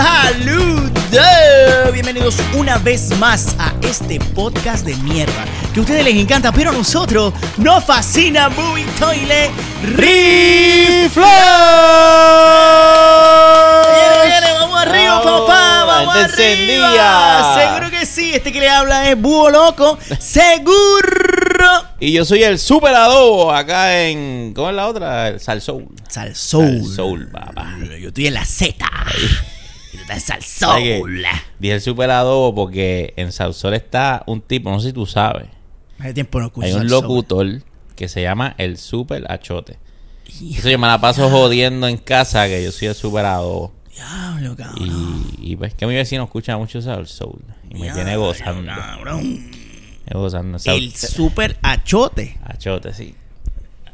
Saludos, 0.00 1.92
bienvenidos 1.92 2.36
una 2.56 2.78
vez 2.78 3.14
más 3.18 3.54
a 3.58 3.74
este 3.82 4.18
podcast 4.18 4.86
de 4.86 4.94
mierda 4.96 5.44
que 5.74 5.80
a 5.80 5.82
ustedes 5.82 6.02
les 6.02 6.14
encanta, 6.14 6.52
pero 6.52 6.70
a 6.70 6.72
nosotros 6.72 7.34
nos 7.58 7.84
fascina 7.84 8.48
Movie 8.48 8.86
Toilet 8.98 9.50
¡Riflo! 9.82 11.22
Viene, 14.24 14.52
vamos 14.54 14.80
arriba, 14.80 15.22
papá, 15.22 15.84
vamos 15.84 16.16
arriba. 16.16 17.54
Seguro 17.58 17.90
que 17.90 18.06
sí, 18.06 18.32
este 18.32 18.52
que 18.52 18.60
le 18.60 18.70
habla 18.70 19.10
es 19.10 19.20
Búho 19.20 19.50
Loco, 19.50 19.98
seguro. 20.18 20.80
Y 21.98 22.12
yo 22.12 22.24
soy 22.24 22.42
el 22.42 22.58
super 22.58 22.94
adobo 22.94 23.52
acá 23.52 24.00
en. 24.00 24.54
¿Cómo 24.54 24.70
es 24.70 24.76
la 24.76 24.86
otra? 24.88 25.28
El 25.28 25.40
Salsoul. 25.40 25.88
Salsoul. 26.08 26.86
Salsoul, 26.86 27.28
papá. 27.30 27.76
Yo 28.00 28.08
estoy 28.08 28.28
en 28.28 28.34
la 28.34 28.46
Z. 28.46 28.86
Y 29.92 29.96
tú 29.96 30.02
estás 30.02 30.30
en 30.30 30.42
¿Sabes 30.42 30.82
qué? 30.84 30.98
Salsoul. 30.98 31.24
Dije 31.58 31.74
el 31.74 31.80
super 31.80 32.10
adobo 32.10 32.54
porque 32.54 33.12
en 33.16 33.32
Salsoul 33.32 33.74
está 33.74 34.22
un 34.26 34.40
tipo, 34.40 34.70
no 34.70 34.80
sé 34.80 34.88
si 34.88 34.92
tú 34.92 35.06
sabes. 35.06 35.46
Hace 35.98 36.14
tiempo 36.14 36.40
no 36.40 36.46
escucho 36.46 36.66
Hay 36.66 36.72
un 36.72 36.80
Salsoul. 36.88 37.02
locutor 37.02 37.62
que 37.96 38.08
se 38.08 38.22
llama 38.22 38.54
el 38.58 38.78
super 38.78 39.30
achote. 39.30 39.78
Eso 40.26 40.70
yo 40.70 40.78
me 40.78 40.86
la 40.86 41.00
paso 41.00 41.28
jodiendo 41.28 41.88
en 41.88 41.96
casa 41.98 42.46
que 42.46 42.62
yo 42.62 42.70
soy 42.72 42.88
el 42.88 42.94
super 42.94 43.24
adobo. 43.26 43.72
Diablo, 43.92 44.56
cabrón. 44.56 45.26
Y, 45.38 45.52
y 45.52 45.56
pues 45.56 45.74
que 45.74 45.86
mi 45.86 45.94
vecino 45.94 46.24
escucha 46.24 46.56
mucho 46.56 46.80
Salsoul. 46.80 47.42
Y 47.68 47.74
me 47.80 47.90
tiene 47.92 48.16
gozando. 48.16 48.70
cabrón. 48.72 49.50
Me 50.06 50.18
gozando. 50.18 50.58
El 50.64 50.94
super 50.94 51.58
achote. 51.62 52.38
Achote, 52.44 52.94
sí. 52.94 53.14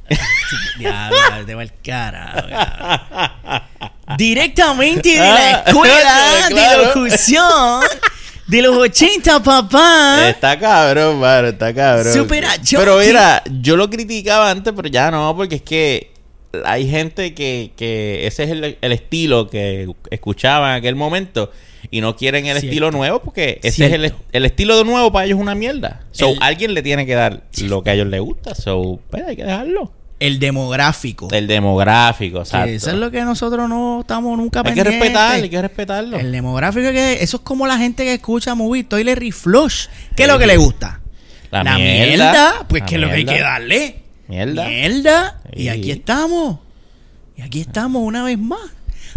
Diablo, 0.78 1.46
te 1.46 1.54
va 1.54 1.62
el 1.62 1.72
cara. 1.82 3.68
Directamente 4.16 5.10
de 5.10 5.18
la 5.18 5.50
escuela 5.50 6.48
de 6.48 6.84
locución 6.84 7.82
de 8.46 8.62
los 8.62 8.76
80, 8.76 9.42
papá. 9.42 10.28
Está 10.28 10.58
cabrón, 10.58 11.18
mano, 11.18 11.48
está 11.48 11.74
cabrón. 11.74 12.12
Super 12.12 12.44
achote. 12.44 12.76
Pero 12.76 12.98
mira, 12.98 13.42
yo 13.60 13.76
lo 13.76 13.90
criticaba 13.90 14.50
antes, 14.50 14.72
pero 14.74 14.88
ya 14.88 15.10
no, 15.10 15.34
porque 15.36 15.56
es 15.56 15.62
que 15.62 16.12
hay 16.64 16.88
gente 16.88 17.34
que, 17.34 17.72
que 17.76 18.26
ese 18.26 18.44
es 18.44 18.50
el, 18.50 18.78
el 18.80 18.92
estilo 18.92 19.50
que 19.50 19.88
escuchaba 20.10 20.70
en 20.70 20.78
aquel 20.78 20.94
momento 20.94 21.50
y 21.90 22.00
no 22.00 22.16
quieren 22.16 22.46
el 22.46 22.52
Cierto. 22.52 22.66
estilo 22.66 22.90
nuevo 22.90 23.20
porque 23.20 23.60
ese 23.62 23.86
es 23.86 24.12
el, 24.32 24.44
estilo 24.44 24.78
de 24.78 24.84
nuevo 24.84 25.12
para 25.12 25.26
ellos 25.26 25.38
es 25.38 25.42
una 25.42 25.54
mierda. 25.54 26.02
So, 26.12 26.30
El- 26.30 26.38
alguien 26.42 26.74
le 26.74 26.82
tiene 26.82 27.06
que 27.06 27.14
dar 27.14 27.42
lo 27.62 27.82
que 27.82 27.90
a 27.90 27.94
ellos 27.94 28.06
les 28.08 28.20
gusta. 28.20 28.54
So, 28.54 29.00
pues 29.10 29.24
hay 29.26 29.36
que 29.36 29.44
dejarlo. 29.44 29.92
El 30.18 30.38
demográfico. 30.38 31.28
El 31.30 31.46
demográfico, 31.46 32.38
Que 32.38 32.42
exacto. 32.44 32.70
eso 32.70 32.90
es 32.90 32.96
lo 32.96 33.10
que 33.10 33.20
nosotros 33.22 33.68
no 33.68 34.00
estamos 34.00 34.38
nunca 34.38 34.62
Hay 34.64 34.72
que 34.72 34.82
respetar, 34.82 35.34
hay 35.34 35.50
que 35.50 35.60
respetarlo. 35.60 36.18
El 36.18 36.32
demográfico 36.32 36.90
que 36.90 37.22
eso 37.22 37.36
es 37.36 37.42
como 37.42 37.66
la 37.66 37.76
gente 37.76 38.04
que 38.04 38.14
escucha 38.14 38.54
movie 38.54 38.84
Toilet 38.84 39.18
Reflush. 39.18 39.88
¿Qué 40.16 40.22
es 40.22 40.28
lo 40.28 40.38
que 40.38 40.46
le 40.46 40.56
gusta? 40.56 41.00
La 41.50 41.76
mierda. 41.76 42.64
Pues 42.68 42.80
La 42.80 42.86
que 42.86 42.94
es 42.94 43.00
lo 43.00 43.08
que 43.08 43.14
hay 43.14 43.24
que 43.26 43.40
darle. 43.40 44.02
Mierda. 44.28 44.68
Mierda. 44.68 45.40
Y 45.54 45.68
aquí 45.68 45.90
estamos. 45.90 46.58
Y 47.36 47.42
aquí 47.42 47.60
estamos 47.60 48.02
una 48.02 48.24
vez 48.24 48.38
más. 48.38 48.70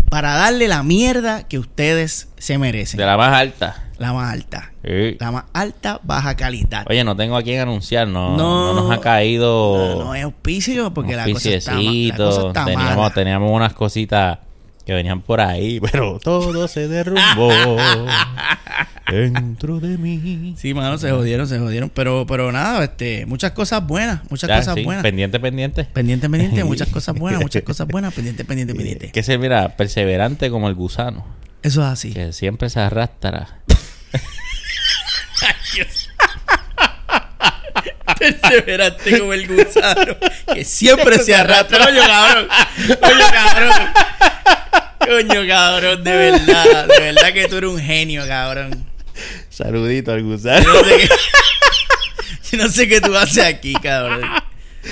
Para 0.09 0.33
darle 0.33 0.67
la 0.67 0.81
mierda 0.83 1.47
que 1.47 1.59
ustedes 1.59 2.29
se 2.37 2.57
merecen. 2.57 2.97
De 2.97 3.05
la 3.05 3.15
más 3.17 3.33
alta. 3.33 3.85
La 3.97 4.13
más 4.13 4.31
alta. 4.33 4.71
Sí. 4.83 5.17
La 5.19 5.31
más 5.31 5.43
alta, 5.53 5.99
baja 6.03 6.35
calidad. 6.35 6.85
Oye, 6.89 7.03
no 7.03 7.15
tengo 7.15 7.35
a 7.35 7.43
quién 7.43 7.59
anunciar, 7.59 8.07
no, 8.07 8.35
No. 8.37 8.73
no, 8.73 8.81
nos 8.81 8.91
ha 8.97 9.01
caído 9.01 9.97
no, 9.97 10.05
no 10.05 10.15
es 10.15 10.23
auspicio 10.23 10.93
porque 10.93 11.15
la 11.15 11.25
cosa, 11.29 11.49
está, 11.49 11.73
la 11.73 12.15
cosa 12.15 12.47
está 12.47 12.65
teníamos, 12.65 12.95
mala. 12.97 13.13
teníamos 13.13 13.51
unas 13.51 13.73
cositas 13.73 14.39
que 14.89 14.95
venían 14.95 15.21
por 15.21 15.39
ahí, 15.39 15.79
pero 15.91 16.19
todo 16.19 16.67
se 16.67 16.87
derrumbó 16.87 17.77
dentro 19.07 19.79
de 19.79 19.97
mí. 19.99 20.55
Sí, 20.57 20.73
mano, 20.73 20.97
se 20.97 21.11
jodieron, 21.11 21.47
se 21.47 21.59
jodieron. 21.59 21.91
Pero, 21.91 22.25
pero 22.27 22.51
nada, 22.51 22.83
este, 22.83 23.27
muchas 23.27 23.51
cosas 23.51 23.85
buenas, 23.85 24.21
muchas 24.31 24.47
Ya, 24.47 24.57
cosas 24.57 24.73
sí, 24.75 24.83
buenas. 24.83 25.03
pendiente, 25.03 25.39
pendiente. 25.39 25.83
Pendiente, 25.85 26.27
pendiente, 26.27 26.63
muchas 26.63 26.87
cosas 26.89 27.13
buenas, 27.19 27.39
muchas 27.41 27.61
cosas 27.61 27.87
buenas, 27.87 28.13
pendiente, 28.15 28.43
pendiente, 28.45 28.73
pendiente. 28.73 29.11
Que 29.11 29.21
se 29.21 29.37
mira 29.37 29.75
perseverante 29.77 30.49
como 30.49 30.67
el 30.69 30.73
gusano, 30.75 31.23
Eso 31.61 31.81
es 31.81 31.87
así. 31.87 32.11
que 32.13 32.33
siempre 32.33 32.69
se 32.71 32.79
arrastra. 32.79 33.59
Perseverante 38.17 39.19
como 39.19 39.33
el 39.33 39.47
gusano. 39.47 40.17
Que 40.53 40.65
siempre 40.65 41.19
se 41.19 41.35
arrastra. 41.35 41.85
Coño, 41.85 42.01
cabrón. 42.05 42.47
Coño, 42.99 43.25
cabrón. 43.31 43.73
Coño, 45.09 45.47
cabrón, 45.47 46.03
de 46.03 46.15
verdad. 46.15 46.87
De 46.87 46.99
verdad 46.99 47.33
que 47.33 47.47
tú 47.47 47.55
eres 47.55 47.69
un 47.71 47.79
genio, 47.79 48.27
cabrón. 48.27 48.85
Saludito 49.49 50.11
al 50.11 50.21
gusano. 50.21 50.63
Yo 50.63 50.73
no 50.73 50.83
sé 50.83 50.97
qué, 50.97 51.09
yo 52.51 52.63
no 52.63 52.69
sé 52.69 52.87
qué 52.87 53.01
tú 53.01 53.15
haces 53.17 53.43
aquí, 53.43 53.73
cabrón. 53.73 54.21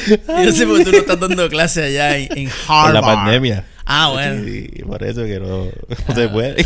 Yo 0.07 0.17
no 0.27 0.51
sé 0.51 0.65
por 0.65 0.79
qué 0.79 0.85
tú 0.85 0.91
no 0.91 0.97
estás 0.97 1.19
dando 1.19 1.47
clase 1.49 1.83
allá 1.83 2.17
en, 2.17 2.35
en 2.35 2.49
Por 2.49 2.75
Harvard. 2.75 2.93
la 2.95 3.01
pandemia. 3.01 3.65
Ah, 3.85 4.09
bueno. 4.11 4.43
Sí, 4.43 4.67
por 4.87 5.03
eso 5.03 5.23
que 5.23 5.39
no, 5.39 5.65
no 5.65 6.15
se 6.15 6.27
puede. 6.29 6.65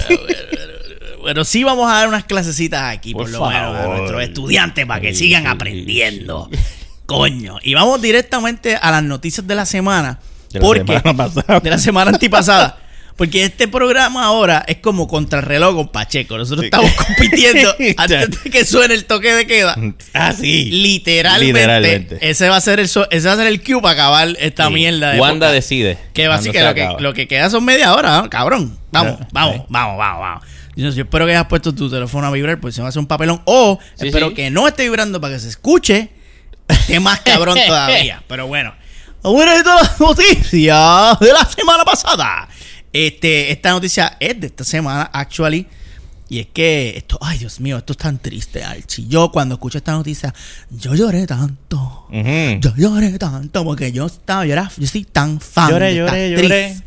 Bueno, 1.20 1.44
sí 1.44 1.64
vamos 1.66 1.92
a 1.92 1.96
dar 1.96 2.08
unas 2.08 2.24
clasecitas 2.24 2.96
aquí, 2.96 3.14
por, 3.14 3.24
Por 3.24 3.32
lo 3.32 3.46
menos, 3.48 3.76
a 3.78 3.88
nuestros 3.88 4.24
estudiantes 4.24 4.86
para 4.86 5.02
que 5.02 5.14
sigan 5.14 5.44
sí, 5.44 5.50
aprendiendo. 5.50 6.50
Coño. 7.06 7.58
Y 7.62 7.74
vamos 7.74 8.02
directamente 8.02 8.78
a 8.78 8.92
las 8.92 9.04
noticias 9.04 9.46
de 9.46 9.56
la 9.56 9.66
semana. 9.66 10.20
De 10.52 10.60
la 10.60 10.66
porque, 10.66 11.00
semana 11.00 11.18
pasada. 11.18 11.60
De 11.60 11.70
la 11.70 11.78
semana 11.78 12.12
antipasada. 12.12 12.78
Porque 13.18 13.44
este 13.44 13.68
programa 13.68 14.24
ahora 14.26 14.64
es 14.68 14.78
como 14.78 15.08
contrarreloj 15.08 15.76
con 15.76 15.88
Pacheco. 15.90 16.38
Nosotros 16.38 16.62
Sí. 16.62 16.72
estás 16.74 17.06
compitiendo 17.06 17.76
antes 17.98 18.44
de 18.44 18.50
que 18.50 18.66
suene 18.66 18.94
el 18.96 19.06
toque 19.06 19.34
de 19.34 19.46
queda. 19.46 19.76
ah, 20.14 20.34
sí. 20.34 20.66
Literalmente, 20.72 21.54
Literalmente. 21.54 22.18
Ese 22.22 22.50
va 22.50 22.56
a 22.58 22.62
ser 22.62 22.80
el 22.80 22.88
so- 22.90 23.10
ese 23.12 23.28
va 23.28 23.34
a 23.34 23.38
ser 23.38 23.48
el 23.48 23.62
cue 23.62 23.82
para 23.82 23.94
acabar 23.94 24.30
esta 24.40 24.68
Sí. 24.68 24.74
mierda 24.74 25.12
de 25.12 25.20
Wanda 25.20 25.52
decide. 25.52 25.98
Que 26.14 26.24
que 26.28 26.52
se 26.54 26.64
lo, 26.64 26.74
que 26.74 26.96
lo 27.00 27.14
que 27.14 27.28
queda 27.28 27.50
son 27.50 27.64
media 27.66 27.94
hora, 27.94 28.22
¿no? 28.22 28.30
cabrón. 28.30 28.78
Vamos, 28.92 29.20
vamos, 29.32 29.56
sí. 29.58 29.62
vamos, 29.70 29.98
vamos, 29.98 30.20
vamos. 30.22 30.44
Yo, 30.76 30.90
yo 30.90 31.04
espero 31.04 31.26
que 31.26 31.34
hayas 31.34 31.48
puesto 31.48 31.76
tu 31.76 31.90
teléfono 31.90 32.26
a 32.28 32.32
vibrar 32.32 32.60
porque 32.60 32.74
se 32.74 32.82
va 32.82 32.88
a 32.88 32.90
hacer 32.90 33.00
un 33.02 33.08
papelón. 33.08 33.42
O 33.46 33.78
espero 34.00 34.34
que 34.34 34.50
no 34.50 34.68
esté 34.68 34.84
vibrando 34.84 35.20
para 35.22 35.34
que 35.36 35.40
se 35.40 35.50
escuche. 35.50 36.10
Esté 36.68 37.00
más 37.00 37.20
cabrón 37.20 37.58
todavía. 37.68 38.24
Pero 38.28 38.48
bueno. 38.48 38.74
Bueno, 39.22 39.56
de 39.56 39.62
todas 39.64 39.84
las 39.84 40.00
noticias 40.00 41.20
de 41.20 41.32
la 41.34 41.46
semana 41.46 41.84
pasada. 41.86 42.48
Este, 42.94 43.52
esta 43.52 43.72
noticia 43.72 44.18
es 44.20 44.40
de 44.40 44.48
esta 44.48 44.64
semana, 44.64 45.04
actually. 45.14 45.68
Y 46.30 46.40
es 46.40 46.48
que 46.54 46.94
esto, 46.96 47.18
ay 47.20 47.40
Dios 47.40 47.60
mío, 47.60 47.78
esto 47.78 47.92
es 47.92 47.98
tan 47.98 48.18
triste, 48.18 48.64
Archie. 48.64 49.06
Yo 49.08 49.32
cuando 49.34 49.56
escucho 49.56 49.80
esta 49.80 49.92
noticia, 49.92 50.34
yo 50.70 50.96
lloré 50.96 51.28
tanto. 51.28 52.08
Yo 52.10 52.74
lloré 52.78 53.20
tanto 53.20 53.66
porque 53.66 53.92
yo 53.92 54.06
estaba, 54.06 54.46
yo 54.46 54.54
era, 54.54 54.72
yo 54.78 54.88
soy 54.88 55.04
tan 55.04 55.42
fan 55.42 55.72
Lloré, 55.72 55.94
de 55.94 56.06
esta 56.06 56.28
lloré, 56.28 56.66
actriz. 56.66 56.84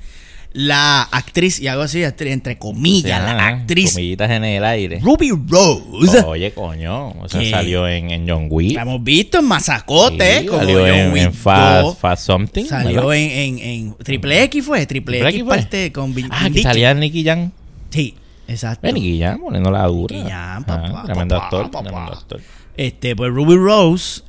La 0.56 1.02
actriz, 1.02 1.58
y 1.60 1.66
hago 1.66 1.82
así, 1.82 2.04
entre 2.04 2.58
comillas, 2.58 3.20
la 3.24 3.48
actriz 3.48 3.92
Comillitas 3.94 4.30
en 4.30 4.44
el 4.44 4.64
aire. 4.64 5.00
Ruby 5.00 5.30
Rose. 5.48 6.22
Oye, 6.24 6.52
coño. 6.54 7.08
O 7.08 7.28
sea, 7.28 7.40
¿Qué? 7.40 7.50
salió 7.50 7.88
en, 7.88 8.12
en 8.12 8.28
John 8.28 8.46
Wick. 8.48 8.76
La 8.76 8.82
hemos 8.82 9.02
visto 9.02 9.40
en 9.40 9.46
Mazacote, 9.46 10.40
Sí, 10.42 10.46
como 10.46 10.60
salió 10.60 10.78
John 10.78 10.88
en, 10.90 11.12
Wick 11.12 11.22
en 11.24 11.32
Fast, 11.34 11.82
2. 11.82 11.98
Fast 11.98 12.26
Something. 12.26 12.64
Salió 12.66 13.12
en, 13.12 13.30
en, 13.30 13.58
en 13.58 13.94
Triple 13.96 14.44
X 14.44 14.64
fue, 14.64 14.86
Triple, 14.86 15.18
Triple 15.18 15.28
X 15.30 15.40
X 15.40 15.48
parte 15.48 15.92
con 15.92 16.14
Vin- 16.14 16.28
Ah, 16.30 16.48
que 16.52 16.62
salía 16.62 16.94
Nicky 16.94 17.24
Jam. 17.24 17.50
Sí, 17.90 18.14
exacto. 18.46 18.86
Eh, 18.86 18.92
Nicky 18.92 19.18
Jam, 19.18 19.40
poniendo 19.40 19.72
la 19.72 19.84
dura. 19.86 20.16
Nicky 20.16 20.30
Ah, 20.32 20.62
papá, 20.64 21.02
tremendo 21.04 21.34
papá, 21.34 21.44
actor. 21.46 21.70
papá. 21.72 21.82
Tremendo 21.88 22.12
actor. 22.12 22.40
Este, 22.76 23.16
pues 23.16 23.32
Ruby 23.32 23.56
Rose 23.56 24.22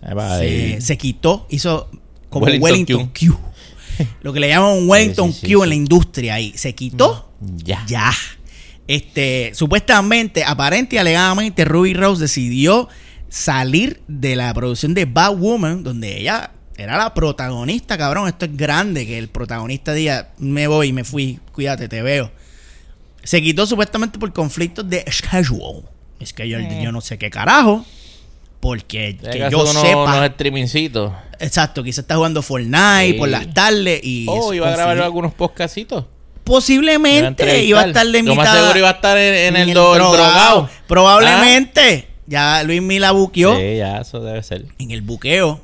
se 0.79 0.97
quitó, 0.97 1.45
hizo 1.51 1.87
como 2.29 2.45
Wellington 2.47 2.63
Wellington, 2.71 3.07
Q. 3.09 3.37
Lo 4.21 4.33
que 4.33 4.39
le 4.39 4.49
llaman 4.49 4.77
un 4.77 4.89
Wellington 4.89 5.33
Sí, 5.33 5.41
sí, 5.41 5.53
Q 5.53 5.63
en 5.63 5.69
la 5.69 5.75
industria 5.75 6.33
ahí. 6.35 6.53
Se 6.55 6.73
quitó. 6.73 7.31
Ya. 7.63 7.83
Ya. 7.87 8.11
Este, 8.87 9.51
supuestamente, 9.53 10.43
aparente 10.43 10.95
y 10.95 10.99
alegadamente, 10.99 11.65
Ruby 11.65 11.93
Rose 11.93 12.21
decidió 12.21 12.87
salir 13.29 14.01
de 14.07 14.35
la 14.35 14.53
producción 14.53 14.93
de 14.93 15.05
Bad 15.05 15.35
Woman, 15.37 15.83
donde 15.83 16.19
ella 16.19 16.51
era 16.77 16.97
la 16.97 17.13
protagonista, 17.13 17.97
cabrón. 17.97 18.27
Esto 18.27 18.45
es 18.45 18.55
grande, 18.55 19.05
que 19.05 19.17
el 19.17 19.27
protagonista 19.27 19.93
diga, 19.93 20.29
me 20.37 20.67
voy, 20.67 20.93
me 20.93 21.03
fui, 21.03 21.39
cuídate, 21.51 21.87
te 21.87 22.01
veo. 22.01 22.31
Se 23.23 23.41
quitó 23.41 23.65
supuestamente 23.65 24.19
por 24.19 24.31
conflictos 24.33 24.87
de 24.87 25.03
schedule. 25.11 25.83
Es 26.19 26.31
que 26.31 26.47
yo, 26.47 26.59
yo 26.59 26.91
no 26.91 27.01
sé 27.01 27.17
qué 27.17 27.29
carajo. 27.29 27.85
Porque 28.65 29.17
que 29.17 29.43
Acaso 29.43 29.51
yo 29.51 29.61
unos, 29.69 29.81
sepa. 29.83 30.03
unos 30.17 30.25
streamingcitos. 30.31 31.13
Exacto, 31.39 31.83
quizás 31.83 31.99
está 31.99 32.15
jugando 32.15 32.41
Fortnite 32.41 33.11
Sí. 33.11 33.13
por 33.13 33.29
las 33.29 33.53
tardes 33.53 33.99
y. 34.03 34.25
Oh, 34.27 34.53
iba 34.55 34.67
a 34.69 34.71
grabar 34.71 34.97
algunos 35.01 35.33
podcastitos. 35.35 36.05
Posiblemente 36.43 37.63
iba 37.63 37.81
a 37.81 37.85
estar 37.87 38.07
de 38.07 38.23
Lo 38.23 38.33
más 38.35 38.49
seguro 38.51 38.77
iba 38.79 38.89
a 38.89 38.93
estar 38.93 39.17
en, 39.17 39.33
en 39.35 39.55
el, 39.55 39.69
el 39.69 39.73
do- 39.75 39.93
el 39.93 39.99
drogado. 39.99 40.13
drogado. 40.15 40.69
Probablemente. 40.87 42.07
Ya 42.27 42.63
Luis 42.63 42.81
Mila 42.81 43.11
buqueó. 43.11 43.55
Sí, 43.55 43.77
ya, 43.77 43.99
eso 43.99 44.19
debe 44.21 44.41
ser. 44.41 44.65
en 44.79 44.89
el 44.89 45.01
buqueo. 45.03 45.61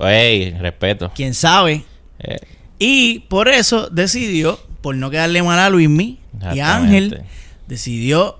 Ey, 0.00 0.52
respeto. 0.52 1.12
Quién 1.14 1.34
sabe. 1.34 1.84
Eh, 2.20 2.38
Y 2.78 3.18
por 3.28 3.48
eso 3.48 3.88
decidió, 3.90 4.58
por 4.80 4.94
no 4.94 5.10
quedarle 5.10 5.42
mal 5.42 5.58
a 5.58 5.68
Luismi 5.68 6.18
y 6.54 6.60
a. 6.60 6.76
Ángel, 6.76 7.24
decidió 7.66 8.38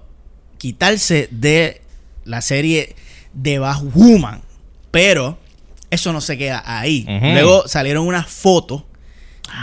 quitarse 0.56 1.28
de 1.30 1.82
la 2.24 2.40
serie 2.40 2.94
de 3.42 3.58
Woman. 3.94 4.40
Pero 4.90 5.38
eso 5.90 6.12
no 6.12 6.20
se 6.20 6.36
queda 6.38 6.62
ahí. 6.66 7.04
Luego 7.34 7.66
salieron 7.68 8.06
unas 8.06 8.26
fotos 8.28 8.82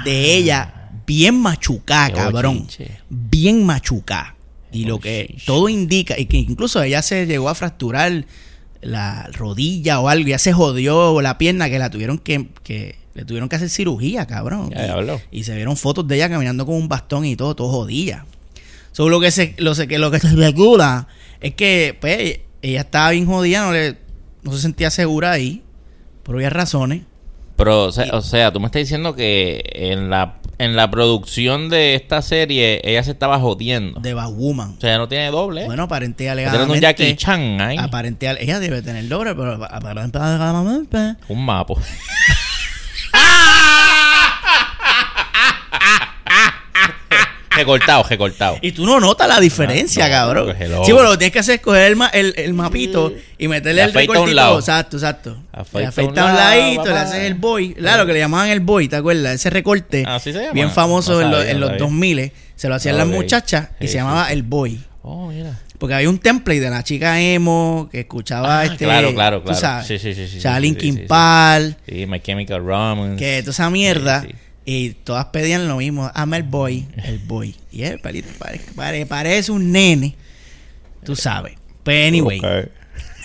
de 0.03 0.35
ella 0.35 0.89
bien 1.05 1.39
machucada, 1.39 2.09
cabrón. 2.11 2.67
Bien 3.09 3.63
machucada. 3.63 4.35
Y 4.71 4.85
lo 4.85 4.99
que 4.99 5.35
todo 5.45 5.69
indica, 5.69 6.19
y 6.19 6.25
que 6.25 6.37
incluso 6.37 6.81
ella 6.83 7.01
se 7.01 7.25
llegó 7.27 7.47
a 7.49 7.55
fracturar 7.55 8.25
la 8.81 9.29
rodilla 9.33 9.99
o 9.99 10.09
algo, 10.09 10.27
ya 10.27 10.37
se 10.37 10.51
jodió 10.53 11.21
la 11.21 11.37
pierna 11.37 11.69
que 11.69 11.79
la 11.79 11.89
tuvieron 11.89 12.17
que, 12.17 12.49
que 12.63 12.95
le 13.13 13.23
tuvieron 13.25 13.47
que 13.49 13.55
hacer 13.55 13.69
cirugía, 13.69 14.25
cabrón. 14.27 14.69
Ya, 14.71 14.87
Y- 15.31 15.39
y 15.39 15.43
se 15.43 15.55
vieron 15.55 15.77
fotos 15.77 16.07
de 16.07 16.15
ella 16.17 16.29
caminando 16.29 16.65
con 16.65 16.75
un 16.75 16.89
bastón 16.89 17.25
y 17.25 17.35
todo, 17.35 17.55
todo 17.55 17.69
jodida. 17.69 18.25
Solo 18.91 19.09
lo 19.11 19.19
que 19.21 19.31
se, 19.31 19.55
lo, 19.57 19.73
que, 19.75 19.97
lo 19.97 20.11
que 20.11 20.19
se 20.19 20.27
especula 20.27 21.07
es 21.39 21.53
que 21.55 21.97
pues, 21.99 22.39
ella 22.69 22.81
estaba 22.81 23.11
bien 23.11 23.25
jodida, 23.25 23.61
no, 23.61 23.71
le, 23.71 23.97
no 24.43 24.51
se 24.53 24.61
sentía 24.61 24.89
segura 24.89 25.31
ahí, 25.31 25.63
por 26.23 26.35
obvias 26.35 26.53
razones. 26.53 27.03
Pero, 27.55 27.85
o 27.85 27.91
sea, 27.91 28.07
o 28.13 28.21
sea, 28.21 28.51
tú 28.51 28.59
me 28.59 28.65
estás 28.65 28.81
diciendo 28.81 29.15
que 29.15 29.63
en 29.73 30.09
la, 30.09 30.39
en 30.57 30.75
la 30.75 30.91
producción 30.91 31.69
de 31.69 31.95
esta 31.95 32.21
serie 32.21 32.81
ella 32.83 33.03
se 33.03 33.11
estaba 33.11 33.39
jodiendo. 33.39 33.99
De 34.01 34.13
Woman. 34.13 34.75
O 34.77 34.81
sea, 34.81 34.97
no 34.97 35.07
tiene 35.07 35.31
doble. 35.31 35.65
Bueno, 35.65 35.83
aparente 35.83 36.23
y 36.23 36.27
tirando 36.27 36.41
un 36.43 36.49
alegadamente. 36.49 36.81
Jackie 36.81 37.15
Chan 37.15 37.61
ahí. 37.61 37.77
aparente 37.77 38.29
ella 38.41 38.59
debe 38.59 38.81
tener 38.81 39.07
doble, 39.07 39.35
pero 39.35 39.63
aparente 39.63 40.17
alegadamente. 40.17 41.15
Un 41.29 41.45
mapo. 41.45 41.79
recortado, 47.55 48.03
recortado. 48.03 48.57
Y 48.61 48.71
tú 48.71 48.85
no 48.85 48.99
notas 48.99 49.27
la 49.27 49.39
diferencia, 49.39 50.05
No, 50.05 50.11
cabrón. 50.11 50.55
pues. 50.57 50.69
Sí, 50.85 50.91
bueno, 50.91 51.05
lo 51.09 51.11
que 51.11 51.17
tienes 51.17 51.33
que 51.33 51.39
hacer 51.39 51.55
es 51.55 51.61
coger 51.61 51.83
el, 51.87 51.95
ma- 51.95 52.09
el, 52.09 52.33
el 52.37 52.53
mapito 52.53 53.13
y 53.37 53.47
meterle 53.47 53.75
Le 53.75 53.83
el 53.83 53.89
afeita 53.89 54.13
a 54.13 54.21
un 54.21 54.27
recortito. 54.27 54.35
lado. 54.35 54.59
Exacto, 54.59 54.97
exacto. 54.97 55.37
Afeita 55.51 55.89
afeita 55.89 56.11
un 56.11 56.19
a 56.19 56.31
un 56.31 56.35
lado, 56.37 56.61
ladito, 56.61 56.85
le 56.85 56.91
haces 56.97 57.19
el 57.23 57.33
boy. 57.35 57.73
Claro, 57.73 58.05
que 58.05 58.13
le 58.13 58.19
llamaban 58.19 58.49
el 58.49 58.59
boy, 58.59 58.87
¿te 58.87 58.95
acuerdas? 58.97 59.33
Ese 59.35 59.49
recorte 59.49 60.03
Así 60.07 60.31
se 60.33 60.39
llama. 60.39 60.53
bien 60.53 60.71
famoso 60.71 61.13
No 61.13 61.21
en, 61.21 61.29
los- 61.31 61.39
sabía, 61.39 61.51
en 61.51 61.57
no 61.57 61.61
los 61.61 61.69
sabía. 61.69 61.85
2000 61.85 62.31
se 62.55 62.69
lo 62.69 62.75
hacían 62.75 62.95
Ok. 62.95 62.99
las 62.99 63.07
muchachas 63.07 63.69
y 63.79 63.85
Sí, 63.87 63.93
se 63.93 63.97
llamaba 63.97 64.27
sí. 64.27 64.33
el 64.33 64.43
boy. 64.43 64.79
Oh, 65.01 65.27
mira. 65.29 65.59
Porque 65.77 65.93
había 65.93 66.09
un 66.09 66.17
template 66.19 66.61
de 66.61 66.69
la 66.69 66.83
chica 66.83 67.19
emo 67.21 67.89
que 67.91 67.99
escuchaba 68.01 68.61
Ah, 68.61 68.65
este. 68.65 68.85
claro, 68.85 69.13
claro, 69.13 69.39
tú 69.39 69.45
claro. 69.47 69.59
sabes, 69.59 69.87
Sí, 69.87 69.99
sí, 69.99 70.13
sí, 70.13 70.15
sí, 70.15 70.21
escuchaba 70.37 70.55
sí, 70.55 70.61
Linkin 70.61 70.93
sí, 70.93 70.97
sí, 70.99 71.03
sí. 71.03 71.07
Park, 71.09 71.77
Sí, 71.87 72.05
My 72.05 72.19
Chemical 72.21 72.65
Romance. 72.65 73.17
que 73.23 73.41
toda 73.41 73.51
esa 73.51 73.69
mierda. 73.69 74.25
Y 74.65 74.91
todas 74.91 75.25
pedían 75.25 75.67
lo 75.67 75.77
mismo. 75.77 76.09
Ama 76.15 76.37
el 76.37 76.43
boy, 76.43 76.87
el 77.03 77.19
boy. 77.19 77.55
Y 77.71 77.83
él 77.83 77.99
pelito, 77.99 78.29
pare- 78.39 78.61
pare- 78.75 79.05
parece 79.05 79.51
un 79.51 79.71
nene. 79.71 80.15
Tú 81.03 81.15
sabes. 81.15 81.53
Pero 81.83 82.07
anyway, 82.07 82.39
Ok. 82.39 82.69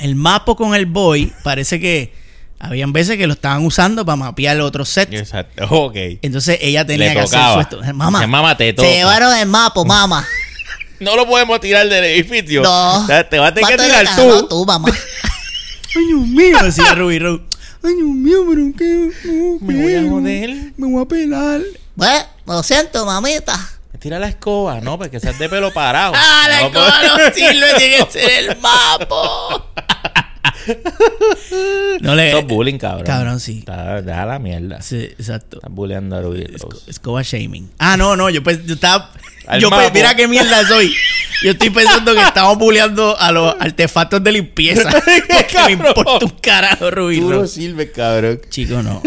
el 0.00 0.14
mapo 0.16 0.54
con 0.54 0.74
el 0.74 0.84
boy 0.86 1.32
parece 1.42 1.80
que 1.80 2.12
habían 2.58 2.92
veces 2.92 3.16
que 3.16 3.26
lo 3.26 3.32
estaban 3.32 3.64
usando 3.64 4.04
para 4.04 4.16
mapear 4.16 4.56
el 4.56 4.60
otro 4.62 4.84
set. 4.84 5.10
Exacto. 5.14 5.64
Ok. 5.70 5.96
Entonces 6.20 6.58
ella 6.60 6.84
tenía 6.84 7.08
Le 7.08 7.14
que 7.14 7.22
tocaba. 7.22 7.60
hacer 7.62 7.78
su. 7.86 7.94
Mamá, 7.94 8.26
"Mamá, 8.26 8.56
te 8.58 8.66
se 8.66 8.72
toca". 8.74 8.88
llevaron 8.88 9.34
el 9.36 9.46
mapo, 9.48 9.84
mamá. 9.84 10.26
No 11.00 11.16
lo 11.16 11.26
podemos 11.26 11.58
tirar 11.60 11.88
del 11.88 12.04
edificio. 12.04 12.60
No. 12.62 13.02
O 13.02 13.06
sea, 13.06 13.26
te 13.26 13.38
vas 13.38 13.52
a 13.52 13.54
tener 13.54 13.70
que 13.70 13.76
¿Cuánto 13.76 13.84
tirar 13.84 14.04
le 14.04 14.10
ganó 14.22 14.40
tú. 14.42 14.48
tú, 14.48 14.66
mamá? 14.66 14.88
Ay, 15.96 16.06
Dios 16.08 16.26
mío, 16.26 16.58
decía 16.62 16.94
Ruby 16.94 17.18
Rose. 17.18 17.42
Ay, 17.82 17.94
Dios 17.94 18.08
mío, 18.08 18.44
pero 18.48 18.62
qué. 18.76 19.10
Me 19.60 19.82
voy 19.82 19.94
a 19.94 20.10
joder. 20.10 20.50
Me 20.76 20.86
voy 20.92 21.02
a 21.02 21.06
pelar. 21.06 21.60
Bueno, 21.94 22.24
lo 22.46 22.62
siento, 22.62 23.04
mamita. 23.06 23.58
Tira 23.98 24.18
la 24.18 24.28
escoba, 24.28 24.80
no, 24.80 24.96
porque 24.96 25.20
seas 25.20 25.38
de 25.38 25.46
pelo 25.50 25.72
parado. 25.74 26.14
Ah, 26.16 26.46
la 26.48 26.60
No 26.62 26.66
escoba 26.68 26.90
puedo- 27.00 27.18
no 27.18 27.34
sirve, 27.34 27.66
tiene 27.76 27.96
que 28.06 28.10
ser 28.18 28.30
el 28.50 28.56
mapo. 28.58 29.66
No 32.00 32.14
le. 32.14 32.28
Eso 32.28 32.38
es 32.38 32.46
bullying, 32.46 32.78
cabrón. 32.78 33.04
Cabrón, 33.04 33.40
sí. 33.40 33.58
Está- 33.60 34.00
deja 34.02 34.26
la 34.26 34.38
mierda. 34.38 34.80
Sí, 34.82 34.96
exacto. 34.96 35.58
Estás 35.58 35.72
bulleando 35.72 36.16
a 36.16 36.22
Ruby 36.22 36.46
Esco-. 36.54 36.78
Escoba 36.86 37.22
shaming. 37.22 37.70
Ah, 37.78 37.96
no, 37.96 38.16
no, 38.16 38.30
yo, 38.30 38.42
pues, 38.42 38.64
yo 38.66 38.74
estaba. 38.74 39.12
Al 39.46 39.60
yo 39.60 39.68
pues, 39.70 39.92
mira 39.92 40.14
qué 40.14 40.28
mierda 40.28 40.66
soy. 40.66 40.92
Yo 41.42 41.52
estoy 41.52 41.70
pensando 41.70 42.14
que 42.14 42.20
estamos 42.20 42.58
bulleando 42.58 43.18
a 43.18 43.32
los 43.32 43.54
artefactos 43.58 44.22
de 44.22 44.32
limpieza. 44.32 44.90
Porque 44.90 45.56
me 45.66 45.72
importa 45.72 46.24
un 46.24 46.38
carajo, 46.40 46.90
Rubí. 46.90 47.18
Tú 47.20 47.30
no 47.30 47.46
sirves, 47.46 47.90
cabrón. 47.94 48.40
Chico, 48.48 48.82
no. 48.82 49.02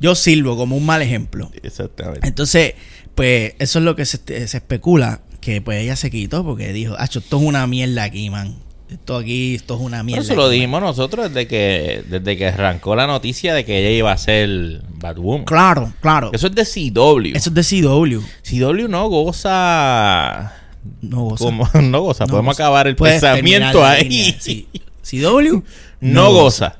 Yo 0.00 0.14
sirvo 0.14 0.56
como 0.56 0.76
un 0.76 0.84
mal 0.84 1.02
ejemplo. 1.02 1.50
Exactamente. 1.62 2.26
Entonces, 2.26 2.74
pues, 3.14 3.54
eso 3.58 3.78
es 3.78 3.84
lo 3.84 3.96
que 3.96 4.04
se, 4.04 4.18
se 4.46 4.56
especula. 4.56 5.20
Que 5.40 5.60
pues 5.60 5.82
ella 5.82 5.96
se 5.96 6.08
quitó 6.08 6.44
porque 6.44 6.72
dijo, 6.72 6.94
Acho, 6.98 7.18
esto 7.18 7.38
es 7.38 7.42
una 7.42 7.66
mierda 7.66 8.04
aquí, 8.04 8.30
man. 8.30 8.54
Esto 8.92 9.16
aquí, 9.16 9.54
esto 9.54 9.74
es 9.74 9.80
una 9.80 9.96
Pero 9.98 10.04
mierda. 10.04 10.22
eso 10.22 10.34
lo 10.34 10.42
aquí, 10.42 10.48
man". 10.48 10.52
dijimos 10.54 10.82
nosotros 10.82 11.28
desde 11.32 11.46
que 11.48 12.02
desde 12.08 12.36
que 12.36 12.46
arrancó 12.48 12.94
la 12.94 13.06
noticia 13.06 13.54
de 13.54 13.64
que 13.64 13.78
ella 13.78 13.90
iba 13.90 14.12
a 14.12 14.18
ser 14.18 14.82
Batwoman. 14.94 15.44
Claro, 15.44 15.92
claro. 16.00 16.30
Eso 16.32 16.46
es 16.48 16.54
de 16.54 16.64
CW. 16.64 17.34
Eso 17.36 17.50
es 17.50 17.54
de 17.54 17.62
CW. 17.82 18.20
CW 18.42 18.88
no 18.88 19.08
goza 19.08 20.52
No 21.00 21.22
goza. 21.24 21.44
como 21.44 21.68
no 21.82 22.00
goza. 22.02 22.24
No 22.24 22.30
Podemos 22.30 22.54
goza. 22.56 22.62
acabar 22.64 22.86
el 22.86 22.96
Puedes 22.96 23.20
pensamiento 23.20 23.84
ahí. 23.84 24.08
línea, 24.08 24.36
sí. 24.40 24.68
CW 25.02 25.62
No 26.00 26.32
goza. 26.32 26.76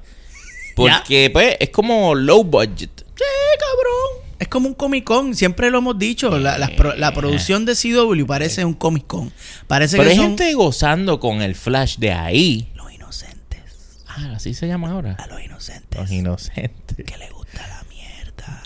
Porque 0.77 1.31
pues 1.33 1.57
es 1.61 1.71
como 1.71 2.15
low 2.15 2.45
budget. 2.45 2.91
Sí, 3.15 3.25
cabrón. 3.59 4.22
Es 4.43 4.49
como 4.49 4.67
un 4.67 4.75
Comic 4.75 5.05
Con, 5.05 5.37
siempre 5.37 5.71
lo 5.71 5.79
hemos 5.79 5.97
dicho. 6.01 6.37
La, 6.37 6.59
la 6.59 7.15
producción 7.15 7.65
de 7.65 7.77
CW 7.77 8.27
parece 8.27 8.65
un 8.65 8.75
Comic 8.75 9.07
Con. 9.07 9.33
Parece 9.69 9.97
Pero 9.97 10.09
que 10.09 10.11
hay 10.11 10.17
son 10.17 10.27
gente 10.31 10.53
gozando 10.55 11.21
con 11.21 11.43
el 11.43 11.55
flash 11.55 11.99
de 11.99 12.11
ahí. 12.11 12.69
los 12.75 12.93
inocentes. 12.93 13.61
Ah, 14.09 14.33
así 14.35 14.53
se 14.53 14.67
llama 14.67 14.91
ahora. 14.91 15.15
A 15.15 15.29
los 15.29 15.41
inocentes. 15.41 16.01
Los 16.01 16.11
inocentes. 16.11 17.07
Que 17.07 17.17
les 17.19 17.31
gusta 17.31 17.65
la 17.69 17.85
mierda. 17.89 18.63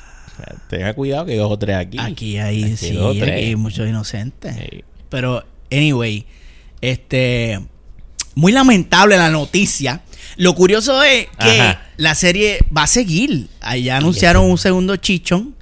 Tenga 0.70 0.94
cuidado 0.94 1.26
que 1.26 1.32
hay 1.32 1.38
dos 1.38 1.52
o 1.52 1.58
tres 1.58 1.76
aquí. 1.76 1.98
Aquí 2.00 2.38
hay, 2.38 2.64
Aquí 2.64 2.76
sí, 2.78 2.92
dos 2.92 3.14
aquí 3.14 3.28
hay 3.30 3.54
muchos 3.54 3.86
inocentes. 3.86 4.56
Sí. 4.56 4.82
Pero, 5.10 5.44
anyway, 5.70 6.24
este. 6.80 7.60
Muy 8.34 8.52
lamentable 8.52 9.18
la 9.18 9.28
noticia. 9.28 10.00
Lo 10.38 10.54
curioso 10.54 11.02
es 11.02 11.26
que 11.38 11.60
Ajá. 11.60 11.82
la 11.98 12.14
serie 12.14 12.60
va 12.74 12.84
a 12.84 12.86
seguir. 12.86 13.48
Allá 13.60 13.98
anunciaron 13.98 14.50
un 14.50 14.56
segundo 14.56 14.96
chichón. 14.96 15.54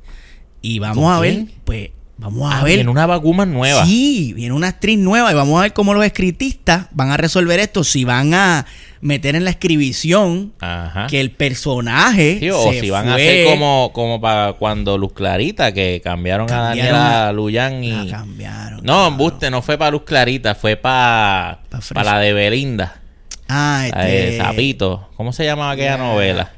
Y 0.67 0.79
vamos 0.79 0.97
¿Con 1.05 1.13
a 1.13 1.21
ver, 1.21 1.45
pues, 1.67 1.91
vamos 2.17 2.51
a 2.51 2.61
Ah, 2.61 2.65
ver. 2.65 2.77
viene 2.77 2.91
una 2.91 3.05
Batwoman 3.05 3.53
nueva. 3.53 3.85
Sí, 3.85 4.33
viene 4.35 4.55
una 4.55 4.69
actriz 4.69 4.99
nueva 4.99 5.31
y 5.31 5.35
vamos 5.35 5.59
a 5.59 5.63
ver 5.65 5.75
cómo 5.75 5.93
los 5.93 6.05
escritistas 6.07 6.87
van 6.93 7.11
a 7.11 7.19
resolver 7.19 7.61
esto. 7.61 7.85
Si 7.85 8.05
van 8.05 8.33
a 8.33 8.65
meter 9.03 9.37
en 9.37 9.45
la 9.45 9.51
escribición 9.51 10.55
Ajá. 10.61 11.07
que 11.09 11.21
el 11.21 11.33
personaje. 11.33 12.39
Sí, 12.41 12.49
o 12.49 12.73
se 12.73 12.81
si 12.81 12.89
van 12.89 13.09
a 13.11 13.17
hacer 13.17 13.45
como, 13.45 13.91
como 13.93 14.23
para 14.23 14.55
cuando 14.55 14.97
Luz 14.97 15.13
Clarita, 15.13 15.73
que 15.75 16.01
cambiaron, 16.03 16.47
Cambiaron 16.47 16.95
a 16.97 16.99
Daniela 17.09 17.29
a- 17.29 17.33
Luyan 17.35 17.85
y... 17.85 17.91
La 18.07 18.17
cambiaron. 18.19 18.81
No, 18.85 19.09
embuste, 19.09 19.51
no 19.51 19.61
fue 19.61 19.77
para 19.77 19.91
Luz 19.91 20.05
Clarita, 20.07 20.55
fue 20.55 20.77
para 20.77 21.61
para 21.93 22.15
la 22.15 22.19
de 22.21 22.33
Belinda, 22.33 23.03
Ah, 23.49 23.85
este. 23.87 24.39
Zapito. 24.39 25.11
¿Cómo 25.19 25.35
se 25.35 25.45
llamaba 25.45 25.73
aquella 25.73 25.99
novela? 25.99 26.53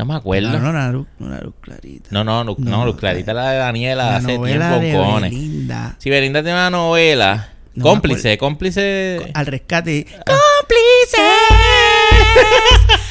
No 0.00 0.06
me 0.06 0.14
acuerdo. 0.16 0.48
No, 0.48 0.58
No, 0.60 0.72
no, 0.72 0.78
era 0.78 0.90
Luz- 0.92 1.06
no 1.18 1.34
era 1.34 1.44
Luz 1.44 1.54
Clarita. 1.60 2.08
no, 2.10 2.24
no, 2.24 2.42
no, 2.42 2.56
No, 2.58 2.86
Luz 2.86 2.96
Clarita 2.96 3.34
la 3.34 3.50
de 3.50 3.58
Daniela 3.58 4.04
La 4.12 4.16
hace 4.16 4.38
novela 4.38 4.78
tiempo, 4.80 4.86
de 4.86 4.92
cojones. 5.04 5.30
Belinda. 5.30 5.94
Si 5.98 6.08
Belinda 6.08 6.40
tiene 6.42 6.54
una 6.56 6.70
novela, 6.70 7.50
No 7.74 7.82
cómplice, 7.84 8.38
cómplice... 8.38 9.30
Al 9.34 9.44
rescate. 9.44 10.06
¡Cómplices! 10.06 11.20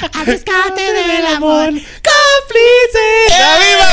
Al 0.19 0.25
rescate 0.25 0.81
del 0.93 1.25
amor. 1.27 1.67
¡Cómplice! 1.67 3.05
¡La 3.37 3.57
viva. 3.59 3.85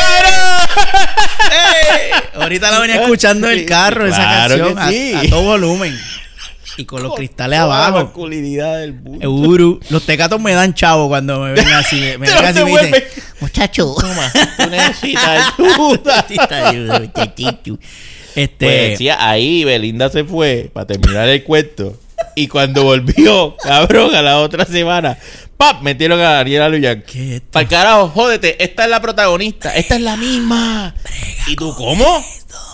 Ahorita 2.42 2.70
la 2.70 2.78
venía 2.80 2.96
escuchando 3.02 3.50
en 3.50 3.58
el 3.60 3.66
carro, 3.66 4.06
esa 4.06 4.16
Claro 4.16 4.56
canción, 4.56 4.74
que 4.76 4.82
a- 4.82 4.88
sí. 4.88 5.14
a, 5.26 5.30
todo 5.30 5.42
volumen. 5.42 5.98
Y 6.78 6.84
con 6.84 7.02
los 7.02 7.14
cristales 7.14 7.58
Toda 7.58 7.68
La 7.78 7.86
abajo. 7.86 8.04
masculinidad 8.04 8.78
del. 8.80 9.00
Seguro. 9.20 9.80
Los 9.90 10.04
tecatos 10.04 10.40
me 10.40 10.52
dan 10.52 10.74
chavo 10.74 11.08
cuando 11.08 11.40
me 11.40 11.52
ven 11.52 11.68
así. 11.68 12.00
Me 12.00 12.16
ven 12.18 12.30
así 12.44 12.60
y 12.60 12.64
me 12.64 12.82
dicen, 12.82 13.04
Muchacho. 13.40 13.94
Toma, 14.00 14.32
tú 14.56 14.70
necesitas 14.70 15.24
ayuda. 15.58 16.16
"Necesita 16.16 16.68
ayuda, 16.68 17.00
muchachito". 17.00 17.78
Este. 18.34 18.66
Pues 18.66 18.90
decía, 18.90 19.16
ahí 19.26 19.64
Belinda 19.64 20.10
se 20.10 20.24
fue 20.24 20.70
para 20.72 20.86
terminar 20.86 21.28
el 21.28 21.42
cuento. 21.44 21.98
Y 22.34 22.48
cuando 22.48 22.82
volvió, 22.84 23.56
cabrón, 23.62 24.14
a 24.14 24.20
la 24.22 24.38
otra 24.40 24.64
semana, 24.66 25.16
¡pap! 25.56 25.82
Metieron 25.82 26.20
a 26.20 26.32
Daniela 26.32 26.68
Luyan. 26.68 27.02
¿Qué 27.06 27.28
es 27.28 27.34
esto? 27.36 27.48
Para 27.52 27.68
carajo, 27.68 28.08
jódete, 28.08 28.62
esta 28.62 28.84
es 28.84 28.90
la 28.90 29.00
protagonista, 29.00 29.74
esta 29.74 29.96
es 29.96 30.00
la 30.02 30.16
misma. 30.16 30.94
¿Y 31.46 31.56
tú 31.56 31.74
cómo? 31.74 32.22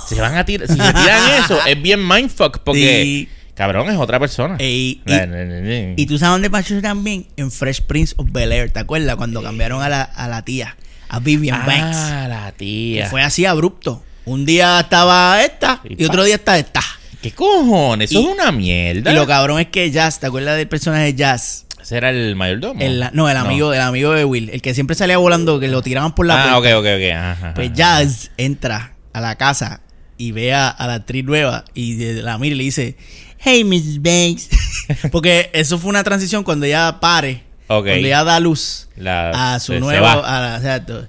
Se 0.09 0.21
van 0.21 0.37
a 0.37 0.45
tirar, 0.45 0.67
si 0.69 0.75
se 0.75 0.93
tiran 0.93 1.45
eso, 1.45 1.59
es 1.67 1.81
bien 1.81 2.07
mindfuck 2.07 2.59
porque, 2.59 3.03
Sí. 3.03 3.29
Cabrón, 3.55 3.89
es 3.91 3.97
otra 3.99 4.19
persona. 4.19 4.57
Ey, 4.59 5.01
y- 5.05 5.11
La- 5.11 5.27
la- 5.27 5.45
la- 5.45 5.61
la- 5.61 5.95
Y 5.97 6.07
tú 6.07 6.19
sabes 6.19 6.33
dónde 6.35 6.51
pasó 6.51 6.81
también 6.81 7.27
en 7.37 7.51
Fresh 7.51 7.83
Prince 7.83 8.15
of 8.17 8.29
Bel 8.33 8.53
Air, 8.53 8.71
¿te 8.71 8.81
acuerdas? 8.81 9.17
Cuando 9.17 9.43
cambiaron 9.43 9.83
a 9.83 9.89
la, 9.89 10.03
a 10.03 10.29
la 10.29 10.43
tía, 10.43 10.77
a 11.09 11.19
Vivian 11.21 11.65
Banks. 11.67 11.97
Ah, 11.97 12.27
la 12.29 12.53
Que 12.53 12.59
tía. 12.59 13.07
fue 13.09 13.23
así 13.23 13.45
abrupto. 13.47 14.03
Un 14.25 14.47
día 14.47 14.81
estaba 14.81 15.43
esta 15.43 15.81
Y 15.85 16.01
y 16.03 16.07
otro 16.07 16.23
día 16.25 16.37
está 16.37 16.57
esta. 16.59 16.81
¿Qué 17.21 17.33
cojones? 17.33 18.11
Eso 18.11 18.21
Y- 18.21 18.25
es 18.25 18.31
una 18.31 18.51
mierda. 18.53 19.13
Y 19.13 19.15
lo 19.15 19.27
cabrón 19.27 19.61
es 19.61 19.67
que 19.69 19.91
Jazz, 19.91 20.19
¿te 20.21 20.27
acuerdas 20.27 20.57
del 20.57 20.69
personaje 20.69 21.05
de 21.05 21.15
Jazz? 21.15 21.67
Ese 21.81 21.97
era 21.97 22.11
el 22.11 22.37
mayordomo. 22.37 22.81
El, 22.81 23.05
no, 23.13 23.29
el 23.29 23.37
amigo, 23.37 23.73
el 23.75 23.81
amigo 23.81 24.13
de 24.13 24.25
Will, 24.25 24.51
el 24.51 24.63
que 24.63 24.73
siempre 24.75 24.95
salía 24.97 25.19
volando, 25.19 25.59
que 25.59 25.67
lo 25.69 25.83
tiraban 25.83 26.15
por 26.15 26.27
la 26.27 26.35
Ah, 26.55 26.59
puerta. 26.61 26.79
ok, 26.79 26.85
ok, 26.85 26.87
ok. 26.97 27.13
Ajá, 27.17 27.55
Pues. 27.55 27.73
Jazz 27.75 28.31
entra 28.37 28.95
a 29.13 29.21
la 29.21 29.37
casa 29.37 29.81
y 30.17 30.31
ve 30.31 30.55
a, 30.55 30.69
a 30.69 30.87
la 30.87 30.95
actriz 30.95 31.25
nueva 31.25 31.65
y 31.75 31.97
de- 31.97 32.23
la 32.23 32.39
mira 32.39 32.55
y 32.55 32.59
le 32.59 32.65
dice, 32.65 32.97
Hey, 33.45 33.65
Mrs. 33.65 34.01
Banks. 34.01 34.49
Porque 35.11 35.51
eso 35.53 35.79
fue 35.79 35.91
una 35.91 36.05
transición 36.05 36.45
cuando 36.45 36.65
ella 36.67 36.99
pare, 37.01 37.43
Ok. 37.67 37.87
cuando 37.87 38.07
ella 38.07 38.25
da 38.25 38.39
luz 38.41 38.89
La- 38.97 39.55
a 39.55 39.61
su 39.61 39.75
nuevo... 39.81 40.07
a 40.07 40.61
la-. 40.61 41.07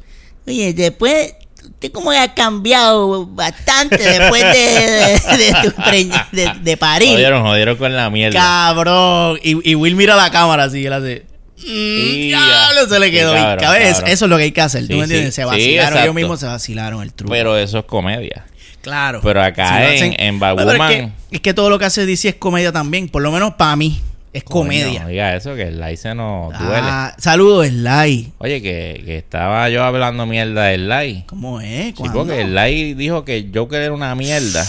Oye, 0.47 0.73
después, 0.73 1.35
usted 1.63 1.91
como 1.91 2.11
ha 2.11 2.33
cambiado 2.33 3.25
bastante 3.27 3.97
después 3.97 4.41
de, 4.43 4.49
de, 5.37 5.37
de 5.37 5.53
tu 5.63 5.69
preñ- 5.81 6.29
de. 6.31 6.77
Jodieron, 7.11 7.43
jodieron 7.43 7.77
con 7.77 7.95
la 7.95 8.09
mierda. 8.09 8.39
Cabrón. 8.39 9.39
Y, 9.43 9.71
y 9.71 9.75
Will 9.75 9.95
mira 9.95 10.15
la 10.15 10.29
cámara 10.31 10.63
así 10.65 10.79
y 10.79 10.85
él 10.85 10.93
hace... 10.93 11.25
"Mm, 11.59 11.63
diablo, 12.27 12.89
se 12.89 12.99
le 12.99 13.09
quedó. 13.11 13.33
Cabrón, 13.33 13.57
Cabrón. 13.59 13.81
Eso 13.83 14.25
es 14.25 14.29
lo 14.29 14.35
que 14.37 14.43
hay 14.43 14.51
que 14.51 14.61
hacer. 14.61 14.81
¿Tú 14.81 14.87
Sí, 14.87 14.93
me 14.95 15.03
entiendes? 15.03 15.33
sí. 15.35 15.41
Se 15.41 15.41
Sí, 15.43 15.47
vacilaron. 15.47 15.75
exacto. 15.87 15.99
ellos 16.03 16.15
mismos 16.15 16.39
se 16.41 16.45
vacilaron 16.47 17.03
el 17.03 17.13
truco. 17.13 17.31
Pero 17.31 17.57
eso 17.57 17.79
es 17.79 17.85
comedia. 17.85 18.45
Claro. 18.83 19.21
Pero 19.23 19.41
acá 19.41 19.67
Si 19.67 19.73
en- 20.03 20.13
hacen- 20.13 20.15
en 20.19 20.39
Bueno, 20.39 20.71
Es 20.73 20.79
que, 20.89 21.09
es 21.31 21.39
que 21.41 21.53
todo 21.53 21.69
lo 21.71 21.79
que 21.79 21.85
hace 21.85 22.05
DC 22.05 22.29
es 22.29 22.35
comedia 22.35 22.71
también. 22.71 23.07
Por 23.09 23.21
lo 23.23 23.31
menos 23.31 23.53
para 23.55 23.75
mí. 23.75 23.99
Es 24.33 24.43
comedia. 24.43 24.99
Coño, 25.01 25.07
diga 25.09 25.35
eso, 25.35 25.55
que 25.55 25.63
el 25.63 25.79
like 25.79 25.95
se 25.97 26.13
nos 26.15 26.57
duele. 26.59 26.75
Ah, 26.81 27.15
saludos, 27.19 27.67
Sly. 27.67 28.33
Oye, 28.39 28.61
que, 28.63 29.01
que 29.05 29.17
estaba 29.19 29.69
yo 29.69 29.83
hablando 29.83 30.25
mierda 30.25 30.65
del 30.65 30.89
like. 30.89 31.25
¿Cómo 31.27 31.61
es? 31.61 31.93
Sí, 31.95 32.03
porque 32.11 32.41
el 32.41 32.53
like 32.55 32.95
dijo 32.95 33.23
que 33.23 33.49
Joker 33.53 33.81
era 33.81 33.93
una 33.93 34.13
mierda. 34.15 34.65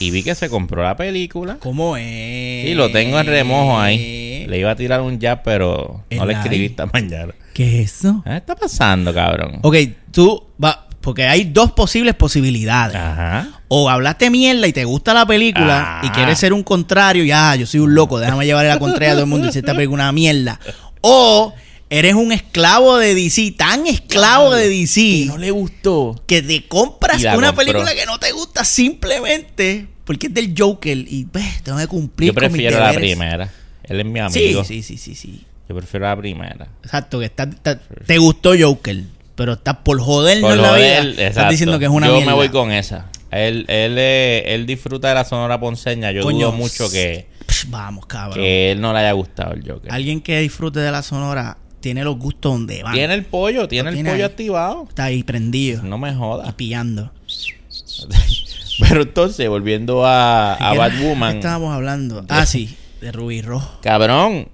Y 0.00 0.10
vi 0.10 0.22
que 0.22 0.34
se 0.34 0.48
compró 0.48 0.82
la 0.82 0.96
película. 0.96 1.56
¿Cómo 1.60 1.96
es? 1.96 2.66
Y 2.68 2.74
lo 2.74 2.90
tengo 2.92 3.18
en 3.20 3.26
remojo 3.26 3.78
ahí. 3.78 4.46
Le 4.46 4.58
iba 4.58 4.70
a 4.70 4.76
tirar 4.76 5.00
un 5.00 5.18
jab, 5.20 5.42
pero 5.42 6.04
no 6.10 6.26
le 6.26 6.32
escribí 6.34 6.66
esta 6.66 6.86
mañana. 6.86 7.34
¿Qué 7.54 7.82
es 7.82 7.94
eso? 7.96 8.22
¿Qué 8.24 8.36
está 8.36 8.54
pasando, 8.54 9.12
cabrón? 9.12 9.58
Ok, 9.62 9.76
tú 10.12 10.44
va, 10.62 10.86
porque 11.00 11.26
hay 11.26 11.44
dos 11.44 11.72
posibles 11.72 12.14
posibilidades. 12.14 12.96
Ajá. 12.96 13.48
O 13.68 13.88
hablaste 13.88 14.30
mierda 14.30 14.66
y 14.66 14.72
te 14.72 14.84
gusta 14.84 15.14
la 15.14 15.24
película 15.26 16.00
Ah. 16.00 16.06
y 16.06 16.10
quieres 16.10 16.38
ser 16.38 16.52
un 16.52 16.62
contrario, 16.62 17.24
ya, 17.24 17.54
yo 17.56 17.66
soy 17.66 17.80
un 17.80 17.94
loco, 17.94 18.18
déjame 18.18 18.44
llevarle 18.46 18.68
la 18.68 18.78
contraria 18.78 19.10
a 19.10 19.14
todo 19.14 19.24
el 19.24 19.30
mundo 19.30 19.46
y 19.46 19.48
decir 19.48 19.60
esta 19.60 19.74
película 19.74 20.02
es 20.02 20.04
una 20.04 20.12
mierda. 20.12 20.60
O 21.00 21.54
eres 21.88 22.14
un 22.14 22.32
esclavo 22.32 22.98
de 22.98 23.14
DC, 23.14 23.52
tan 23.56 23.86
esclavo 23.86 24.54
de 24.54 24.68
DC 24.68 25.24
no 25.26 25.38
le 25.38 25.50
gustó. 25.50 26.22
que 26.26 26.42
te 26.42 26.66
compras 26.68 27.20
Y 27.22 27.26
una 27.26 27.32
compró. 27.52 27.54
película 27.56 27.94
que 27.94 28.06
no 28.06 28.18
te 28.18 28.32
gusta 28.32 28.64
simplemente 28.64 29.86
porque 30.04 30.26
es 30.28 30.34
del 30.34 30.54
Joker 30.56 30.96
y 30.98 31.24
pues 31.24 31.62
tengo 31.62 31.78
que 31.78 31.86
cumplir 31.86 32.28
Yo 32.28 32.34
con 32.34 32.42
mis 32.44 32.50
prefiero 32.50 32.78
la 32.80 32.92
primera. 32.92 33.50
Él 33.84 34.00
es 34.00 34.06
mi 34.06 34.14
Sí, 34.30 34.44
amigo. 34.44 34.64
sí, 34.64 34.82
sí, 34.82 34.96
sí, 34.98 35.14
sí. 35.14 35.44
Yo 35.68 35.76
prefiero 35.76 36.06
la 36.06 36.16
primera. 36.16 36.68
Exacto, 36.82 37.18
que 37.20 37.26
está, 37.26 37.44
está- 37.44 37.78
te 38.06 38.18
gustó 38.18 38.52
Joker, 38.58 39.02
pero 39.40 39.54
estás 39.54 39.76
por 39.76 39.98
jodernos 39.98 40.50
Por 40.50 40.58
la 40.58 40.74
vida. 40.74 40.98
estás 41.26 41.48
diciendo 41.48 41.78
que 41.78 41.86
es 41.86 41.90
una 41.90 42.08
Yo 42.08 42.12
mierda. 42.16 42.30
me 42.30 42.36
voy 42.36 42.50
con 42.50 42.70
esa. 42.72 43.06
Él, 43.30 43.64
él, 43.68 43.96
eh, 43.96 44.44
él 44.54 44.66
disfruta 44.66 45.08
de 45.08 45.14
la 45.14 45.24
sonora 45.24 45.58
ponceña. 45.58 46.12
Yo 46.12 46.22
Coño, 46.22 46.48
dudo 46.48 46.52
mucho 46.58 46.90
que, 46.90 47.26
Psh, 47.46 47.70
Vamos, 47.70 48.04
cabrón. 48.04 48.34
que 48.34 48.72
él 48.72 48.82
no 48.82 48.92
le 48.92 48.98
haya 48.98 49.12
gustado 49.12 49.54
el 49.54 49.66
Joker. 49.66 49.90
Alguien 49.90 50.20
que 50.20 50.38
disfrute 50.40 50.80
de 50.80 50.90
la 50.92 51.02
sonora 51.02 51.56
tiene 51.80 52.04
los 52.04 52.18
gustos 52.18 52.52
donde 52.52 52.82
van. 52.82 52.92
Tiene 52.92 53.14
el 53.14 53.24
pollo, 53.24 53.66
tiene 53.66 53.88
el 53.88 53.96
pollo 53.96 54.12
ahí. 54.12 54.20
activado. 54.22 54.84
Está 54.86 55.04
ahí 55.04 55.22
prendido 55.22 55.82
No 55.84 55.96
me 55.96 56.10
y 56.10 56.14
jodas. 56.14 56.52
pillando. 56.52 57.10
Pero 58.80 59.00
entonces, 59.02 59.48
volviendo 59.48 60.04
a, 60.04 60.52
a 60.52 60.56
¿Qué 60.58 60.64
era? 60.64 60.72
¿Qué 60.72 60.78
Batwoman, 60.96 61.36
estábamos 61.36 61.74
hablando? 61.74 62.26
Ah, 62.28 62.44
sí, 62.44 62.76
de 63.00 63.10
Ruby 63.12 63.40
Rojo. 63.40 63.78
cabrón, 63.82 64.48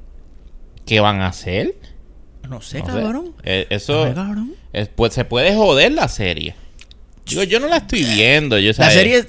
¿qué 0.84 1.00
van 1.00 1.22
a 1.22 1.28
hacer? 1.28 1.74
No 2.48 2.60
sé, 2.60 2.78
No 2.80 2.86
sé. 2.86 2.92
cabrón. 2.92 3.32
Eh, 3.42 3.66
No 3.70 3.76
eso 3.76 4.06
sé, 4.06 4.14
cabrón. 4.14 4.54
es- 4.72 4.88
pues, 4.88 5.14
se 5.14 5.24
puede 5.24 5.54
joder 5.54 5.92
la 5.92 6.08
serie. 6.08 6.54
Digo, 7.26 7.42
yo 7.42 7.58
no 7.60 7.66
la 7.68 7.78
estoy 7.78 8.04
viendo. 8.04 8.58
Yo, 8.58 8.72
La 8.78 8.90
serie, 8.90 9.18
es 9.18 9.26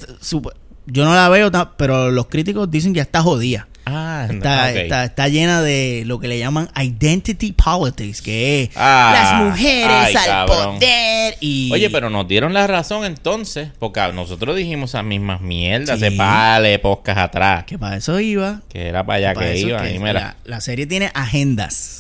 yo 0.86 1.03
no 1.03 1.15
la 1.15 1.27
veo, 1.29 1.51
pero 1.77 2.12
los 2.12 2.27
críticos 2.27 2.69
dicen 2.69 2.93
que 2.93 2.97
ya 2.97 3.03
está 3.03 3.21
jodida. 3.21 3.67
Ah, 3.89 4.25
no, 4.29 4.33
Está, 4.36 4.67
ok. 4.69 4.75
está, 4.75 5.03
está 5.05 5.27
llena 5.29 5.62
de 5.62 6.03
lo 6.05 6.19
que 6.19 6.27
le 6.27 6.38
llaman 6.38 6.69
identity 6.77 7.53
politics, 7.53 8.21
que 8.21 8.63
es 8.63 8.69
Ah, 8.75 9.12
las 9.39 9.43
mujeres 9.45 9.88
ay, 9.89 10.15
al 10.15 10.25
cabrón. 10.25 10.75
poder 10.75 11.36
y... 11.39 11.71
Oye, 11.71 11.89
pero 11.89 12.09
nos 12.09 12.27
dieron 12.27 12.53
la 12.53 12.67
razón 12.67 13.05
entonces, 13.05 13.69
porque 13.79 14.01
nosotros 14.13 14.57
dijimos 14.57 14.89
esas 14.91 15.05
mismas 15.05 15.39
mierdas 15.39 16.00
Sí. 16.00 16.03
de 16.05 16.12
pale, 16.12 16.79
podcast 16.79 17.17
atrás, 17.17 17.63
Que 17.63 17.79
para 17.79 17.95
eso 17.95 18.19
iba. 18.19 18.62
que 18.67 18.88
era 18.89 19.05
para 19.05 19.17
allá 19.29 19.39
que 19.39 19.53
eso 19.57 19.67
iban. 19.69 19.83
que 19.86 19.95
y 19.95 20.00
mira, 20.00 20.13
la, 20.13 20.36
la 20.43 20.59
serie 20.62 20.86
tiene 20.86 21.09
agendas. 21.13 21.96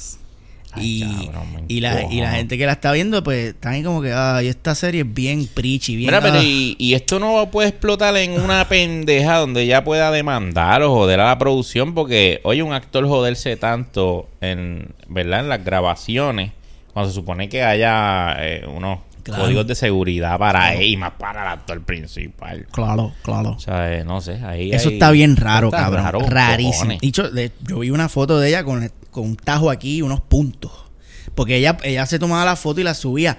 Ay, 0.73 1.03
y, 1.03 1.25
cabrón, 1.27 1.65
y, 1.67 1.79
la, 1.79 2.03
y 2.11 2.21
la 2.21 2.31
gente 2.31 2.57
que 2.57 2.65
la 2.65 2.73
está 2.73 2.91
viendo, 2.91 3.23
pues 3.23 3.53
están 3.55 3.73
ahí 3.73 3.83
como 3.83 4.01
que, 4.01 4.11
ay, 4.13 4.47
esta 4.47 4.75
serie 4.75 5.01
es 5.01 5.13
bien 5.13 5.47
preachy, 5.53 5.95
bien. 5.95 6.07
Mira, 6.07 6.21
pero 6.21 6.35
ah". 6.39 6.43
y, 6.43 6.75
y 6.77 6.93
esto 6.93 7.19
no 7.19 7.49
puede 7.49 7.69
explotar 7.69 8.15
en 8.17 8.39
una 8.39 8.65
pendeja 8.69 9.37
donde 9.37 9.65
ya 9.65 9.83
pueda 9.83 10.11
demandar 10.11 10.83
o 10.83 10.91
joder 10.93 11.19
a 11.21 11.27
la 11.27 11.37
producción, 11.37 11.93
porque, 11.95 12.41
oye, 12.43 12.61
un 12.63 12.73
actor 12.73 13.07
joderse 13.07 13.55
tanto 13.57 14.29
en, 14.41 14.89
¿verdad? 15.07 15.39
En 15.41 15.49
las 15.49 15.63
grabaciones, 15.63 16.51
cuando 16.93 17.09
se 17.09 17.15
supone 17.15 17.49
que 17.49 17.63
haya 17.63 18.35
eh, 18.39 18.65
unos 18.67 18.99
Claro. 19.23 19.43
códigos 19.43 19.67
de 19.67 19.75
seguridad 19.75 20.39
para 20.39 20.61
Claro. 20.61 20.79
él 20.79 20.85
y 20.85 20.95
más 20.95 21.11
para 21.19 21.41
el 21.41 21.47
actor 21.49 21.81
principal. 21.83 22.65
Claro, 22.71 23.11
claro. 23.23 23.49
O 23.57 23.59
sea, 23.59 23.93
eh, 23.93 24.05
no 24.05 24.21
sé, 24.21 24.39
ahí 24.41 24.71
Eso 24.71 24.87
está 24.87 25.11
bien 25.11 25.35
raro, 25.35 25.67
está 25.67 25.79
cabrón. 25.81 26.03
raro 26.05 26.19
Rarísimo. 26.21 26.93
Dicho, 27.01 27.29
yo 27.67 27.79
vi 27.79 27.89
una 27.89 28.07
foto 28.07 28.39
de 28.39 28.47
ella 28.47 28.63
con, 28.63 28.89
con 29.17 29.25
un 29.29 29.35
tajo 29.35 29.69
aquí 29.69 29.97
y 29.97 30.01
unos 30.01 30.21
puntos. 30.21 30.71
Porque 31.35 31.57
ella, 31.57 31.77
ella 31.83 32.05
se 32.05 32.19
tomaba 32.19 32.45
la 32.45 32.55
foto 32.55 32.79
y 32.81 32.83
la 32.83 32.93
subía. 32.93 33.37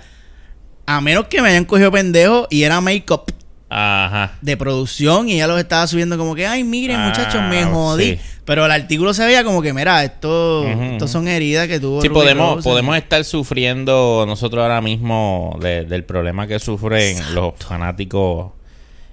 A 0.86 1.00
menos 1.00 1.26
que 1.28 1.40
me 1.42 1.48
hayan 1.48 1.64
cogido 1.64 1.90
pendejo 1.90 2.46
y 2.50 2.62
era 2.62 2.80
make-up 2.80 3.24
Ajá. 3.70 4.38
de 4.40 4.56
producción 4.56 5.28
y 5.28 5.34
ella 5.34 5.46
los 5.46 5.58
estaba 5.58 5.86
subiendo 5.86 6.16
como 6.16 6.34
que, 6.34 6.46
ay, 6.46 6.64
miren, 6.64 6.96
Ah, 7.00 7.06
muchachos, 7.08 7.42
me 7.48 7.64
jodí. 7.64 8.16
sí. 8.16 8.20
Pero 8.46 8.64
el 8.64 8.70
artículo 8.72 9.12
se 9.12 9.26
veía 9.26 9.44
como 9.44 9.60
que, 9.60 9.74
mira, 9.74 10.02
esto, 10.04 10.66
estos 10.66 11.10
son 11.10 11.28
heridas 11.28 11.68
que 11.68 11.78
tuvo. 11.78 12.00
Sí, 12.00 12.08
Ruby 12.08 12.20
podemos, 12.20 12.56
Rose. 12.56 12.68
podemos 12.68 12.96
estar 12.96 13.22
sufriendo 13.24 14.24
nosotros 14.26 14.62
ahora 14.62 14.80
mismo 14.80 15.58
de- 15.60 15.84
del 15.84 16.04
problema 16.04 16.46
que 16.46 16.58
sufren 16.58 17.34
los 17.34 17.52
fanáticos 17.58 18.52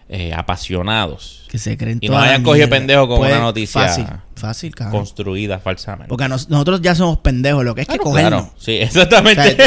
eh, 0.08 0.32
apasionados, 0.34 1.46
Que 1.50 1.58
se 1.58 1.76
creen 1.78 1.98
Y 2.00 2.08
nos 2.10 2.20
la 2.22 2.28
hayan 2.28 2.44
cogido 2.44 2.70
pendejo 2.70 3.08
con 3.08 3.18
Pues, 3.18 3.32
una 3.32 3.42
noticia 3.42 3.82
Fácil, 3.82 4.06
fácil, 4.36 4.74
cabrón. 4.76 5.02
construida 5.02 5.60
falsamente. 5.60 6.10
Porque 6.10 6.28
nos- 6.28 6.50
nosotros 6.50 6.82
ya 6.82 6.96
somos 6.96 7.18
pendejos, 7.20 7.64
lo 7.66 7.74
que 7.76 7.82
es 7.82 7.88
que 7.88 7.94
Claro, 7.98 8.04
cogernos. 8.04 8.42
claro. 8.44 8.56
Sí, 8.58 8.72
exactamente. 8.74 9.58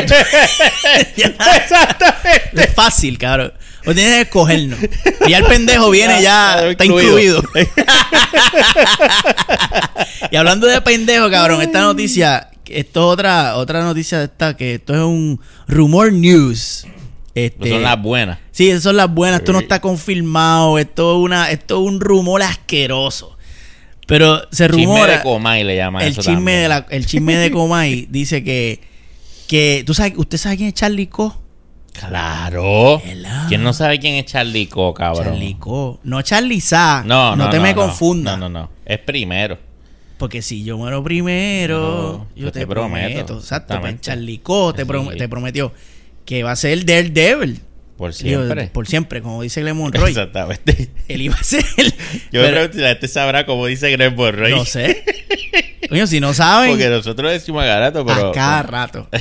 O 2.54 2.58
Es 2.60 2.74
fácil, 2.74 3.18
cabrón. 3.18 3.52
O 3.86 3.94
tienes 3.94 4.14
que 4.14 4.20
escogernos. 4.22 4.78
Y 5.26 5.30
ya 5.30 5.38
el 5.38 5.44
pendejo 5.44 5.90
viene 5.90 6.20
ya, 6.22 6.68
está 6.68 6.84
incluido. 6.84 7.42
y 10.30 10.36
hablando 10.36 10.66
de 10.66 10.80
pendejo, 10.82 11.30
cabrón, 11.30 11.62
esta 11.62 11.80
noticia, 11.80 12.50
esto 12.66 13.00
es 13.00 13.06
otra, 13.14 13.56
otra 13.56 13.82
noticia 13.82 14.18
de 14.18 14.24
esta, 14.24 14.56
que 14.56 14.74
esto 14.74 14.94
es 14.94 15.00
un 15.00 15.40
rumor 15.66 16.12
news. 16.12 16.86
Este, 17.34 17.70
Son 17.70 17.82
las 17.82 18.02
buenas. 18.02 18.38
Sí, 18.50 18.68
esas 18.68 18.82
son 18.82 18.96
las 18.96 19.08
buenas. 19.12 19.40
Esto 19.40 19.52
no 19.52 19.60
está 19.60 19.80
confirmado. 19.80 20.78
Esto 20.78 21.12
es 21.12 21.18
una, 21.24 21.50
esto 21.52 21.80
es 21.80 21.86
un 21.88 22.00
rumor 22.00 22.42
asqueroso. 22.42 23.37
Pero 24.08 24.40
se 24.50 24.66
Chisme 24.66 24.84
rumora. 24.86 25.18
de 25.18 25.22
Comay 25.22 25.62
le 25.62 25.76
llaman 25.76 26.02
el 26.02 26.08
eso 26.08 26.22
chisme 26.22 26.34
también. 26.34 26.62
de 26.62 26.68
la, 26.68 26.86
el 26.90 27.06
chisme 27.06 27.36
de 27.36 27.50
Comay 27.52 28.06
dice 28.10 28.42
que, 28.42 28.80
que 29.46 29.84
tú 29.86 29.94
sabes, 29.94 30.14
usted 30.16 30.36
sabe 30.38 30.56
quién 30.56 30.68
es 30.70 30.74
Charlie 30.74 31.06
Co. 31.06 31.40
Claro. 31.92 33.00
Hello. 33.04 33.28
¿Quién 33.48 33.62
no 33.62 33.72
sabe 33.72 33.98
quién 33.98 34.14
es 34.14 34.24
Charlie 34.26 34.66
Co, 34.66 34.94
cabrón? 34.94 35.24
Charlie 35.24 35.56
Co. 35.58 36.00
No 36.04 36.22
Charlie 36.22 36.60
Sa. 36.60 37.02
No, 37.04 37.36
no, 37.36 37.50
te 37.50 37.56
no, 37.58 37.62
me 37.62 37.74
no. 37.74 37.82
confundas. 37.82 38.38
No, 38.38 38.48
no, 38.48 38.60
no. 38.60 38.70
Es 38.84 38.98
primero. 38.98 39.58
Porque 40.16 40.42
si 40.42 40.64
yo 40.64 40.76
muero 40.78 41.02
primero, 41.04 41.78
No, 41.78 42.26
yo, 42.34 42.46
yo 42.46 42.52
te, 42.52 42.60
te 42.60 42.66
prometo. 42.66 43.08
prometo, 43.26 43.38
Exacto, 43.38 43.80
pues. 43.80 44.00
Charlie 44.00 44.38
Co. 44.38 44.72
te, 44.74 44.86
prom- 44.86 45.16
te 45.16 45.28
prometió 45.28 45.72
que 46.24 46.42
va 46.42 46.52
a 46.52 46.56
ser 46.56 46.84
Daredevil. 46.84 47.60
Por 47.98 48.14
Digo, 48.14 48.40
siempre. 48.44 48.66
por 48.68 48.86
siempre, 48.86 49.20
como 49.22 49.42
dice 49.42 49.62
Lemon 49.62 49.92
Roy. 50.00 50.10
Exactamente. 50.10 50.88
Él 51.08 51.20
iba 51.20 51.34
a 51.34 51.42
ser. 51.42 51.64
Yo 51.76 51.82
me 51.82 51.92
pero- 52.30 52.50
pregunto 52.52 52.72
si 52.76 52.80
la 52.80 52.88
gente 52.90 53.08
sabrá 53.08 53.44
cómo 53.44 53.66
dice 53.66 53.90
Greg 53.90 54.14
Borroy. 54.14 54.52
No 54.52 54.64
sé. 54.64 55.04
Coño, 55.88 56.06
si 56.06 56.20
no 56.20 56.32
saben, 56.32 56.70
Porque 56.70 56.88
nosotros 56.88 57.30
decimos 57.32 57.62
a 57.64 57.66
Garato, 57.66 58.06
pero. 58.06 58.28
a 58.30 58.32
cada 58.32 58.62
rato. 58.62 59.08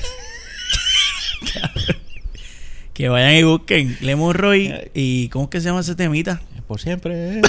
que 2.93 3.09
vayan 3.09 3.33
y 3.35 3.43
busquen 3.43 3.97
Lemon 4.01 4.33
Roy 4.35 4.73
y 4.93 5.29
¿cómo 5.29 5.45
es 5.45 5.49
que 5.51 5.59
se 5.59 5.65
llama 5.67 5.81
ese 5.81 5.95
temita? 5.95 6.41
Por 6.67 6.79
siempre. 6.81 7.41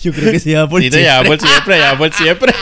Yo 0.00 0.12
creo 0.12 0.30
que 0.32 0.38
se 0.40 0.50
llama 0.52 0.68
por 0.68 0.82
Sí, 0.82 0.90
te 0.90 0.98
siempre. 1.02 1.08
llama 1.16 1.26
por 1.26 1.40
siempre, 1.40 1.78
llama 1.78 1.98
por 1.98 2.12
siempre. 2.12 2.54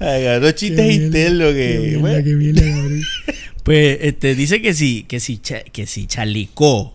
Ay, 0.00 0.24
Garato, 0.24 0.50
chistes 0.52 0.94
internos 0.94 1.52
que. 1.52 1.96
bueno. 2.00 2.16
Pues 2.24 3.36
Pues 3.62 3.98
este, 4.00 4.34
dice 4.34 4.62
que 4.62 4.72
si, 4.74 5.04
que 5.04 5.20
si, 5.20 5.38
que 5.38 5.86
si 5.86 6.06
Charlicó 6.06 6.94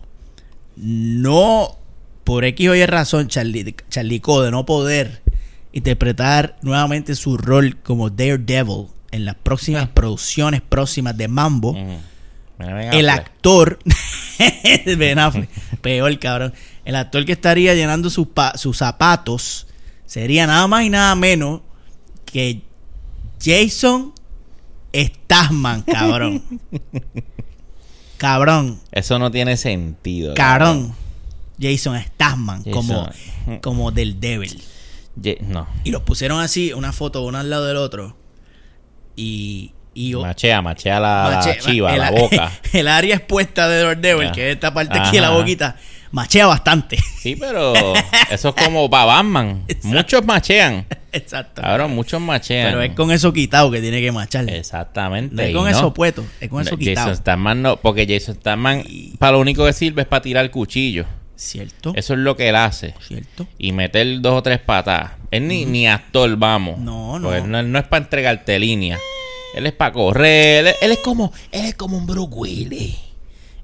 no, 0.76 1.78
por 2.24 2.44
X 2.44 2.68
o 2.68 2.74
Y 2.74 2.84
razón, 2.86 3.28
Charlicó 3.28 4.42
de 4.42 4.50
no 4.50 4.66
poder 4.66 5.22
interpretar 5.72 6.56
nuevamente 6.62 7.14
su 7.14 7.36
rol 7.38 7.76
como 7.82 8.10
Daredevil 8.10 8.86
en 9.12 9.24
las 9.24 9.36
próximas 9.36 9.88
producciones 9.88 10.60
próximas 10.60 11.16
de 11.16 11.28
Mambo, 11.28 11.74
el 12.98 13.08
actor 13.08 13.78
Ben 14.98 15.18
Affleck, 15.18 15.48
peor 15.80 16.18
cabrón, 16.18 16.52
el 16.84 16.96
actor 16.96 17.24
que 17.24 17.32
estaría 17.32 17.74
llenando 17.74 18.10
sus, 18.10 18.26
pa- 18.28 18.56
sus 18.58 18.76
zapatos 18.78 19.66
sería 20.04 20.46
nada 20.46 20.66
más 20.66 20.84
y 20.84 20.90
nada 20.90 21.14
menos 21.14 21.60
que 22.24 22.62
Jason 23.42 24.12
Statham, 24.94 25.82
cabrón. 25.82 26.42
cabrón, 28.16 28.80
Eso 28.92 29.18
no 29.18 29.30
tiene 29.30 29.56
sentido. 29.56 30.34
cabrón. 30.34 30.94
Jason 31.60 31.98
Statham 32.02 32.62
como, 32.70 33.08
como 33.62 33.90
del 33.90 34.20
Devil. 34.20 34.62
Ye- 35.20 35.38
No. 35.42 35.66
Y 35.84 35.90
los 35.90 36.02
pusieron 36.02 36.40
así, 36.40 36.72
una 36.74 36.92
foto 36.92 37.22
uno 37.22 37.38
al 37.38 37.48
lado 37.48 37.64
del 37.66 37.78
otro. 37.78 38.14
Y, 39.16 39.72
y 39.94 40.14
Machea, 40.14 40.60
machea 40.60 41.00
la, 41.00 41.42
la 41.42 41.58
chiva, 41.58 41.94
el, 41.94 42.00
la 42.00 42.10
boca. 42.10 42.52
El 42.74 42.86
área 42.88 43.16
expuesta 43.16 43.66
de 43.68 43.82
Daredevil, 43.82 44.26
Ya. 44.26 44.32
que 44.32 44.48
es 44.50 44.54
esta 44.56 44.74
parte 44.74 44.98
aquí 44.98 45.16
de 45.16 45.22
la 45.22 45.30
boquita, 45.30 45.76
machea 46.10 46.46
bastante. 46.46 46.98
Sí, 47.18 47.36
pero 47.36 47.74
eso 48.30 48.54
es 48.56 48.64
como 48.64 48.88
para 48.88 49.04
Batman. 49.06 49.64
Exacto. 49.68 49.88
Muchos 49.88 50.24
machean. 50.24 50.86
Exacto. 51.12 51.62
Cabrón, 51.62 51.94
muchos 51.94 52.20
machean. 52.20 52.68
Pero 52.68 52.82
es 52.82 52.92
con 52.92 53.10
eso 53.10 53.32
quitado 53.32 53.70
que 53.70 53.80
tiene 53.80 54.00
que 54.00 54.12
machar. 54.12 54.48
Exactamente. 54.48 55.34
No 55.34 55.42
es 55.42 55.54
con 55.54 55.64
no. 55.64 55.70
eso 55.70 55.94
puesto, 55.94 56.24
es 56.40 56.48
con 56.48 56.60
eso 56.62 56.70
Jason 56.70 56.78
quitado. 56.78 57.14
Statham 57.14 57.62
no, 57.62 57.76
porque 57.78 58.06
Jason 58.06 58.34
Statham 58.34 58.84
para 59.18 59.32
lo 59.32 59.40
único 59.40 59.64
que 59.64 59.72
sirve 59.72 60.02
es 60.02 60.08
para 60.08 60.22
tirar 60.22 60.44
el 60.44 60.50
cuchillo. 60.50 61.06
¿Cierto? 61.36 61.92
Eso 61.94 62.14
es 62.14 62.20
lo 62.20 62.34
que 62.34 62.48
él 62.48 62.56
hace. 62.56 62.94
¿Cierto? 63.06 63.46
Y 63.58 63.72
meter 63.72 64.20
dos 64.20 64.38
o 64.38 64.42
tres 64.42 64.58
patadas. 64.58 65.12
Él 65.30 65.46
ni, 65.48 65.66
ni 65.66 65.86
actor, 65.86 66.34
vamos. 66.36 66.78
No, 66.78 67.18
no. 67.18 67.34
Él 67.34 67.50
no, 67.50 67.58
él 67.58 67.70
no 67.70 67.78
es 67.78 67.84
para 67.84 68.04
entregarte 68.04 68.58
línea. 68.58 68.98
Él 69.54 69.66
es 69.66 69.72
para 69.72 69.92
correr. 69.92 70.66
Él, 70.66 70.74
él 70.80 70.92
es 70.92 70.98
como 70.98 71.32
él 71.52 71.66
es 71.66 71.74
como 71.74 71.98
un 71.98 72.06
Bruce 72.06 72.32
Willis 72.34 72.96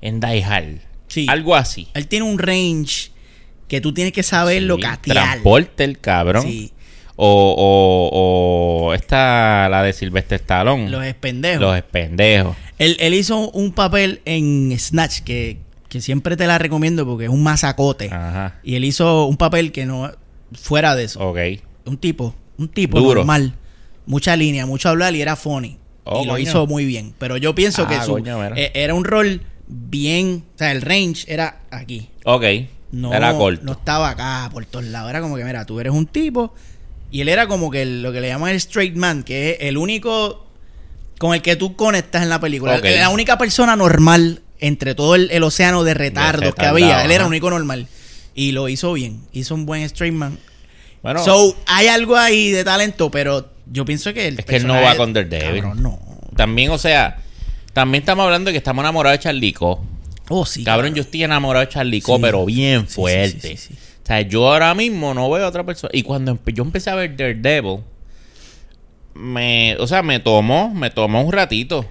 en 0.03 0.21
Die 0.21 0.45
Hard. 0.45 0.92
Sí. 1.12 1.26
Algo 1.28 1.54
así. 1.54 1.88
Él 1.95 2.07
tiene 2.09 2.25
un 2.25 2.38
range 2.38 3.11
que 3.69 3.81
tú 3.81 3.92
tienes 3.92 4.12
que 4.12 4.23
saberlo 4.23 4.76
Sí. 4.76 4.83
Transporte 5.02 5.85
el 5.85 5.99
cabrón. 5.99 6.42
Sí. 6.42 6.73
O, 7.16 7.54
o, 7.57 8.87
o 8.88 8.95
esta, 8.95 9.69
la 9.69 9.83
de 9.83 9.92
Sylvester 9.92 10.40
Stallone. 10.40 10.88
Los 10.88 11.04
es 11.04 11.14
pendejos. 11.14 11.61
Los 11.61 11.83
pendejos. 11.83 12.57
Él, 12.78 12.97
él 13.00 13.14
hizo 13.14 13.50
un 13.50 13.73
papel 13.73 14.23
en 14.25 14.75
Snatch 14.78 15.21
que, 15.21 15.59
que 15.88 16.00
siempre 16.00 16.37
te 16.37 16.47
la 16.47 16.59
recomiendo 16.59 17.04
porque 17.07 17.25
es 17.25 17.31
un 17.31 17.42
masacote. 17.42 18.07
Ajá. 18.07 18.59
Y 18.64 18.76
él 18.76 18.85
hizo 18.85 19.26
un 19.26 19.37
papel 19.37 19.73
que 19.73 19.85
no 19.87 20.11
fuera 20.52 20.95
de 20.97 21.04
eso. 21.04 21.21
Ok. 21.21 21.38
Un 21.85 21.99
tipo, 21.99 22.35
un 22.59 22.69
tipo 22.69 22.99
Duro. 22.99 23.16
normal. 23.21 23.54
Mucha 24.07 24.35
línea, 24.35 24.64
mucho 24.66 24.88
hablar 24.88 25.14
y 25.14 25.21
era 25.23 25.37
funny. 25.37 25.76
Oh, 26.04 26.23
y 26.23 26.26
lo 26.26 26.33
coño. 26.33 26.42
hizo 26.42 26.66
muy 26.66 26.85
bien. 26.87 27.14
Pero 27.19 27.37
yo 27.37 27.54
pienso 27.54 27.85
Ah, 27.85 27.88
que 27.88 28.00
su, 28.04 28.12
coño, 28.12 28.38
mira. 28.38 28.54
eh, 28.57 28.73
era 28.75 28.95
un 28.95 29.04
rol 29.04 29.42
bien. 29.73 30.45
O 30.55 30.59
sea, 30.59 30.73
el 30.73 30.83
range 30.83 31.25
era 31.33 31.61
aquí. 31.71 32.09
Ok. 32.25 32.45
No, 32.93 33.12
Era 33.14 33.33
corto. 33.35 33.62
no 33.64 33.73
estaba 33.73 34.11
acá 34.11 34.50
por 34.52 34.67
todos 34.67 34.85
lados. 34.85 35.09
Era 35.11 35.21
como 35.23 35.37
que, 35.37 35.45
mira, 35.45 35.64
tú 35.64 35.81
eres 35.81 35.93
un 35.93 36.07
tipo. 36.07 36.55
Y 37.11 37.23
él 37.23 37.29
era 37.29 37.47
como 37.47 37.71
que 37.71 37.83
el- 37.83 38.02
lo 38.02 38.12
que 38.12 38.21
le 38.21 38.29
llaman 38.29 38.50
el 38.50 38.57
straight 38.57 38.95
man, 38.97 39.23
que 39.23 39.52
es 39.52 39.57
el 39.61 39.76
único 39.79 40.47
con 41.19 41.35
el 41.35 41.41
que 41.43 41.57
tú 41.57 41.75
conectas 41.76 42.23
en 42.23 42.29
la 42.29 42.41
película. 42.41 42.76
Ok. 42.76 42.85
La 42.99 43.09
única 43.09 43.38
persona 43.38 43.76
normal 43.76 44.43
entre 44.61 44.95
todo 44.95 45.14
el, 45.14 45.31
el 45.31 45.43
océano 45.43 45.85
de 45.85 45.95
retardos 45.95 46.55
que 46.55 46.67
había. 46.67 47.05
Él 47.05 47.11
era 47.12 47.25
el 47.25 47.29
único 47.29 47.49
normal. 47.51 47.87
Y 48.35 48.53
lo 48.53 48.68
hizo 48.68 48.92
bien. 48.92 49.20
Hizo 49.33 49.55
un 49.55 49.66
buen 49.66 49.83
straight 49.83 50.14
man. 50.14 50.38
Bueno, 51.03 51.23
So, 51.25 51.57
hay 51.66 51.88
algo 51.88 52.16
ahí 52.16 52.51
de 52.51 52.62
talento, 52.64 53.11
pero 53.11 53.51
yo 53.70 53.85
pienso 53.85 54.12
que 54.14 54.29
el 54.29 54.38
Es 54.38 54.44
que 54.44 54.57
él 54.57 54.66
no 54.66 54.81
va 54.81 54.97
con 54.97 55.12
Daredevil. 55.12 55.62
Cabrón, 55.62 55.83
no. 55.83 55.99
también, 56.37 56.70
o 56.70 56.79
sea, 56.79 57.18
también 57.73 58.03
estamos 58.03 58.25
hablando 58.25 58.49
de 58.49 58.53
que 58.53 58.59
estamos 58.59 58.83
enamorados 58.83 59.19
de 59.19 59.23
Charlico. 59.25 59.85
Oh, 60.29 60.47
sí. 60.47 60.65
cabrón, 60.65 60.95
yo 60.95 61.03
estoy 61.03 61.25
enamorado 61.25 61.65
de 61.67 61.71
Charlico, 61.73 62.17
Sí. 62.17 62.23
pero 62.23 62.45
bien 62.47 62.87
fuerte. 62.87 63.57
sí, 63.57 63.57
sí. 63.57 63.75
O 64.03 64.07
sea, 64.07 64.21
yo 64.23 64.51
ahora 64.51 64.75
mismo 64.75 65.15
no 65.15 65.31
veo 65.31 65.45
a 65.45 65.49
otra 65.49 65.65
persona. 65.65 65.91
Y 65.95 66.03
cuando 66.03 66.35
empe- 66.35 66.53
yo 66.55 66.63
empecé 66.65 66.91
a 66.91 66.95
ver 66.95 67.17
Daredevil, 67.17 67.81
me, 69.15 69.77
o 69.79 69.87
sea, 69.87 70.03
me 70.03 70.21
tomó, 70.21 70.73
me 70.75 70.91
tomó 70.91 71.23
un 71.23 71.33
ratito 71.33 71.85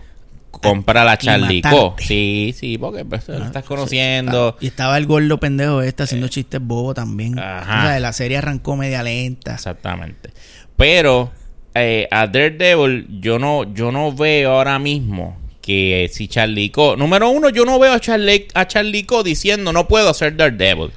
comprar 0.49 1.05
la 1.05 1.17
Charlico. 1.17 1.67
Aclimatarte. 1.67 2.03
Sí, 2.03 2.55
sí, 2.57 2.77
porque 2.77 3.05
pues, 3.05 3.27
lo 3.29 3.43
Ah, 3.43 3.45
estás 3.45 3.63
sí, 3.63 3.67
conociendo. 3.67 4.57
Y 4.59 4.67
estaba 4.67 4.97
el 4.97 5.05
gordo 5.05 5.39
pendejo 5.39 5.81
este 5.81 6.03
haciendo 6.03 6.27
chistes 6.27 6.59
bobos 6.61 6.95
también. 6.95 7.37
Ajá. 7.39 7.83
O 7.83 7.87
sea, 7.87 7.99
la 7.99 8.13
serie 8.13 8.37
arrancó 8.37 8.75
media 8.75 9.01
lenta. 9.03 9.53
Exactamente. 9.55 10.31
Pero 10.75 11.31
eh, 11.75 12.07
a 12.11 12.27
Daredevil 12.27 13.07
yo 13.21 13.39
no, 13.39 13.71
yo 13.73 13.91
no 13.91 14.11
veo 14.13 14.51
ahora 14.51 14.77
mismo 14.79 15.37
que 15.61 16.09
si 16.13 16.27
Charlico... 16.27 16.95
Número 16.97 17.29
uno, 17.29 17.49
yo 17.49 17.65
no 17.65 17.77
veo 17.79 17.93
a, 17.93 17.99
Charli, 17.99 18.47
a 18.53 18.67
Charlico 18.67 19.23
diciendo 19.23 19.71
no 19.71 19.87
puedo 19.87 20.09
hacer 20.09 20.35
Daredevil. 20.35 20.91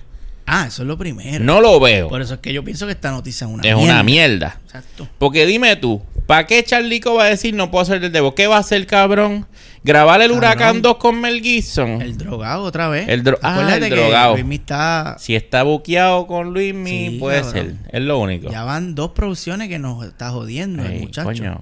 Ah, 0.47 0.67
eso 0.69 0.83
es 0.83 0.89
lo 0.89 0.99
primero. 0.99 1.43
No 1.43 1.61
lo 1.63 1.81
veo. 1.81 2.09
Por 2.09 2.21
eso 2.21 2.35
es 2.35 2.41
que 2.41 2.53
yo 2.53 2.63
pienso 2.63 2.85
que 2.87 2.93
esta 2.93 3.11
noticia 3.11 3.47
es 3.47 3.53
una 3.53 3.63
es 3.67 3.75
mierda. 3.77 3.83
una 3.95 4.03
mierda. 4.03 4.61
Exacto. 4.67 5.09
Porque 5.19 5.47
dime 5.47 5.77
tú, 5.77 6.03
¿para 6.27 6.47
qué 6.47 6.63
Charlico 6.63 7.15
va 7.15 7.25
a 7.25 7.29
decir 7.29 7.55
no 7.55 7.71
puedo 7.71 7.83
hacer 7.83 8.01
Daredevil? 8.03 8.35
¿Qué 8.35 8.47
va 8.47 8.57
a 8.57 8.61
hacer, 8.61 8.87
cabrón? 8.87 9.47
¿Grabar 9.85 10.21
el 10.23 10.29
Cabrón. 10.33 10.39
Huracán 10.39 10.83
2 10.83 10.97
con 10.97 11.21
Mel 11.21 11.43
Gibson? 11.43 12.01
El 12.03 12.17
drogado 12.17 12.63
otra 12.65 12.89
vez. 12.89 13.07
El 13.09 13.23
dro- 13.23 13.39
ah, 13.43 13.75
el 13.77 13.91
drogado. 13.91 14.33
Luismi 14.33 14.55
está... 14.57 15.17
Si 15.19 15.35
está 15.35 15.63
buqueado 15.63 16.27
con 16.27 16.55
Luismi, 16.55 17.09
Sí, 17.11 17.17
puede 17.21 17.43
cabrón. 17.43 17.53
ser. 17.53 17.75
Es 17.93 18.01
lo 18.03 18.19
único. 18.19 18.51
Ya 18.51 18.65
van 18.65 18.95
dos 18.95 19.11
producciones 19.11 19.69
que 19.69 19.79
nos 19.79 20.03
está 20.07 20.31
jodiendo 20.31 20.83
el 20.85 21.01
muchacho. 21.01 21.25
coño. 21.27 21.61